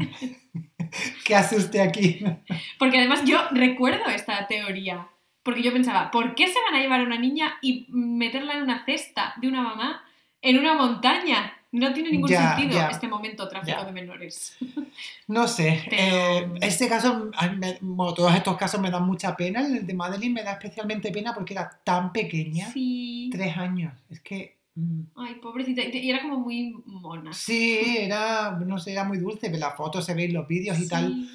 ¿Qué 1.24 1.34
hace 1.34 1.56
usted 1.56 1.80
aquí? 1.80 2.20
Porque 2.78 2.98
además 2.98 3.24
yo 3.24 3.48
recuerdo 3.50 4.06
esta 4.06 4.46
teoría, 4.46 5.08
porque 5.42 5.64
yo 5.64 5.72
pensaba, 5.72 6.12
¿por 6.12 6.36
qué 6.36 6.46
se 6.46 6.60
van 6.60 6.76
a 6.76 6.80
llevar 6.80 7.00
a 7.00 7.04
una 7.04 7.18
niña 7.18 7.58
y 7.60 7.86
meterla 7.88 8.54
en 8.54 8.62
una 8.62 8.84
cesta 8.84 9.34
de 9.38 9.48
una 9.48 9.62
mamá 9.62 10.04
en 10.40 10.56
una 10.60 10.74
montaña? 10.74 11.52
No 11.72 11.92
tiene 11.92 12.10
ningún 12.10 12.30
Ya, 12.30 12.56
sentido 12.56 12.76
ya. 12.78 12.88
este 12.88 13.08
momento 13.08 13.48
tráfico 13.48 13.78
Ya. 13.80 13.84
de 13.84 13.92
menores. 13.92 14.56
No 15.28 15.46
sé. 15.48 15.82
Pero- 15.90 16.02
eh, 16.16 16.58
este 16.62 16.88
caso, 16.88 17.30
me- 17.58 17.78
bueno, 17.82 18.14
todos 18.14 18.34
estos 18.34 18.56
casos 18.56 18.80
me 18.80 18.90
dan 18.90 19.04
mucha 19.04 19.36
pena. 19.36 19.66
El 19.66 19.86
de 19.86 19.92
Madeline 19.94 20.32
me 20.32 20.42
da 20.42 20.52
especialmente 20.52 21.10
pena 21.12 21.34
porque 21.34 21.52
era 21.54 21.68
tan 21.84 22.12
pequeña. 22.12 22.70
Sí. 22.72 23.28
Tres 23.32 23.56
años. 23.56 23.92
Es 24.08 24.20
que. 24.20 24.56
mm, 24.76 25.00
Ay, 25.16 25.34
pobrecita. 25.42 25.82
Y 25.82 26.08
era 26.10 26.22
como 26.22 26.38
muy 26.38 26.74
mona. 26.86 27.32
Sí, 27.32 27.96
era, 27.98 28.52
no 28.52 28.78
sé, 28.78 28.92
era 28.92 29.04
muy 29.04 29.18
dulce, 29.18 29.48
pero 29.50 29.58
las 29.58 29.74
fotos 29.76 30.06
se 30.06 30.14
ven 30.14 30.32
los 30.32 30.46
vídeos 30.48 30.78
y 30.78 30.88
tal. 30.88 31.12
Sí, 31.12 31.30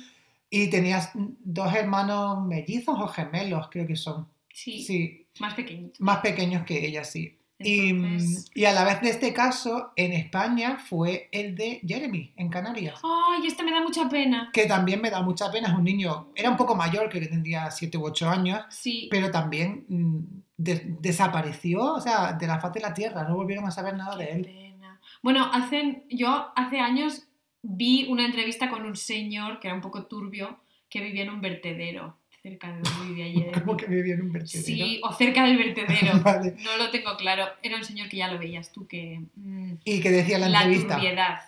Y 0.50 0.70
tenías 0.70 1.12
dos 1.14 1.74
hermanos 1.76 2.46
mellizos 2.48 2.98
o 3.00 3.08
gemelos, 3.10 3.68
creo 3.70 3.86
que 3.86 3.96
son. 3.96 4.28
Sí, 4.54 4.82
Sí, 4.84 5.28
más 5.40 5.54
pequeñito. 5.54 5.94
más 6.00 6.20
pequeños 6.20 6.66
que 6.66 6.86
ella, 6.86 7.04
sí. 7.04 7.38
Y, 7.64 7.90
Entonces- 7.90 8.52
y 8.54 8.66
a 8.66 8.72
la 8.74 8.84
vez 8.84 9.02
de 9.02 9.10
este 9.10 9.34
caso, 9.34 9.92
en 9.96 10.14
España 10.14 10.78
fue 10.78 11.30
el 11.32 11.56
de 11.56 11.82
Jeremy, 11.88 12.34
en 12.36 12.50
Canarias. 12.50 13.00
Ay, 13.04 13.48
este 13.48 13.64
me 13.64 13.72
da 13.72 13.82
mucha 13.82 14.08
pena. 14.10 14.50
Que 14.54 14.66
también 14.66 15.02
me 15.02 15.10
da 15.10 15.22
mucha 15.22 15.52
pena, 15.52 15.70
es 15.70 15.74
un 15.76 15.84
niño, 15.84 16.30
era 16.36 16.50
un 16.50 16.58
poco 16.58 16.76
mayor, 16.76 17.10
creo 17.10 17.22
que 17.22 17.28
tendría 17.30 17.70
7 17.72 17.98
u 17.98 18.06
8 18.06 18.30
años, 18.30 18.62
Sí. 18.70 19.08
pero 19.12 19.32
también 19.32 19.86
mm, 19.90 20.20
de- 20.58 20.96
desapareció, 21.02 21.82
o 21.94 22.02
sea, 22.02 22.34
de 22.34 22.48
la 22.48 22.60
faz 22.60 22.74
de 22.74 22.80
la 22.82 22.94
tierra, 22.94 23.24
no 23.28 23.36
volvieron 23.36 23.66
a 23.66 23.72
saber 23.72 23.96
nada 23.96 24.16
de 24.16 24.32
él. 24.32 24.42
pena. 24.46 25.00
Bueno, 25.24 25.50
hace, 25.54 26.04
yo 26.10 26.52
hace 26.56 26.80
años 26.80 27.28
vi 27.64 28.08
una 28.10 28.26
entrevista 28.26 28.70
con 28.70 28.86
un 28.86 28.96
señor 28.96 29.60
que 29.60 29.68
era 29.68 29.76
un 29.76 29.82
poco 29.82 30.06
turbio, 30.08 30.60
que 30.90 31.00
vivía 31.02 31.24
en 31.24 31.30
un 31.30 31.42
vertedero, 31.42 32.18
cerca 32.42 32.72
de 32.74 32.82
donde 32.82 33.08
vivía 33.14 33.26
Jeremy. 33.32 33.52
Como 33.62 33.78
que 33.78 33.86
vivía 33.86 34.16
en 34.16 34.22
un 34.22 34.32
vertedero. 34.32 34.66
Sí, 34.66 35.00
o 35.04 35.14
cerca 35.14 35.46
del 35.46 35.58
vertedero. 35.58 36.20
Vale. 36.24 36.56
No 36.64 36.78
lo 36.78 36.90
tengo 36.90 37.16
claro. 37.18 37.46
Era 37.62 37.78
un 37.78 37.84
señor 37.86 38.10
que 38.10 38.18
ya 38.18 38.32
lo 38.32 38.40
veías 38.40 38.72
tú, 38.72 38.88
que... 38.88 39.22
mm, 39.36 39.74
Y 39.86 40.00
que 40.02 40.10
decía 40.10 40.38
la 40.40 40.50
la 40.50 40.62
entrevista. 40.64 40.96
turbiedad. 40.96 41.40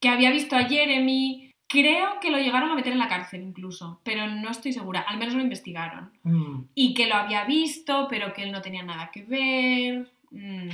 Que 0.00 0.08
había 0.08 0.30
visto 0.30 0.54
a 0.56 0.64
Jeremy. 0.64 1.44
Creo 1.70 2.18
que 2.20 2.30
lo 2.30 2.38
llegaron 2.38 2.70
a 2.70 2.74
meter 2.74 2.92
en 2.94 2.98
la 2.98 3.08
cárcel 3.08 3.42
incluso, 3.42 4.00
pero 4.02 4.26
no 4.26 4.50
estoy 4.50 4.72
segura. 4.72 5.00
Al 5.00 5.18
menos 5.18 5.34
lo 5.34 5.42
investigaron. 5.42 6.10
Mm, 6.22 6.62
Y 6.74 6.94
que 6.94 7.06
lo 7.08 7.16
había 7.16 7.44
visto, 7.44 8.06
pero 8.08 8.32
que 8.32 8.42
él 8.44 8.52
no 8.52 8.62
tenía 8.62 8.82
nada 8.82 9.10
que 9.12 9.22
ver. 9.24 10.10
Mm, 10.30 10.70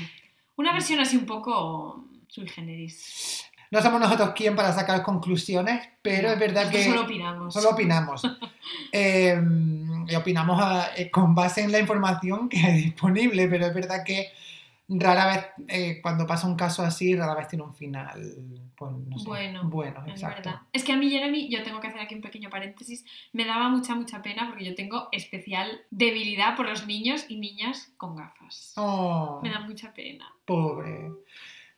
Una 0.57 0.72
versión 0.72 1.00
así 1.00 1.16
un 1.16 1.27
poco 1.27 2.07
sui 2.29 2.46
generis. 2.48 3.50
No 3.70 3.83
somos 3.83 4.00
nosotros 4.00 4.31
quien 4.37 4.55
para 4.55 4.72
sacar 4.72 5.03
conclusiones, 5.03 5.88
pero 6.03 6.31
es 6.31 6.38
verdad 6.38 6.70
que 6.70 6.85
solo 6.85 7.03
opinamos. 7.03 7.53
solo 7.55 7.70
opinamos. 7.70 8.22
Eh, 8.92 9.37
y 10.09 10.14
opinamos 10.14 10.61
a- 10.62 10.94
eh, 10.96 11.11
con 11.11 11.35
base 11.35 11.62
en 11.62 11.72
la 11.72 11.79
información 11.81 12.48
que 12.48 12.59
hay 12.59 12.83
disponible, 12.85 13.46
pero 13.48 13.66
es 13.66 13.74
verdad 13.74 14.05
que 14.05 14.29
rara 14.88 15.27
vez, 15.27 15.46
eh, 15.68 15.98
cuando 16.03 16.27
pasa 16.27 16.46
un 16.46 16.57
caso 16.57 16.83
así, 16.83 17.14
rara 17.16 17.35
vez 17.35 17.48
tiene 17.48 17.64
un 17.64 17.74
final, 17.74 18.37
pues, 18.77 18.92
no 18.92 19.18
sé, 19.18 19.24
Bueno, 19.27 19.64
bueno, 19.64 20.03
Es 20.07 20.12
exacto. 20.14 20.48
verdad. 20.50 20.61
Es 20.72 20.85
que 20.85 20.92
a 20.92 20.96
mí, 20.96 21.11
Jeremy, 21.11 21.48
yo 21.50 21.62
tengo 21.62 21.81
que 21.81 21.88
hacer 21.88 22.00
aquí 22.00 22.14
un 22.14 22.20
pequeño 22.20 22.50
paréntesis, 22.50 23.05
me 23.33 23.44
daba 23.44 23.68
mucha, 23.68 23.94
mucha 23.94 24.22
pena 24.22 24.46
porque 24.48 24.64
yo 24.64 24.74
tengo 24.74 25.09
especial 25.12 25.81
debilidad 25.90 26.55
por 26.57 26.66
los 26.68 26.87
niños 26.87 27.24
y 27.29 27.37
niñas 27.38 27.92
con 27.96 28.14
gafas. 28.16 28.72
Oh, 28.77 29.40
Me 29.42 29.50
da 29.50 29.60
mucha 29.60 29.92
pena. 29.92 30.27
pobre. 30.44 31.10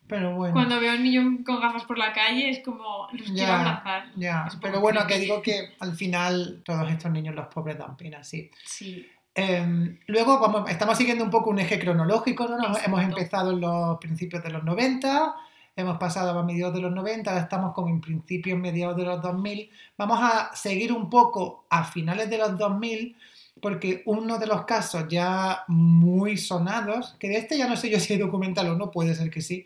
Pero 0.09 0.35
bueno. 0.37 0.53
Cuando 0.55 0.79
veo 0.81 0.93
a 0.93 0.95
un 0.95 1.03
niño 1.03 1.39
con 1.45 1.61
gafas 1.61 1.85
por 1.85 1.99
la 1.99 2.13
calle 2.13 2.49
es 2.51 2.61
como 2.65 3.09
los 3.13 3.31
quiero 3.31 3.53
abrazar. 3.53 4.05
Ya, 4.17 4.49
pero 4.61 4.81
bueno, 4.81 5.07
que 5.07 5.19
digo 5.19 5.43
que 5.43 5.75
al 5.81 5.95
final 5.95 6.63
todos 6.65 6.89
estos 6.91 7.11
niños, 7.11 7.35
los 7.35 7.47
pobres, 7.49 7.77
dan 7.79 7.97
pena, 7.97 8.23
sí. 8.23 8.51
Sí. 8.65 9.07
Eh, 9.35 9.99
luego 10.07 10.39
vamos, 10.39 10.71
estamos 10.71 10.97
siguiendo 10.97 11.23
un 11.25 11.31
poco 11.31 11.51
un 11.51 11.59
eje 11.59 11.79
cronológico, 11.79 12.47
¿no? 12.49 12.57
Nos- 12.57 12.83
hemos 12.85 13.03
empezado 13.03 13.51
en 13.51 13.61
los 13.61 13.99
principios 13.99 14.43
de 14.43 14.51
los 14.51 14.65
90, 14.65 15.35
hemos 15.75 15.99
pasado 15.99 16.39
a 16.39 16.43
mediados 16.43 16.73
de 16.75 16.81
los 16.81 16.93
90, 16.93 17.31
ahora 17.31 17.43
estamos 17.43 17.75
como 17.75 17.89
en 17.89 18.01
principios, 18.01 18.59
mediados 18.59 18.97
de 18.97 19.05
los 19.05 19.21
2000. 19.21 19.71
Vamos 19.99 20.19
a 20.23 20.55
seguir 20.55 20.91
un 20.93 21.11
poco 21.11 21.67
a 21.69 21.85
finales 21.85 22.31
de 22.31 22.39
los 22.39 22.57
2000, 22.57 23.15
porque 23.61 24.03
uno 24.07 24.39
de 24.39 24.47
los 24.47 24.65
casos 24.65 25.07
ya 25.09 25.65
muy 25.69 26.37
sonados, 26.37 27.17
que 27.19 27.29
de 27.29 27.37
este 27.39 27.57
ya 27.57 27.67
no 27.69 27.77
sé 27.77 27.91
yo 27.91 27.99
si 27.99 28.13
hay 28.13 28.19
documental 28.19 28.69
o 28.69 28.77
no, 28.77 28.91
puede 28.91 29.15
ser 29.15 29.31
que 29.31 29.41
sí. 29.41 29.65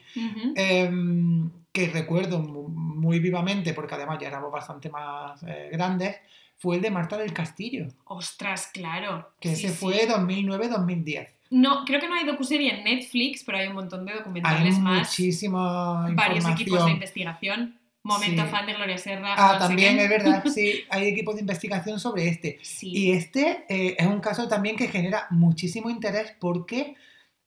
Em, 0.54 1.50
que 1.72 1.88
recuerdo 1.88 2.38
mu- 2.40 2.68
muy 2.68 3.18
vivamente, 3.20 3.74
porque 3.74 3.94
además 3.94 4.18
ya 4.20 4.28
éramos 4.28 4.50
bastante 4.52 4.90
más 4.90 5.42
eh, 5.46 5.68
grandes, 5.72 6.16
fue 6.58 6.76
el 6.76 6.82
de 6.82 6.90
Marta 6.90 7.16
del 7.16 7.32
Castillo, 7.32 7.86
Ostras, 8.04 8.68
claro. 8.72 9.30
que 9.40 9.54
Sí, 9.54 9.66
ese 9.66 9.74
sí. 9.74 9.80
fue 9.80 10.06
2009-2010. 10.08 11.28
No, 11.50 11.84
creo 11.84 12.00
que 12.00 12.08
no 12.08 12.14
hay 12.14 12.24
docuserie 12.26 12.72
en 12.78 12.84
Netflix, 12.84 13.42
pero 13.44 13.58
hay 13.58 13.68
un 13.68 13.74
montón 13.74 14.04
de 14.04 14.12
Hay 14.12 14.18
documentales 14.18 14.78
más. 14.78 15.08
muchísima 15.08 16.08
Varios 16.14 16.44
equipos 16.44 16.56
de 16.56 16.62
información. 16.62 16.90
investigación. 16.92 17.79
Momento 18.02 18.42
Sí. 18.44 18.48
fan 18.48 18.66
de 18.66 18.72
Gloria 18.74 18.96
Serra. 18.98 19.34
Ah, 19.36 19.58
también 19.58 19.98
es 19.98 20.08
verdad, 20.08 20.42
sí, 20.54 20.84
hay 20.88 21.08
equipos 21.08 21.34
de 21.34 21.42
investigación 21.42 22.00
sobre 22.00 22.28
este. 22.28 22.58
Sí. 22.62 22.90
Y 22.92 23.12
este 23.12 23.64
eh, 23.68 23.96
es 23.98 24.06
un 24.06 24.20
caso 24.20 24.48
también 24.48 24.76
que 24.76 24.88
genera 24.88 25.26
muchísimo 25.30 25.90
interés 25.90 26.34
porque 26.40 26.96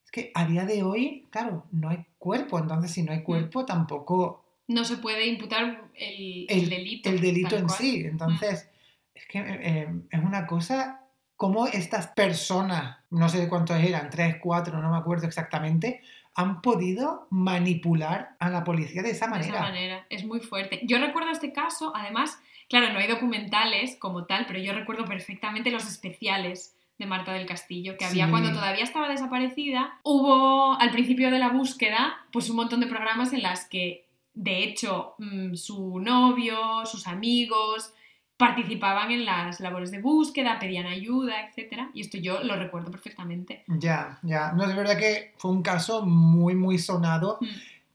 es 0.04 0.10
que 0.12 0.30
a 0.34 0.46
día 0.46 0.64
de 0.64 0.82
hoy, 0.84 1.26
claro, 1.30 1.66
no 1.72 1.88
hay 1.88 2.04
cuerpo, 2.18 2.58
entonces 2.58 2.92
si 2.92 3.02
no 3.02 3.10
Mm. 3.10 3.14
hay 3.16 3.22
cuerpo 3.22 3.64
tampoco 3.64 4.44
No 4.68 4.84
se 4.84 4.96
puede 4.98 5.26
imputar 5.26 5.90
el, 5.94 6.46
el 6.48 6.62
el, 6.62 6.70
delito. 6.70 7.10
el 7.10 7.20
delito 7.20 7.56
en 7.56 7.66
cual. 7.66 7.78
sí. 7.78 8.02
Entonces, 8.04 8.68
es 9.14 9.26
que 9.26 9.38
eh, 9.44 9.88
es 10.10 10.20
una 10.22 10.46
cosa 10.46 11.00
como 11.36 11.66
estas 11.66 12.06
personas, 12.08 12.96
no 13.10 13.28
sé 13.28 13.48
cuántos 13.48 13.78
eran, 13.82 14.08
tres, 14.08 14.36
cuatro, 14.40 14.80
no 14.80 14.90
me 14.90 14.96
acuerdo 14.96 15.26
exactamente, 15.26 16.00
han 16.36 16.60
podido 16.62 17.26
manipular 17.30 18.36
a 18.40 18.50
la 18.50 18.64
policía 18.64 19.02
de 19.02 19.10
esa 19.10 19.26
De 19.26 19.30
manera. 19.32 19.54
esa 19.54 19.62
manera. 19.62 20.06
Es 20.10 20.24
muy 20.24 20.40
fuerte. 20.40 20.80
Yo 20.84 20.98
recuerdo 20.98 21.30
este 21.30 21.52
caso, 21.52 21.92
además, 21.94 22.38
claro, 22.68 22.92
no 22.92 22.98
hay 22.98 23.06
documentales 23.06 23.96
como 23.98 24.26
tal, 24.26 24.44
pero 24.46 24.58
yo 24.58 24.72
recuerdo 24.72 25.04
perfectamente 25.04 25.70
los 25.70 25.86
especiales 25.86 26.76
de 26.98 27.06
Marta 27.06 27.32
del 27.32 27.46
Castillo, 27.46 27.96
que 27.98 28.04
había 28.04 28.26
Sí. 28.26 28.30
cuando 28.30 28.52
todavía 28.52 28.84
estaba 28.84 29.08
desaparecida. 29.08 29.98
Hubo 30.04 30.74
al 30.80 30.90
principio 30.90 31.30
de 31.30 31.38
la 31.38 31.48
búsqueda, 31.48 32.14
pues 32.32 32.48
un 32.50 32.56
montón 32.56 32.80
de 32.80 32.86
programas 32.86 33.32
en 33.32 33.42
las 33.42 33.68
que, 33.68 34.06
de 34.32 34.62
hecho, 34.64 35.14
mm, 35.18 35.54
su 35.54 35.98
novio, 36.00 36.84
sus 36.86 37.06
amigos 37.06 37.92
participaban 38.36 39.10
en 39.12 39.24
las 39.24 39.60
labores 39.60 39.90
de 39.90 40.00
búsqueda, 40.00 40.58
pedían 40.58 40.86
ayuda, 40.86 41.34
etc. 41.48 41.82
Y 41.94 42.00
esto 42.00 42.18
yo 42.18 42.42
lo 42.42 42.56
recuerdo 42.56 42.90
perfectamente. 42.90 43.62
Ya, 43.68 44.18
ya. 44.22 44.52
No, 44.52 44.64
es 44.64 44.74
verdad 44.74 44.98
que 44.98 45.32
fue 45.38 45.50
un 45.52 45.62
caso 45.62 46.04
muy, 46.04 46.54
muy 46.54 46.78
sonado. 46.78 47.38
Mm. 47.40 47.46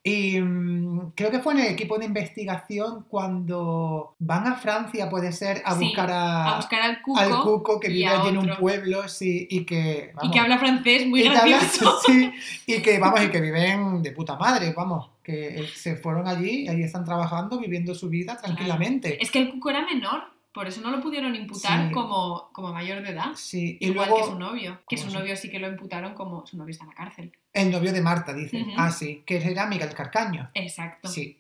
Y 0.02 0.40
mm, 0.40 1.12
creo 1.14 1.30
que 1.30 1.40
fue 1.40 1.54
en 1.54 1.60
el 1.60 1.68
equipo 1.74 2.00
de 2.00 2.06
investigación 2.06 3.06
cuando 3.10 4.16
van 4.20 4.48
a 4.48 4.56
Francia, 4.56 5.10
puede 5.10 5.34
ser, 5.34 5.62
a 5.66 5.76
Sí, 5.76 5.86
buscar 5.86 6.10
a, 6.10 6.54
A 6.54 6.56
buscar 6.56 6.82
al 6.82 7.02
cuco, 7.02 7.20
al 7.20 7.42
cuco 7.42 7.80
que 7.82 7.90
vive 7.90 8.08
allí 8.08 8.30
en 8.30 8.38
un 8.38 8.50
pueblo, 8.58 9.08
sí, 9.10 9.46
y 9.52 9.66
que... 9.66 10.14
y 10.24 10.32
que 10.32 10.40
habla 10.40 10.58
francés 10.58 11.06
muy 11.06 11.22
y 11.24 11.28
habla- 11.28 11.60
sí, 12.06 12.32
y 12.66 12.82
que, 12.82 12.98
vamos, 12.98 13.22
y 13.24 13.30
que 13.30 13.42
viven 13.42 14.02
de 14.02 14.12
puta 14.14 14.38
madre, 14.38 14.74
vamos, 14.76 15.10
que 15.30 15.68
se 15.76 15.96
fueron 15.96 16.28
allí, 16.28 16.68
ahí 16.68 16.82
están 16.82 17.06
trabajando, 17.06 17.60
viviendo 17.60 17.94
su 17.94 18.10
vida 18.10 18.36
tranquilamente. 18.38 19.22
Es 19.22 19.30
que 19.30 19.40
el 19.40 19.52
cuco 19.52 19.70
era 19.70 19.86
menor, 19.86 20.24
por 20.52 20.68
eso 20.68 20.82
no 20.82 20.90
lo 20.90 21.02
pudieron 21.02 21.36
imputar 21.36 21.88
Sí. 21.88 21.94
como, 21.94 22.50
como 22.52 22.74
mayor 22.74 23.04
de 23.04 23.10
edad. 23.12 23.32
Sí, 23.36 23.78
y 23.80 23.90
Igual 23.90 24.10
luego 24.10 24.26
que 24.26 24.32
su 24.32 24.40
novio, 24.40 24.82
que 24.90 24.98
su 24.98 25.12
novio 25.12 25.36
sí 25.36 25.50
que 25.52 25.60
lo 25.60 25.68
imputaron 25.68 26.16
como 26.16 26.46
su 26.48 26.58
novio 26.58 26.72
está 26.72 26.86
en 26.86 26.90
la 26.90 26.96
cárcel. 26.96 27.32
el 27.54 27.70
novio 27.72 27.94
de 27.94 28.02
Marta, 28.02 28.34
dicen. 28.34 28.62
Ujú. 28.64 28.72
Ah, 28.78 28.92
sí, 28.92 29.22
que 29.26 29.38
era 29.38 29.66
Miguel 29.68 29.94
Carcaño. 29.94 30.50
Exacto. 30.56 31.08
Sí. 31.10 31.38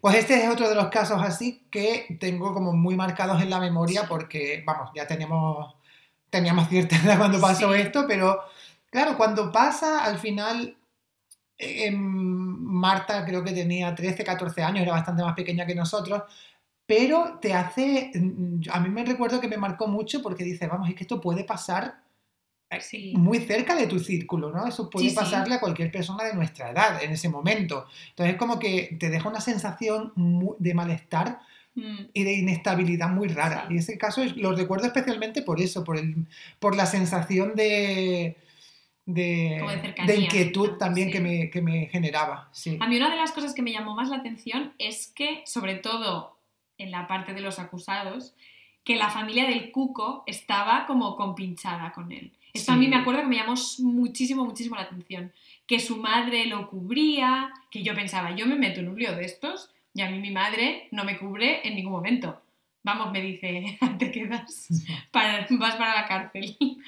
Pues 0.00 0.16
este 0.16 0.42
es 0.44 0.48
otro 0.50 0.68
de 0.68 0.74
los 0.74 0.88
casos 0.88 1.20
así 1.22 1.62
que 1.70 2.16
tengo 2.20 2.52
como 2.54 2.72
muy 2.72 2.94
marcados 2.96 3.42
en 3.42 3.50
la 3.50 3.58
memoria 3.60 4.04
porque, 4.08 4.62
vamos, 4.66 4.90
ya 4.94 5.06
teníamos, 5.06 5.74
teníamos 6.30 6.68
cierta 6.68 6.96
edad 6.96 7.18
cuando 7.18 7.40
pasó 7.40 7.72
Sí. 7.74 7.80
esto, 7.80 8.04
pero 8.06 8.40
claro, 8.90 9.16
cuando 9.16 9.50
pasa, 9.50 10.04
al 10.04 10.18
final, 10.18 10.76
eh, 11.58 11.90
Marta 12.58 13.24
creo 13.24 13.42
que 13.44 13.52
tenía 13.52 13.94
13, 13.94 14.24
14 14.24 14.62
años, 14.62 14.82
era 14.82 14.92
bastante 14.92 15.22
más 15.22 15.34
pequeña 15.34 15.66
que 15.66 15.74
nosotros, 15.74 16.22
pero 16.86 17.38
te 17.40 17.54
hace, 17.54 18.10
a 18.72 18.80
mí 18.80 18.88
me 18.88 19.04
recuerdo 19.04 19.40
que 19.40 19.48
me 19.48 19.56
marcó 19.56 19.86
mucho 19.86 20.20
porque 20.22 20.44
dice, 20.44 20.66
vamos, 20.66 20.88
es 20.88 20.94
que 20.94 21.04
esto 21.04 21.20
puede 21.20 21.44
pasar 21.44 22.02
Sí. 22.80 23.14
muy 23.16 23.40
cerca 23.40 23.74
de 23.74 23.88
tu 23.88 23.98
círculo, 23.98 24.52
¿no? 24.52 24.66
Eso 24.66 24.88
puede 24.88 25.06
Sí, 25.06 25.10
sí. 25.10 25.16
pasarle 25.16 25.54
a 25.56 25.60
cualquier 25.60 25.90
persona 25.90 26.22
de 26.22 26.34
nuestra 26.34 26.70
edad 26.70 27.02
en 27.02 27.10
ese 27.10 27.28
momento. 27.28 27.86
Entonces, 28.10 28.36
como 28.36 28.60
que 28.60 28.96
te 29.00 29.10
deja 29.10 29.28
una 29.28 29.40
sensación 29.40 30.12
de 30.58 30.74
malestar 30.74 31.40
Mm, 31.74 32.06
y 32.12 32.24
de 32.24 32.32
inestabilidad 32.34 33.08
muy 33.10 33.28
rara. 33.28 33.66
Y 33.70 33.78
ese 33.78 33.96
caso 33.96 34.22
lo 34.36 34.52
recuerdo 34.52 34.86
especialmente 34.86 35.42
por 35.42 35.60
eso, 35.60 35.84
por, 35.84 35.96
el, 35.96 36.26
por 36.58 36.74
la 36.74 36.84
sensación 36.84 37.54
de, 37.54 38.36
de, 39.06 39.60
de 40.06 40.16
inquietud 40.16 40.72
también 40.78 41.08
Sí. 41.08 41.12
que, 41.14 41.20
me, 41.20 41.50
que 41.50 41.62
me 41.62 41.86
generaba. 41.86 42.48
Sí. 42.52 42.76
A 42.80 42.86
mí 42.86 42.96
una 42.96 43.10
de 43.10 43.16
las 43.16 43.32
cosas 43.32 43.54
que 43.54 43.62
me 43.62 43.72
llamó 43.72 43.94
más 43.94 44.08
la 44.08 44.16
atención 44.18 44.72
es 44.78 45.12
que, 45.14 45.42
sobre 45.46 45.74
todo 45.76 46.36
en 46.78 46.90
la 46.90 47.06
parte 47.08 47.34
de 47.34 47.40
los 47.40 47.58
acusados, 47.58 48.34
que 48.84 48.96
la 48.96 49.10
familia 49.10 49.46
del 49.46 49.70
cuco 49.72 50.22
estaba 50.26 50.86
como 50.86 51.16
compinchada 51.16 51.92
con 51.92 52.12
él. 52.12 52.32
Esto 52.52 52.72
a 52.72 52.76
mí 52.76 52.86
Sí. 52.86 52.90
me 52.90 52.96
acuerdo 52.96 53.20
que 53.22 53.26
me 53.28 53.36
llamó 53.36 53.54
muchísimo, 53.80 54.44
muchísimo 54.44 54.76
la 54.76 54.82
atención. 54.82 55.32
Que 55.66 55.78
su 55.80 55.96
madre 55.98 56.46
lo 56.46 56.68
cubría, 56.68 57.52
que 57.70 57.82
yo 57.82 57.94
pensaba, 57.94 58.34
yo 58.34 58.46
me 58.46 58.56
meto 58.56 58.80
en 58.80 58.88
un 58.88 58.98
lío 58.98 59.14
de 59.14 59.24
estos 59.24 59.70
y 59.94 60.00
a 60.02 60.10
mí 60.10 60.18
mi 60.18 60.30
madre 60.30 60.88
no 60.92 61.04
me 61.04 61.18
cubre 61.18 61.66
en 61.66 61.76
ningún 61.76 61.92
momento. 61.92 62.40
Vamos, 62.82 63.12
me 63.12 63.20
dice, 63.20 63.78
te 63.98 64.10
quedas, 64.10 64.68
para- 65.12 65.46
vas 65.50 65.76
para 65.76 65.94
la 65.94 66.06
cárcel. 66.08 66.56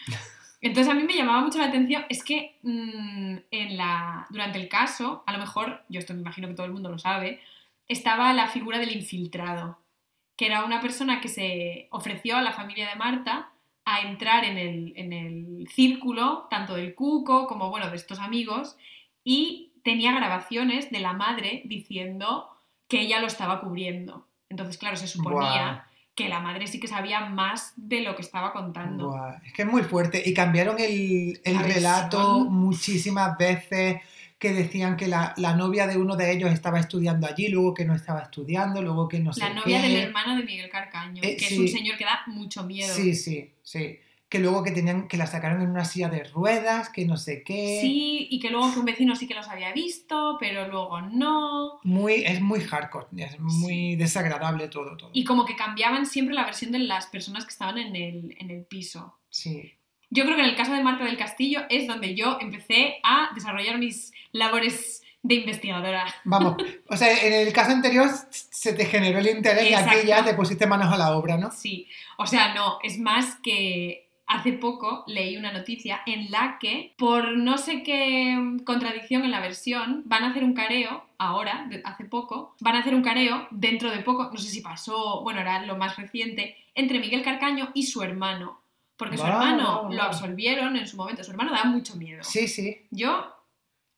Entonces 0.63 0.91
a 0.91 0.95
mí 0.95 1.03
me 1.03 1.15
llamaba 1.17 1.43
mucho 1.43 1.59
la 1.59 1.67
atención, 1.67 2.05
es 2.09 2.23
que 2.23 2.59
mm, 2.63 3.37
en 3.51 3.77
la, 3.77 4.27
durante 4.31 4.61
el 4.61 4.69
caso, 4.69 5.25
a 5.27 5.33
lo 5.33 5.39
mejor, 5.39 5.85
yo 5.89 5.99
esto 5.99 6.15
me 6.15 6.21
imagino 6.21 6.47
que 6.47 6.55
todo 6.55 6.67
el 6.67 6.73
mundo 6.73 6.89
lo 6.89 7.01
sabe, 7.01 7.41
estaba 7.89 8.33
la 8.33 8.47
figura 8.47 8.79
del 8.79 8.93
infiltrado, 8.93 9.79
que 10.37 10.47
era 10.47 10.65
una 10.65 10.81
persona 10.81 11.21
que 11.21 11.29
se 11.29 11.89
ofreció 11.91 12.37
a 12.37 12.43
la 12.43 12.53
familia 12.53 12.89
de 12.89 12.95
Marta 12.95 13.51
a 13.85 14.03
entrar 14.03 14.45
en 14.45 14.57
el, 14.57 14.93
en 14.95 15.13
el 15.13 15.69
círculo, 15.69 16.47
tanto 16.49 16.75
del 16.77 16.95
cuco 16.95 17.49
como 17.49 17.69
bueno, 17.69 17.91
de 17.91 17.97
estos 17.97 18.21
amigos, 18.21 18.77
y 19.25 19.73
tenía 19.83 20.13
grabaciones 20.13 20.93
de 20.93 21.01
la 21.01 21.13
madre 21.13 21.63
diciendo 21.65 22.49
que 22.87 23.01
ella 23.01 23.21
lo 23.21 23.27
estaba 23.27 23.61
cubriendo. 23.61 24.29
Entonces, 24.49 24.79
claro, 24.79 24.97
se 24.97 25.09
suponía 25.09 25.87
que 26.15 26.29
la 26.29 26.41
madre 26.41 26.67
sí 26.67 26.79
que 26.79 26.89
sabía 26.89 27.21
más 27.27 27.73
de 27.77 28.01
lo 28.03 28.15
que 28.15 28.23
estaba 28.23 28.53
contando. 28.53 29.15
Es 29.47 29.53
que 29.55 29.63
es 29.63 29.69
muy 29.69 29.83
fuerte. 29.83 30.23
Y 30.25 30.35
cambiaron 30.35 30.79
el, 30.79 31.41
el 31.45 31.55
La 31.55 31.63
relato 31.63 32.45
muchísimas 32.51 33.37
veces 33.39 34.03
que 34.39 34.53
decían 34.53 34.97
que 34.97 35.07
la, 35.07 35.33
la 35.37 35.55
novia 35.55 35.87
de 35.87 35.97
uno 35.97 36.17
de 36.17 36.33
ellos 36.33 36.51
estaba 36.51 36.81
estudiando 36.81 37.27
allí, 37.29 37.49
luego 37.49 37.73
que 37.75 37.85
no 37.85 37.95
estaba 37.95 38.21
estudiando, 38.23 38.83
luego 38.83 39.09
que 39.09 39.21
no 39.21 39.33
sé 39.33 39.41
La 39.41 39.55
novia 39.55 39.81
qué. 39.81 39.89
del 39.89 39.97
hermano 39.99 40.37
de 40.37 40.43
Miguel 40.43 40.69
Carcaño, 40.69 41.23
Eh, 41.23 41.37
que 41.37 41.45
sí. 41.47 41.55
es 41.55 41.61
un 41.61 41.69
señor 41.69 41.97
que 41.97 42.05
da 42.05 42.21
mucho 42.27 42.65
miedo. 42.65 42.93
Sí, 42.93 43.15
sí, 43.15 43.51
sí. 43.63 43.99
Que 44.33 44.39
luego 44.39 44.63
que 44.63 44.71
tenían, 44.71 45.09
que 45.09 45.19
la 45.19 45.27
sacaron 45.27 45.61
en 45.61 45.69
una 45.69 45.85
silla 45.85 46.09
de 46.09 46.25
ruedas, 46.25 46.89
que 46.89 47.05
no 47.05 47.19
sé 47.19 47.43
qué. 47.43 47.81
Sí, 47.83 48.29
y 48.31 48.41
que 48.41 48.49
luego 48.49 48.73
que 48.73 48.79
un 48.79 48.87
vecino 48.87 49.15
sí 49.15 49.27
que 49.27 49.35
los 49.35 49.47
había 49.47 49.75
visto, 49.75 50.39
pero 50.41 50.67
luego 50.69 51.03
no. 51.03 51.81
Muy, 51.83 52.25
es 52.25 52.41
muy 52.41 52.61
hardcore, 52.61 53.09
es 53.19 53.39
muy 53.39 53.95
desagradable 53.97 54.69
todo, 54.69 54.97
todo. 54.97 55.11
Y 55.13 55.25
como 55.25 55.45
que 55.45 55.55
cambiaban 55.55 56.07
siempre 56.07 56.35
la 56.35 56.47
versión 56.47 56.73
de 56.73 56.79
las 56.79 57.09
personas 57.09 57.45
que 57.45 57.51
estaban 57.51 57.77
en 57.77 57.95
el, 57.95 58.35
en 58.39 58.51
el 58.51 58.65
piso. 58.65 59.19
Sí. 59.29 59.75
Yo 60.09 60.25
creo 60.25 60.37
que 60.37 60.45
en 60.45 60.49
el 60.49 60.57
caso 60.57 60.73
de 60.73 60.83
Marta 60.83 61.05
del 61.05 61.19
Castillo 61.19 61.65
es 61.69 61.87
donde 61.87 62.15
yo 62.15 62.39
empecé 62.41 63.01
a 63.05 63.35
desarrollar 63.35 63.77
mis 63.77 64.15
labores 64.33 65.03
de 65.23 65.35
investigadora. 65.35 66.07
Vamos, 66.25 66.57
o 66.89 66.97
sea, 66.97 67.23
en 67.23 67.35
el 67.35 67.53
caso 67.53 67.73
anterior 67.73 68.09
se 68.31 68.73
te 68.73 68.87
generó 68.87 69.19
el 69.19 69.29
interés 69.29 69.71
y 69.71 69.75
aquí 69.75 70.07
ya 70.07 70.25
te 70.25 70.33
pusiste 70.33 70.67
manos 70.67 70.91
a 70.91 70.97
la 70.97 71.15
obra, 71.15 71.37
¿no? 71.37 71.51
Sí, 71.51 71.87
o 72.17 72.27
sea, 72.27 72.55
no, 72.55 72.79
es 72.83 72.99
más 72.99 73.37
que 73.43 74.09
hace 74.33 74.55
poco 74.55 75.05
leí 75.07 75.37
una 75.37 75.53
noticia 75.53 76.01
en 76.07 76.31
la 76.31 76.59
que, 76.59 76.95
por 76.97 77.37
no 77.37 77.59
sé 77.59 77.83
qué 77.83 78.57
contradicción 78.65 79.25
en 79.25 79.31
la 79.31 79.41
versión, 79.41 80.03
van 80.07 80.25
a 80.25 80.31
hacer 80.31 80.43
un 80.43 80.55
careo, 80.55 81.05
ahora, 81.19 81.69
hace 81.85 82.05
poco, 82.05 82.57
van 82.61 82.77
a 82.77 82.81
hacer 82.81 82.95
un 82.95 83.03
careo 83.03 83.47
dentro 83.51 83.91
de 83.91 83.99
poco, 83.99 84.31
no 84.33 84.39
sé 84.39 84.49
si 84.49 84.63
pasó, 84.63 85.23
bueno, 85.23 85.41
era 85.41 85.65
lo 85.67 85.77
más 85.77 85.97
reciente, 85.97 86.57
entre 86.75 86.99
Miguel 86.99 87.23
Carcaño 87.23 87.71
y 87.75 87.85
su 87.85 88.03
hermano. 88.03 88.61
Porque 88.97 89.19
su 89.19 89.27
hermano 89.27 89.89
lo 89.91 90.03
absolvieron 90.03 90.77
en 90.77 90.87
su 90.87 90.97
momento, 90.97 91.25
su 91.25 91.33
hermano 91.33 91.53
da 91.53 91.65
mucho 91.65 91.97
miedo. 91.97 92.23
Sí, 92.23 92.47
sí. 92.49 92.87
Yo 92.91 93.35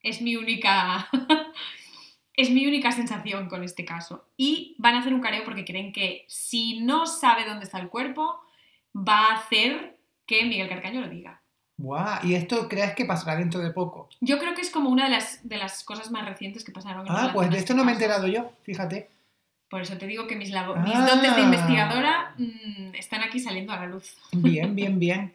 es 0.00 0.20
mi 0.20 0.36
única 0.36 1.08
es 2.36 2.50
mi 2.50 2.66
única 2.66 2.90
sensación 2.90 3.48
con 3.48 3.62
este 3.62 3.84
caso 3.84 4.26
y 4.36 4.74
van 4.78 4.94
a 4.94 5.00
hacer 5.00 5.14
un 5.14 5.20
careo 5.20 5.44
porque 5.44 5.64
creen 5.64 5.92
que 5.92 6.24
si 6.28 6.80
no 6.80 7.06
sabe 7.06 7.44
dónde 7.44 7.64
está 7.64 7.78
el 7.78 7.88
cuerpo 7.88 8.40
va 8.96 9.28
a 9.28 9.34
hacer 9.36 9.93
que 10.26 10.44
Miguel 10.44 10.68
Carcaño 10.68 11.00
lo 11.00 11.08
diga. 11.08 11.40
Guau, 11.76 12.20
¿y 12.24 12.34
esto 12.34 12.68
crees 12.68 12.94
que 12.94 13.04
pasará 13.04 13.36
dentro 13.36 13.60
de 13.60 13.70
poco? 13.70 14.08
Yo 14.20 14.38
creo 14.38 14.54
que 14.54 14.60
es 14.60 14.70
como 14.70 14.90
una 14.90 15.04
de 15.04 15.10
las, 15.10 15.40
de 15.46 15.56
las 15.56 15.82
cosas 15.82 16.10
más 16.10 16.24
recientes 16.24 16.62
que 16.64 16.70
pasaron 16.72 17.06
en 17.06 17.12
Ah, 17.12 17.30
pues 17.34 17.50
de 17.50 17.58
esto 17.58 17.74
no 17.74 17.84
me 17.84 17.90
he 17.90 17.94
enterado 17.94 18.26
yo, 18.28 18.52
fíjate. 18.62 19.10
Por 19.68 19.80
eso 19.82 19.96
te 19.98 20.06
digo 20.06 20.26
que 20.28 20.36
mis, 20.36 20.50
labo- 20.50 20.74
Ah. 20.76 20.80
mis 20.82 20.94
dotes 20.98 21.34
de 21.34 21.42
investigadora 21.42 22.34
mm, 22.38 22.94
están 22.94 23.22
aquí 23.22 23.40
saliendo 23.40 23.72
a 23.72 23.76
la 23.80 23.86
luz. 23.86 24.16
Bien, 24.32 24.74
bien, 24.76 24.98
bien. 25.00 25.34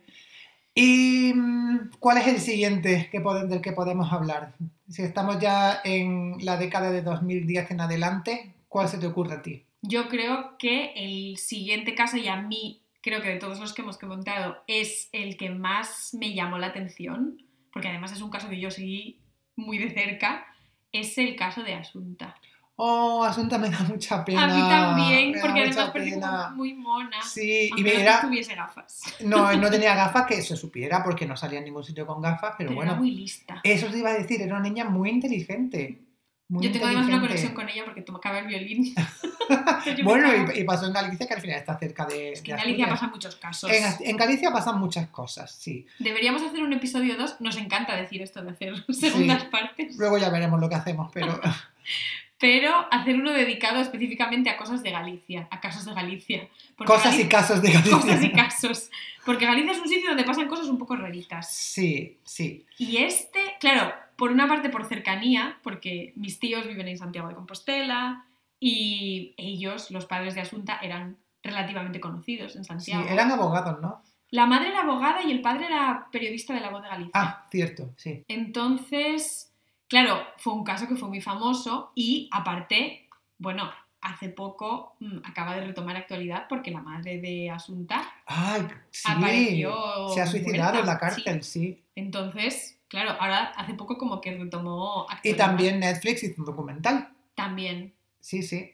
¿Y 0.73 1.33
mm, 1.33 1.89
cuál 1.99 2.19
es 2.19 2.27
el 2.27 2.39
siguiente 2.39 3.09
que 3.11 3.19
del 3.19 3.61
que 3.61 3.73
podemos 3.73 4.13
hablar? 4.13 4.53
Si 4.87 5.01
estamos 5.01 5.39
ya 5.39 5.81
en 5.83 6.37
la 6.39 6.55
década 6.57 6.89
de 6.91 7.01
2010 7.01 7.71
en 7.71 7.81
adelante, 7.81 8.53
¿cuál 8.69 8.87
se 8.87 8.97
te 8.97 9.07
ocurre 9.07 9.35
a 9.35 9.41
ti? 9.41 9.63
Yo 9.81 10.07
creo 10.07 10.57
que 10.57 10.93
el 10.95 11.37
siguiente 11.37 11.95
caso, 11.95 12.15
y 12.17 12.27
a 12.29 12.37
mí 12.37 12.79
creo 13.01 13.21
que 13.21 13.29
de 13.29 13.37
todos 13.37 13.59
los 13.59 13.73
que 13.73 13.81
hemos 13.81 13.97
comentado, 13.97 14.63
es 14.67 15.09
el 15.11 15.37
que 15.37 15.49
más 15.49 16.13
me 16.13 16.33
llamó 16.33 16.57
la 16.57 16.67
atención, 16.67 17.41
porque 17.71 17.87
además 17.87 18.11
es 18.11 18.21
un 18.21 18.29
caso 18.29 18.49
que 18.49 18.59
yo 18.59 18.71
seguí 18.71 19.21
muy 19.55 19.77
de 19.77 19.91
cerca, 19.91 20.45
es 20.91 21.17
el 21.17 21.35
caso 21.35 21.63
de 21.63 21.73
Asunta. 21.75 22.35
Oh, 22.81 23.25
Asunta 23.25 23.57
me 23.57 23.69
da 23.69 23.79
mucha 23.79 24.23
pena. 24.23 24.43
A 24.43 24.47
mí 24.47 24.61
también, 24.69 25.31
me 25.33 25.41
porque 25.41 25.63
además 25.63 25.91
pena. 25.91 26.49
muy 26.55 26.73
mona. 26.73 27.21
Sí, 27.23 27.69
y 27.75 27.75
que 27.75 27.97
mira, 27.97 28.21
tuviese 28.21 28.55
gafas. 28.55 29.01
no, 29.19 29.53
no 29.53 29.69
tenía 29.69 29.93
gafas 29.95 30.25
que 30.25 30.41
se 30.41 30.55
supiera 30.55 31.03
porque 31.03 31.25
no 31.25 31.35
salía 31.35 31.59
en 31.59 31.65
ningún 31.65 31.83
sitio 31.83 32.07
con 32.07 32.21
gafas, 32.21 32.55
pero, 32.57 32.69
Pero 32.69 32.75
bueno, 32.75 32.91
era 32.93 32.99
muy 32.99 33.11
lista. 33.11 33.59
eso 33.63 33.87
te 33.87 33.97
iba 33.97 34.11
a 34.11 34.13
decir, 34.13 34.41
era 34.41 34.53
una 34.55 34.63
niña 34.63 34.85
muy 34.85 35.09
inteligente. 35.09 36.01
Muy 36.47 36.65
Yo 36.65 36.71
tengo 36.71 36.85
además 36.85 37.07
una 37.07 37.19
conexión 37.19 37.53
con 37.53 37.67
ella 37.67 37.83
porque 37.83 38.01
tocaba 38.01 38.39
el 38.39 38.47
violín. 38.47 38.95
Bueno, 40.03 40.29
y, 40.53 40.59
y 40.59 40.63
pasó 40.63 40.85
en 40.85 40.93
Galicia, 40.93 41.27
que 41.27 41.33
al 41.33 41.41
final 41.41 41.59
está 41.59 41.77
cerca 41.77 42.05
de. 42.05 42.33
es 42.33 42.41
que 42.41 42.53
de 42.53 42.59
en 42.59 42.63
Galicia 42.65 42.89
pasan 42.89 43.11
muchos 43.11 43.35
casos. 43.35 43.71
En, 44.01 44.17
Galicia 44.17 44.51
pasan 44.51 44.79
muchas 44.79 45.07
cosas, 45.09 45.51
sí. 45.51 45.85
Deberíamos 45.99 46.41
hacer 46.43 46.61
un 46.61 46.73
episodio 46.73 47.15
2. 47.17 47.41
Nos 47.41 47.57
encanta 47.57 47.95
decir 47.95 48.21
esto 48.21 48.41
de 48.41 48.51
hacer 48.51 48.73
segundas 48.93 49.45
partes. 49.45 49.97
Luego 49.97 50.17
ya 50.17 50.29
veremos 50.29 50.59
lo 50.59 50.69
que 50.69 50.75
hacemos, 50.75 51.09
pero 51.13 51.39
Pero 52.39 52.87
hacer 52.89 53.15
uno 53.15 53.33
dedicado 53.33 53.81
específicamente 53.81 54.49
a 54.49 54.55
cosas 54.55 54.81
de 54.81 54.91
Galicia, 54.91 55.49
a 55.51 55.59
casos 55.59 55.85
de 55.85 55.93
Galicia. 55.93 56.47
Cosas 56.85 57.19
y 57.19 57.27
casos 57.27 57.61
de 57.61 57.69
Galicia. 57.73 57.97
cosas 57.97 58.23
y 58.23 58.31
casos. 58.31 58.89
Porque 59.25 59.45
Galicia 59.45 59.73
es 59.73 59.79
un 59.79 59.89
sitio 59.89 60.07
donde 60.07 60.23
pasan 60.23 60.47
cosas 60.47 60.67
un 60.67 60.77
poco 60.77 60.95
raritas. 60.95 61.53
Sí, 61.53 62.17
sí. 62.23 62.65
Y 62.77 62.97
este, 62.97 63.41
claro, 63.59 63.93
por 64.15 64.31
una 64.31 64.47
parte 64.47 64.69
por 64.69 64.87
cercanía, 64.87 65.57
porque 65.63 66.13
mis 66.15 66.39
tíos 66.39 66.65
viven 66.65 66.87
en 66.87 66.97
Santiago 66.97 67.27
de 67.27 67.35
Compostela 67.35 68.23
y 68.60 69.34
ellos, 69.38 69.91
los 69.91 70.05
padres 70.05 70.36
de 70.36 70.41
Asunta, 70.41 70.80
eran 70.82 71.18
relativamente 71.43 71.99
conocidos 71.99 72.55
en 72.55 72.64
Sí, 72.64 72.68
Santiago. 72.68 73.05
eran 73.07 73.32
abogados, 73.32 73.80
¿no? 73.82 74.01
La 74.32 74.45
madre 74.45 74.70
era 74.70 74.82
abogada 74.82 75.24
y 75.24 75.32
el 75.32 75.41
padre 75.41 75.66
era 75.68 76.07
periodista 76.12 76.53
de 76.53 76.60
La 76.62 76.70
Voz 76.70 76.84
de 76.84 76.89
Galicia. 76.89 77.12
Ah, 77.16 77.45
cierto, 77.49 77.89
sí. 77.97 78.24
Entonces, 78.28 79.51
claro, 79.88 80.22
fue 80.38 80.53
un 80.53 80.64
caso 80.64 80.88
que 80.88 80.95
fue 80.95 81.07
muy 81.10 81.22
famoso 81.22 81.91
y 81.95 82.30
aparte, 82.32 83.07
bueno, 83.39 83.72
hace 84.01 84.30
poco 84.30 84.95
mm, 84.99 85.18
acaba 85.26 85.55
de 85.55 85.66
retomar 85.66 85.95
actualidad 85.95 86.45
porque 86.47 86.72
la 86.72 86.82
madre 86.82 87.20
de 87.20 87.49
Asunta 87.49 88.01
Ay, 88.28 88.68
sí. 88.91 89.12
Apareció 89.12 90.10
Se 90.14 90.22
ha 90.22 90.28
suicidado 90.28 90.74
muerta, 90.74 90.80
en 90.80 90.86
la 90.86 90.97
cárcel, 90.99 91.43
sí. 91.43 91.82
Entonces, 91.95 92.80
claro, 92.88 93.12
ahora 93.20 93.45
hace 93.57 93.74
poco 93.74 93.97
como 93.97 94.22
que 94.22 94.38
retomó 94.38 95.05
Y 95.10 95.14
actualidad. 95.16 95.45
también 95.47 95.80
Netflix 95.80 96.24
hizo 96.24 96.41
un 96.41 96.45
documental. 96.45 97.10
También. 97.36 97.93
Sí, 98.20 98.43
sí. 98.43 98.72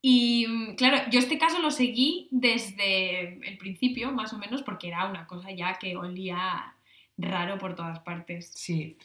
Y 0.00 0.46
mm, 0.46 0.74
claro, 0.76 1.10
yo 1.10 1.18
este 1.18 1.38
caso 1.38 1.60
lo 1.60 1.70
seguí 1.70 2.28
desde 2.30 3.34
el 3.48 3.58
principio, 3.58 4.12
más 4.12 4.32
o 4.32 4.38
menos, 4.38 4.62
porque 4.62 4.88
era 4.88 5.06
una 5.06 5.26
cosa 5.26 5.50
ya 5.50 5.78
que 5.78 5.96
olía 5.96 6.74
raro 7.16 7.58
por 7.58 7.74
todas 7.74 8.00
partes. 8.00 8.50
Sí. 8.54 8.96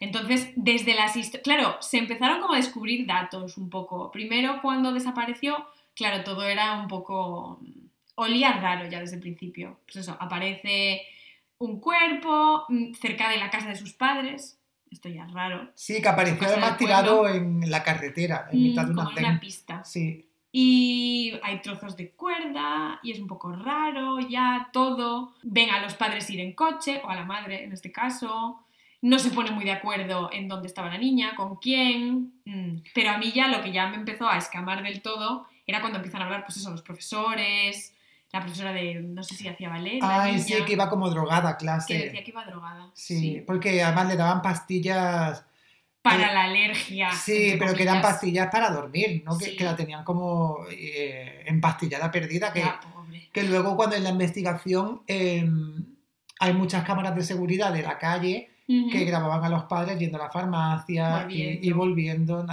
Entonces, 0.00 0.52
desde 0.56 0.94
las 0.94 1.16
historias... 1.16 1.44
Claro, 1.44 1.76
se 1.80 1.98
empezaron 1.98 2.40
como 2.40 2.54
a 2.54 2.56
descubrir 2.56 3.06
datos 3.06 3.56
un 3.58 3.70
poco. 3.70 4.10
Primero, 4.10 4.60
cuando 4.62 4.92
desapareció, 4.92 5.66
claro, 5.94 6.24
todo 6.24 6.44
era 6.44 6.80
un 6.80 6.88
poco... 6.88 7.60
Olía 8.16 8.52
raro 8.52 8.88
ya 8.88 9.00
desde 9.00 9.16
el 9.16 9.22
principio. 9.22 9.80
Pues 9.84 9.96
eso, 9.96 10.16
aparece 10.18 11.02
un 11.58 11.80
cuerpo 11.80 12.64
mm, 12.68 12.94
cerca 12.94 13.30
de 13.30 13.38
la 13.38 13.50
casa 13.50 13.68
de 13.68 13.76
sus 13.76 13.92
padres. 13.92 14.58
Esto 14.90 15.08
ya 15.08 15.24
es 15.24 15.32
raro. 15.32 15.70
Sí, 15.74 16.02
que 16.02 16.08
apareció 16.08 16.48
además 16.48 16.76
tirado 16.76 17.28
en 17.28 17.70
la 17.70 17.82
carretera, 17.82 18.48
en 18.50 18.62
mitad 18.62 18.84
de 18.84 18.92
Mm, 18.92 18.98
una 18.98 19.04
como 19.04 19.18
una 19.18 19.40
pista. 19.40 19.84
Sí. 19.84 20.26
Y 20.52 21.38
hay 21.44 21.62
trozos 21.62 21.96
de 21.96 22.10
cuerda 22.10 22.98
y 23.04 23.12
es 23.12 23.20
un 23.20 23.28
poco 23.28 23.52
raro 23.52 24.18
ya 24.18 24.68
todo. 24.72 25.34
Ven 25.42 25.70
a 25.70 25.80
los 25.80 25.94
padres 25.94 26.28
ir 26.30 26.40
en 26.40 26.54
coche, 26.54 27.00
o 27.04 27.08
a 27.08 27.14
la 27.14 27.24
madre 27.24 27.62
en 27.64 27.72
este 27.72 27.92
caso. 27.92 28.60
No 29.02 29.18
se 29.18 29.30
pone 29.30 29.52
muy 29.52 29.64
de 29.64 29.72
acuerdo 29.72 30.28
en 30.32 30.48
dónde 30.48 30.66
estaba 30.66 30.88
la 30.88 30.98
niña, 30.98 31.34
con 31.36 31.56
quién. 31.56 32.32
Mm. 32.44 32.78
Pero 32.92 33.10
a 33.10 33.18
mí 33.18 33.30
ya 33.32 33.46
lo 33.46 33.62
que 33.62 33.72
ya 33.72 33.86
me 33.88 33.96
empezó 33.96 34.28
a 34.28 34.38
escamar 34.38 34.82
del 34.82 35.02
todo 35.02 35.46
era 35.66 35.80
cuando 35.80 35.98
empiezan 35.98 36.22
a 36.22 36.24
hablar, 36.24 36.44
pues 36.44 36.56
eso, 36.58 36.70
los 36.70 36.82
profesores, 36.82 37.94
la 38.32 38.40
profesora 38.40 38.72
de, 38.72 38.94
no 38.94 39.22
sé 39.22 39.34
si 39.34 39.48
hacía 39.48 39.68
ballet. 39.68 39.98
Ay, 40.02 40.38
sí, 40.40 40.52
niña, 40.54 40.64
que 40.66 40.72
iba 40.74 40.88
como 40.88 41.10
drogada 41.10 41.50
a 41.50 41.56
clase. 41.56 41.92
que 41.96 42.04
decía 42.06 42.24
que 42.24 42.30
iba 42.30 42.44
drogada. 42.44 42.90
Sí, 42.94 43.42
porque 43.46 43.82
además 43.82 44.08
le 44.08 44.16
daban 44.16 44.40
pastillas. 44.42 45.44
Para 46.02 46.30
Eh, 46.30 46.34
la 46.34 46.44
alergia. 46.44 47.12
Sí, 47.12 47.56
pero 47.58 47.74
que 47.74 47.82
eran 47.82 48.00
pastillas 48.00 48.48
para 48.50 48.70
dormir, 48.70 49.22
¿no? 49.26 49.36
Que, 49.36 49.44
Sí. 49.46 49.56
que 49.56 49.64
la 49.64 49.76
tenían 49.76 50.02
como 50.04 50.58
eh, 50.70 51.42
empastillada 51.46 52.10
perdida. 52.10 52.52
Que, 52.54 52.62
Ah, 52.62 52.80
pobre. 52.94 53.28
que 53.32 53.42
luego, 53.42 53.76
cuando 53.76 53.96
en 53.96 54.04
la 54.04 54.10
investigación 54.10 55.02
eh, 55.06 55.46
hay 56.38 56.52
muchas 56.54 56.84
cámaras 56.84 57.14
de 57.16 57.22
seguridad 57.22 57.72
de 57.72 57.82
la 57.82 57.98
calle 57.98 58.48
que 58.92 59.04
grababan 59.04 59.42
a 59.44 59.48
los 59.48 59.64
padres 59.64 59.98
yendo 59.98 60.16
a 60.16 60.26
la 60.26 60.30
farmacia 60.30 61.26
y- 61.28 61.58
y, 61.60 61.72
Volviendo. 61.72 62.46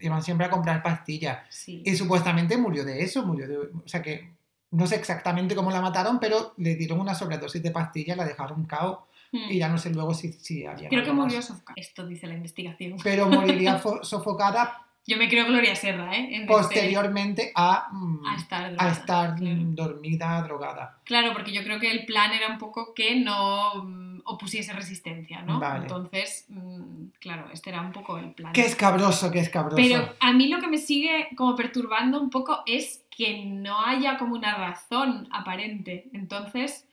iban 0.00 0.22
siempre 0.22 0.46
a 0.46 0.50
comprar 0.50 0.82
pastillas. 0.82 1.40
Sí. 1.50 1.82
Y 1.84 1.94
supuestamente 1.94 2.56
murió 2.56 2.84
de 2.86 3.02
eso, 3.02 3.24
murió 3.26 3.46
de... 3.46 3.58
O 3.58 3.82
sea 3.86 4.00
que 4.00 4.30
no 4.70 4.86
sé 4.86 4.96
exactamente 4.96 5.54
cómo 5.54 5.70
la 5.70 5.80
mataron, 5.80 6.18
pero 6.20 6.54
le 6.58 6.74
dieron 6.76 7.00
una 7.00 7.14
sobredosis 7.14 7.62
de 7.62 7.70
pastillas, 7.70 8.16
la 8.16 8.24
dejaron 8.24 8.64
cao 8.66 9.06
Mm. 9.30 9.50
y 9.50 9.58
ya 9.58 9.68
no 9.68 9.76
sé 9.76 9.90
luego 9.90 10.14
si, 10.14 10.32
si 10.32 10.64
había... 10.64 10.88
Creo 10.88 11.04
que 11.04 11.12
más. 11.12 11.26
murió 11.26 11.42
sofocada. 11.42 11.74
Esto 11.76 12.06
dice 12.06 12.26
la 12.26 12.32
investigación. 12.32 12.96
Pero 13.04 13.28
moriría 13.28 13.78
fo- 13.82 14.02
sofocada 14.02 14.86
Yo 15.06 15.18
me 15.18 15.28
creo 15.28 15.44
Gloria 15.44 15.76
Serra, 15.76 16.14
¿eh? 16.16 16.28
En 16.34 16.42
este- 16.42 16.46
posteriormente 16.46 17.52
a, 17.54 17.88
mm, 17.92 18.24
a 18.26 18.36
estar 18.36 18.74
a 18.78 18.88
estar 18.90 19.34
claro. 19.36 19.56
dormida, 19.60 20.40
drogada. 20.42 20.98
Claro, 21.04 21.34
porque 21.34 21.52
yo 21.52 21.62
creo 21.62 21.78
que 21.78 21.90
el 21.90 22.06
plan 22.06 22.32
era 22.32 22.48
un 22.48 22.56
poco 22.58 22.94
que 22.94 23.16
no 23.20 23.84
mm, 23.84 24.20
opusiese 24.24 24.72
resistencia, 24.72 25.42
¿no? 25.42 25.60
Vale. 25.60 25.82
Entonces, 25.82 26.46
mm, 26.48 27.08
claro, 27.20 27.48
este 27.52 27.68
era 27.68 27.82
un 27.82 27.92
poco 27.92 28.16
el 28.16 28.32
plan. 28.32 28.54
Qué 28.54 28.62
escabroso, 28.62 29.30
qué 29.30 29.40
escabroso. 29.40 29.76
Pero 29.76 30.14
a 30.20 30.32
mí 30.32 30.48
lo 30.48 30.58
que 30.58 30.68
me 30.68 30.78
sigue 30.78 31.28
como 31.36 31.54
perturbando 31.54 32.18
un 32.18 32.30
poco 32.30 32.62
es 32.64 33.02
que 33.18 33.44
no 33.44 33.84
haya 33.84 34.16
como 34.16 34.36
una 34.36 34.54
razón 34.56 35.28
aparente. 35.32 36.08
Entonces, 36.12 36.86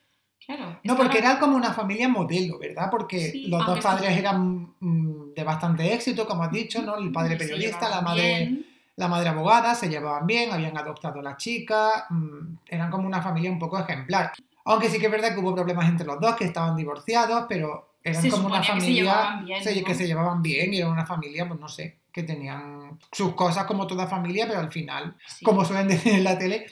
claro. 0.44 0.80
No, 0.82 0.96
porque 0.96 1.18
era 1.18 1.38
como 1.38 1.56
una 1.56 1.72
familia 1.72 2.08
modelo, 2.08 2.58
¿verdad? 2.58 2.88
Porque 2.90 3.30
Sí, 3.30 3.46
los 3.46 3.64
dos 3.64 3.78
padres 3.78 4.18
eran 4.18 4.74
mm, 4.80 5.34
de 5.36 5.44
bastante 5.44 5.94
éxito, 5.94 6.26
como 6.26 6.42
has 6.42 6.50
dicho, 6.50 6.82
¿no? 6.82 6.96
El 6.96 7.12
padre 7.12 7.38
se 7.38 7.46
periodista, 7.46 7.88
la 7.88 8.00
madre, 8.00 8.36
bien. 8.38 8.66
la 8.96 9.06
madre 9.06 9.28
abogada, 9.28 9.76
se 9.76 9.88
llevaban 9.88 10.26
bien, 10.26 10.52
habían 10.52 10.76
adoptado 10.76 11.20
a 11.20 11.22
la 11.22 11.36
chica, 11.36 12.06
mm, 12.10 12.56
eran 12.66 12.90
como 12.90 13.06
una 13.06 13.22
familia 13.22 13.52
un 13.52 13.60
poco 13.60 13.78
ejemplar. 13.78 14.32
Aunque 14.64 14.90
sí 14.90 14.98
que 14.98 15.06
es 15.06 15.12
verdad 15.12 15.32
que 15.32 15.38
hubo 15.38 15.54
problemas 15.54 15.88
entre 15.88 16.04
los 16.04 16.18
dos, 16.20 16.34
que 16.34 16.44
estaban 16.46 16.74
divorciados, 16.74 17.46
pero 17.48 17.98
eran 18.02 18.20
Se 18.20 18.30
como 18.30 18.48
una 18.48 18.58
que 18.60 18.66
se 18.66 18.72
familia 18.72 19.02
llevaban 19.02 19.44
bien, 19.44 19.62
se- 19.62 19.80
¿no? 19.80 19.86
que 19.86 19.94
se 19.94 20.06
llevaban 20.08 20.42
bien 20.42 20.74
y 20.74 20.78
era 20.78 20.88
una 20.90 21.06
familia, 21.06 21.46
pues 21.46 21.60
no 21.60 21.68
sé, 21.68 22.00
que 22.16 22.22
tenían 22.22 22.98
sus 23.12 23.34
cosas 23.34 23.66
como 23.66 23.86
toda 23.86 24.06
familia, 24.06 24.46
pero 24.48 24.58
al 24.60 24.72
final, 24.72 25.14
Sí. 25.26 25.44
como 25.44 25.66
suelen 25.66 25.86
decir 25.86 26.14
en 26.14 26.24
la 26.24 26.38
tele, 26.38 26.64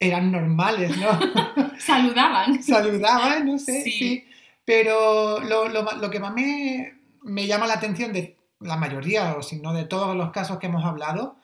eran 0.00 0.32
normales, 0.32 0.96
¿no? 0.96 1.08
Saludaban. 1.78 2.62
saludaban, 2.62 3.44
no 3.46 3.58
sé, 3.58 3.82
Sí. 3.82 3.90
sí. 3.92 4.24
Pero 4.64 5.40
lo, 5.40 5.68
lo 5.68 5.82
lo 5.92 6.10
que 6.10 6.20
más 6.20 6.32
me, 6.32 6.94
me 7.22 7.46
llama 7.46 7.66
la 7.66 7.74
atención 7.74 8.14
de 8.14 8.38
la 8.60 8.76
mayoría, 8.78 9.36
o 9.36 9.42
si 9.42 9.56
no 9.60 9.74
de 9.74 9.84
todos 9.84 10.16
los 10.16 10.30
casos 10.30 10.58
que 10.58 10.68
hemos 10.68 10.84
hablado, 10.86 11.36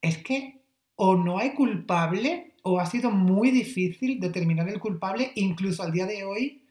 es 0.00 0.18
que 0.18 0.60
o 0.94 1.16
no 1.16 1.38
hay 1.38 1.54
culpable 1.54 2.52
o 2.62 2.78
ha 2.78 2.86
sido 2.86 3.10
muy 3.10 3.50
difícil 3.50 4.20
determinar 4.20 4.68
el 4.68 4.78
culpable, 4.78 5.32
incluso 5.34 5.82
al 5.82 5.90
día 5.90 6.06
de 6.06 6.22
hoy 6.24 6.62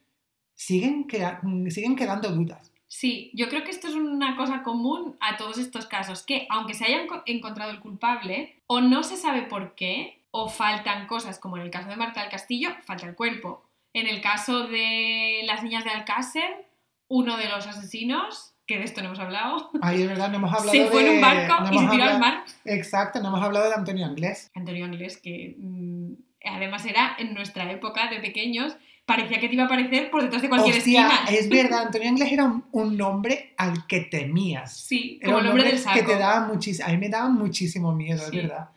siguen, 0.55 1.07
queda- 1.07 1.41
siguen 1.69 1.97
quedando 1.97 2.29
dudas. 2.31 2.70
Sí, 2.93 3.31
yo 3.33 3.47
creo 3.47 3.63
que 3.63 3.71
esto 3.71 3.87
es 3.87 3.95
una 3.95 4.35
cosa 4.35 4.63
común 4.63 5.15
a 5.21 5.37
todos 5.37 5.57
estos 5.57 5.85
casos, 5.85 6.23
que 6.23 6.45
aunque 6.49 6.73
se 6.73 6.83
haya 6.83 7.01
enco- 7.05 7.23
encontrado 7.25 7.71
el 7.71 7.79
culpable, 7.79 8.57
o 8.67 8.81
no 8.81 9.03
se 9.03 9.15
sabe 9.15 9.43
por 9.43 9.75
qué, 9.75 10.19
o 10.31 10.49
faltan 10.49 11.07
cosas, 11.07 11.39
como 11.39 11.55
en 11.55 11.63
el 11.63 11.71
caso 11.71 11.87
de 11.87 11.95
Marta 11.95 12.19
del 12.21 12.29
Castillo, 12.29 12.71
falta 12.83 13.05
el 13.07 13.15
cuerpo. 13.15 13.63
En 13.93 14.07
el 14.07 14.19
caso 14.19 14.67
de 14.67 15.39
las 15.45 15.63
niñas 15.63 15.85
de 15.85 15.91
Alcácer, 15.91 16.65
uno 17.07 17.37
de 17.37 17.47
los 17.47 17.65
asesinos, 17.65 18.55
que 18.67 18.77
de 18.77 18.83
esto 18.83 18.99
no 18.99 19.07
hemos 19.07 19.19
hablado, 19.19 19.69
Ahí 19.81 20.01
es 20.01 20.09
verdad, 20.09 20.27
no 20.29 20.35
hemos 20.35 20.51
hablado 20.59 20.71
se 20.71 20.85
fue 20.87 21.07
en 21.07 21.15
un 21.15 21.21
barco 21.21 21.61
no 21.63 21.73
y 21.73 21.77
se 21.79 21.87
tiró 21.91 22.03
al 22.03 22.19
mar. 22.19 22.43
Exacto, 22.65 23.21
no 23.21 23.29
hemos 23.29 23.41
hablado 23.41 23.69
de 23.69 23.75
Antonio 23.75 24.05
Anglés. 24.05 24.51
Antonio 24.53 24.83
Anglés, 24.83 25.15
que 25.17 25.55
mm, 25.57 26.13
además 26.43 26.85
era 26.85 27.15
en 27.19 27.33
nuestra 27.33 27.71
época 27.71 28.09
de 28.09 28.19
pequeños, 28.19 28.75
parecía 29.15 29.39
que 29.39 29.47
te 29.47 29.53
iba 29.53 29.63
a 29.63 29.65
aparecer 29.67 30.09
por 30.11 30.21
detrás 30.23 30.41
de 30.41 30.49
cualquier 30.49 30.77
Hostia, 30.77 31.07
esquina. 31.07 31.37
es 31.39 31.49
verdad, 31.63 31.85
Antonio 31.87 32.09
Anglés 32.09 32.31
era 32.31 32.45
un, 32.45 32.63
un 32.71 32.97
nombre 32.97 33.53
al 33.57 33.85
que 33.87 34.01
temías. 34.01 34.75
Sí, 34.77 35.19
Era 35.21 35.27
como 35.33 35.37
un 35.39 35.45
nombre 35.45 35.63
del 35.65 35.77
saco. 35.79 35.97
que 35.99 36.03
te 36.03 36.17
daba 36.17 36.47
muchísimo, 36.47 36.87
a 36.87 36.91
mí 36.91 36.97
me 36.97 37.09
daba 37.09 37.29
muchísimo 37.29 37.93
miedo, 37.93 38.19
Sí. 38.29 38.37
es 38.37 38.43
verdad. 38.43 38.69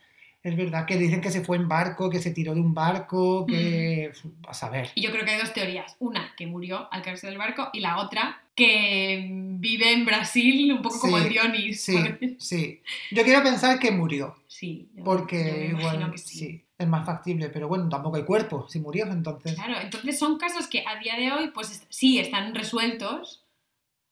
Es 0.43 0.55
verdad 0.57 0.85
que 0.85 0.99
dicen 0.99 1.22
que 1.22 1.30
se 1.30 1.41
fue 1.43 1.57
en 1.57 1.68
barco, 1.68 2.11
que 2.11 2.18
se 2.20 2.30
tiró 2.30 2.55
de 2.55 2.61
un 2.61 2.74
barco, 2.74 3.47
que... 3.47 4.12
Mm. 4.22 4.28
A 4.47 4.53
saber. 4.53 4.91
Y 4.95 5.01
yo 5.01 5.11
creo 5.11 5.24
que 5.24 5.30
hay 5.30 5.39
dos 5.41 5.55
teorías. 5.55 5.97
Una, 6.01 6.35
que 6.37 6.47
murió 6.47 6.87
al 6.93 7.01
caerse 7.01 7.26
del 7.28 7.39
barco, 7.39 7.70
y 7.72 7.80
la 7.80 7.97
otra, 7.97 8.43
que 8.55 9.26
vive 9.30 9.93
en 9.93 10.05
Brasil, 10.05 10.70
un 10.70 10.82
poco 10.82 11.01
como 11.01 11.16
el 11.16 11.30
Dionis. 11.30 11.80
Sí, 11.80 11.97
sí. 12.39 12.82
Yo 13.11 13.24
quiero 13.24 13.43
pensar 13.43 13.78
que 13.78 13.91
murió, 13.91 14.37
Sí, 14.47 14.89
yo- 14.93 14.99
yo 14.99 15.05
porque 15.05 15.37
me 15.45 15.64
imagino 15.68 15.93
igual 15.95 16.11
que 16.12 16.18
sí. 16.18 16.39
sí, 16.39 16.63
es 16.85 16.89
más 16.91 17.05
factible, 17.05 17.49
pero 17.49 17.68
bueno, 17.68 17.89
tampoco 17.89 18.16
hay 18.16 18.24
cuerpo 18.24 18.66
si 18.68 18.78
murió, 18.80 19.07
entonces... 19.07 19.55
Claro, 19.55 19.74
entonces 19.80 20.18
son 20.18 20.39
casos 20.39 20.66
que 20.68 20.85
a 20.87 20.99
día 21.01 21.16
de 21.16 21.32
hoy, 21.32 21.51
pues 21.53 21.85
sí, 21.89 22.18
están 22.18 22.55
resueltos, 22.55 23.45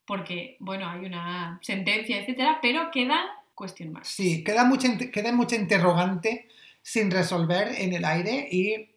porque, 0.04 0.56
bueno, 0.60 0.88
hay 0.88 1.04
una 1.04 1.58
sentencia, 1.62 2.18
etcétera, 2.20 2.58
pero 2.60 2.90
quedan 2.90 3.24
question 3.56 3.92
marks. 3.92 4.08
Sí, 4.08 4.42
queda 4.42 4.64
mucha, 4.64 4.88
queda 5.10 5.32
mucha 5.32 5.56
interrogante 5.56 6.48
sin 6.82 7.10
resolver 7.10 7.68
en 7.78 7.92
el 7.92 8.04
aire 8.04 8.48
y 8.50 8.88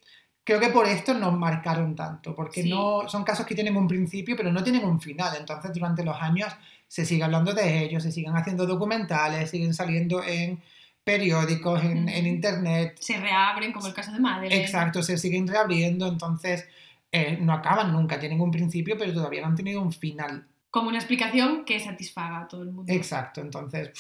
creo 0.44 0.60
que 0.60 0.70
por 0.70 0.88
esto 0.88 1.14
nos 1.14 1.38
marcaron 1.38 1.96
tanto, 1.96 2.36
porque 2.36 2.64
Sí. 2.64 2.70
no 2.70 3.08
son 3.08 3.24
casos 3.24 3.46
que 3.46 3.54
tienen 3.56 3.78
un 3.78 3.88
principio 3.88 4.36
pero 4.36 4.52
no 4.52 4.64
tienen 4.64 4.84
un 4.86 5.00
final. 5.00 5.36
Entonces 5.40 5.72
durante 5.74 6.04
los 6.04 6.20
años 6.20 6.52
se 6.88 7.06
sigue 7.06 7.24
hablando 7.24 7.54
de 7.54 7.84
ellos, 7.84 8.02
se 8.04 8.12
siguen 8.12 8.36
haciendo 8.36 8.66
documentales, 8.66 9.50
siguen 9.52 9.74
saliendo 9.74 10.24
en 10.24 10.62
periódicos, 11.06 11.82
en, 11.84 12.10
en 12.10 12.26
internet. 12.26 12.98
Se 13.00 13.18
reabren, 13.18 13.72
como 13.72 13.88
el 13.88 13.94
caso 13.94 14.12
de 14.12 14.20
Madeleine. 14.20 14.62
Exacto, 14.62 15.02
se 15.04 15.18
siguen 15.18 15.48
reabriendo, 15.48 16.08
entonces 16.08 16.68
eh, 17.12 17.38
no 17.40 17.54
acaban 17.54 17.94
nunca, 17.94 18.20
tienen 18.20 18.42
un 18.42 18.52
principio 18.52 18.98
pero 18.98 19.14
todavía 19.14 19.40
no 19.42 19.48
han 19.48 19.56
tenido 19.56 19.82
un 19.82 19.94
final. 19.94 20.46
Como 20.70 20.90
una 20.90 20.98
explicación 20.98 21.64
que 21.64 21.80
satisfaga 21.80 22.42
a 22.42 22.48
todo 22.50 22.64
el 22.64 22.72
mundo. 22.72 22.92
Exacto, 22.92 23.40
entonces, 23.40 23.92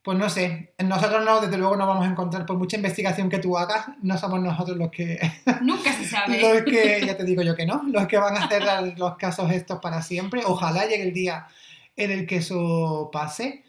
pues 0.00 0.16
no 0.16 0.30
sé, 0.30 0.72
nosotros 0.78 1.22
no, 1.24 1.40
desde 1.40 1.58
luego 1.58 1.76
no 1.76 1.86
vamos 1.86 2.06
a 2.06 2.10
encontrar, 2.10 2.46
por 2.46 2.56
mucha 2.56 2.76
investigación 2.76 3.28
que 3.28 3.40
tú 3.40 3.58
hagas, 3.58 3.88
no 4.00 4.16
somos 4.16 4.40
nosotros 4.40 4.78
los 4.78 4.90
que, 4.90 5.18
Nunca 5.60 5.92
se 5.92 6.04
sabe. 6.04 6.40
los 6.54 6.62
que, 6.62 7.02
ya 7.04 7.16
te 7.16 7.24
digo 7.24 7.42
yo 7.42 7.54
que 7.54 7.66
no, 7.66 7.82
los 7.88 8.06
que 8.06 8.16
van 8.16 8.36
a 8.36 8.48
cerrar 8.48 8.96
los 8.96 9.16
casos 9.16 9.50
estos 9.50 9.80
para 9.80 10.00
siempre. 10.00 10.42
Ojalá 10.46 10.86
llegue 10.86 11.02
el 11.02 11.12
día 11.12 11.48
en 11.96 12.12
el 12.12 12.26
que 12.26 12.36
eso 12.36 13.10
pase, 13.12 13.64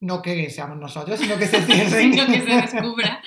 no 0.00 0.22
que 0.22 0.50
seamos 0.50 0.78
nosotros, 0.78 1.18
sino 1.18 1.36
que 1.36 1.46
se 1.48 1.62
cierren. 1.62 2.12
sino 2.12 2.26
que 2.26 2.40
se 2.40 2.60
descubra. 2.60 3.22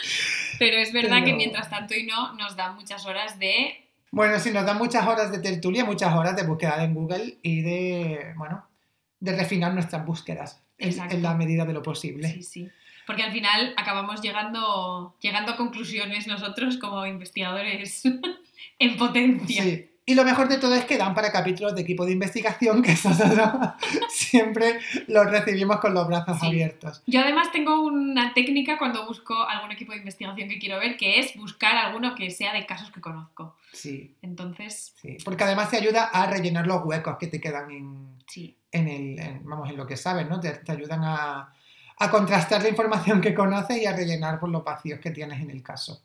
Pero 0.59 0.78
es 0.78 0.93
verdad 0.93 1.24
que 1.24 1.34
mientras 1.34 1.69
tanto 1.69 1.95
y 1.95 2.05
no, 2.05 2.34
nos 2.34 2.55
da 2.55 2.72
muchas 2.72 3.05
horas 3.05 3.39
de... 3.39 3.88
Bueno, 4.11 4.39
sí, 4.39 4.51
nos 4.51 4.65
dan 4.65 4.78
muchas 4.78 5.07
horas 5.07 5.32
de 5.32 5.39
tertulia, 5.39 5.86
muchas 5.86 6.13
horas 6.13 6.36
de 6.36 6.43
búsqueda 6.43 6.84
en 6.84 6.93
Google 6.93 7.38
y 7.41 7.61
de, 7.61 8.34
bueno, 8.36 8.67
de 9.19 9.36
refinar 9.36 9.74
nuestras 9.74 10.05
búsquedas 10.05 10.61
en, 10.78 10.99
en 11.11 11.22
la 11.24 11.34
medida 11.34 11.65
de 11.65 11.74
lo 11.74 11.82
posible. 11.82 12.32
Sí, 12.34 12.43
sí. 12.43 12.69
Porque 13.07 13.24
al 13.24 13.32
final 13.32 13.74
acabamos 13.78 14.22
llegando, 14.22 15.15
llegando 15.19 15.53
a 15.53 15.57
conclusiones 15.57 16.28
nosotros 16.28 16.78
como 16.78 17.05
investigadores 17.05 18.03
en 18.80 18.97
potencia. 18.97 19.63
Sí. 19.63 19.90
Y 20.06 20.16
lo 20.16 20.24
mejor 20.26 20.47
de 20.49 20.58
todo 20.58 20.74
es 20.74 20.84
que 20.86 20.97
dan 20.97 21.14
para 21.14 21.32
capítulos 21.32 21.76
de 21.76 21.82
equipo 21.82 22.06
de 22.06 22.12
investigación 22.14 22.82
que 22.82 22.91
nosotros 22.91 23.49
siempre 24.10 24.80
los 25.08 25.30
recibimos 25.30 25.80
con 25.80 25.93
los 25.93 26.08
brazos 26.08 26.39
Sí. 26.39 26.47
abiertos. 26.47 27.04
Yo 27.06 27.22
además 27.22 27.52
tengo 27.52 27.82
una 27.82 28.34
técnica 28.34 28.78
cuando 28.78 29.06
busco 29.06 29.47
algún 29.47 29.72
equipo 29.72 29.91
de 29.91 29.99
investigación 29.99 30.49
que 30.49 30.58
quiero 30.60 30.80
ver, 30.80 30.97
que 30.97 31.20
es 31.20 31.36
buscar 31.36 31.76
alguno 31.78 32.16
que 32.16 32.32
sea 32.32 32.52
de 32.54 32.66
casos 32.66 32.91
que 32.91 32.99
conozco. 32.99 33.56
Sí, 33.74 34.16
Entonces, 34.22 34.93
sí. 35.02 35.18
Porque 35.24 35.43
además 35.43 35.70
te 35.70 35.78
ayuda 35.78 36.06
a 36.06 36.26
rellenar 36.26 36.66
los 36.68 36.84
huecos 36.84 37.18
que 37.20 37.28
te 37.28 37.39
quedan 37.39 37.70
en, 37.72 38.16
sí. 38.28 38.58
en 38.72 38.88
el, 38.88 39.20
en- 39.20 39.45
vamos, 39.45 39.70
en 39.70 39.78
lo 39.78 39.86
que 39.88 39.97
sabes, 39.97 40.28
¿no? 40.28 40.39
Te, 40.39 40.52
te 40.52 40.72
ayudan 40.72 41.02
a, 41.04 41.54
a 41.99 42.10
contrastar 42.12 42.62
la 42.64 42.70
información 42.70 43.22
que 43.22 43.34
conoces 43.36 43.78
y 43.82 43.86
a 43.86 43.95
rellenar 43.95 44.39
por 44.39 44.49
los 44.49 44.64
vacíos 44.64 44.99
que 44.99 45.12
tienes 45.12 45.39
en 45.41 45.52
el 45.52 45.62
caso. 45.62 46.02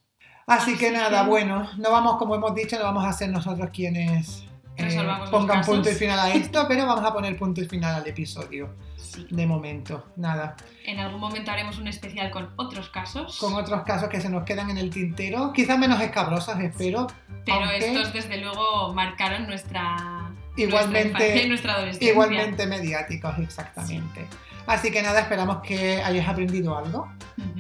Así, 0.47 0.77
que 0.77 0.91
nada, 0.93 1.25
bueno, 1.25 1.69
no 1.77 1.91
vamos, 1.91 2.17
como 2.19 2.35
hemos 2.37 2.55
dicho, 2.55 2.79
no 2.79 2.85
vamos 2.85 3.05
a 3.05 3.13
ser 3.13 3.31
nosotros 3.31 3.69
quienes 3.73 4.45
eh, 4.77 4.99
pongan 5.31 5.65
punto 5.65 5.91
y 5.91 5.95
final 5.95 6.19
a 6.21 6.31
esto, 6.35 6.67
pero 6.69 6.87
vamos 6.87 7.05
a 7.05 7.13
poner 7.13 7.37
punto 7.37 7.61
y 7.61 7.67
final 7.67 7.95
al 7.97 8.07
episodio. 8.07 8.77
sí. 8.97 9.27
De 9.31 9.45
momento, 9.47 10.05
nada. 10.17 10.55
En 10.85 11.01
algún 11.01 11.19
momento 11.21 11.51
haremos 11.51 11.79
un 11.79 11.89
especial 11.89 12.31
con 12.31 12.51
otros 12.57 12.89
casos, 12.91 13.39
Con 13.39 13.55
otros 13.55 13.83
casos 13.83 14.09
que 14.09 14.21
se 14.21 14.29
nos 14.29 14.45
quedan 14.45 14.71
en 14.71 14.79
el 14.79 14.91
tintero, 14.91 15.53
quizás 15.53 15.79
menos 15.79 16.01
escabrosos, 16.01 16.57
espero. 16.61 17.09
pero 17.45 17.59
aunque 17.65 17.79
estos 17.79 18.13
desde 18.13 18.37
luego 18.39 18.93
marcaron 18.95 19.47
nuestra, 19.49 20.31
Igualmente- 20.57 21.49
nuestra 21.49 21.83
nuestra. 21.83 22.07
Igualmente 22.09 22.67
mediáticos, 22.69 23.37
exactamente. 23.39 24.27
Así 24.67 24.91
que 24.91 25.03
nada, 25.03 25.21
esperamos 25.21 25.59
que 25.59 26.03
hayáis 26.03 26.29
aprendido 26.29 26.77
algo, 26.77 27.09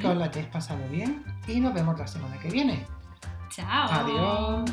que 0.00 0.07
os 0.07 0.16
lo 0.16 0.24
hayáis 0.24 0.46
pasado 0.46 0.80
bien 0.90 1.24
y 1.46 1.61
nos 1.61 1.72
vemos 1.72 1.98
la 1.98 2.07
semana 2.07 2.36
que 2.38 2.48
viene. 2.48 2.84
Chao. 3.50 3.88
Adiós. 3.90 4.70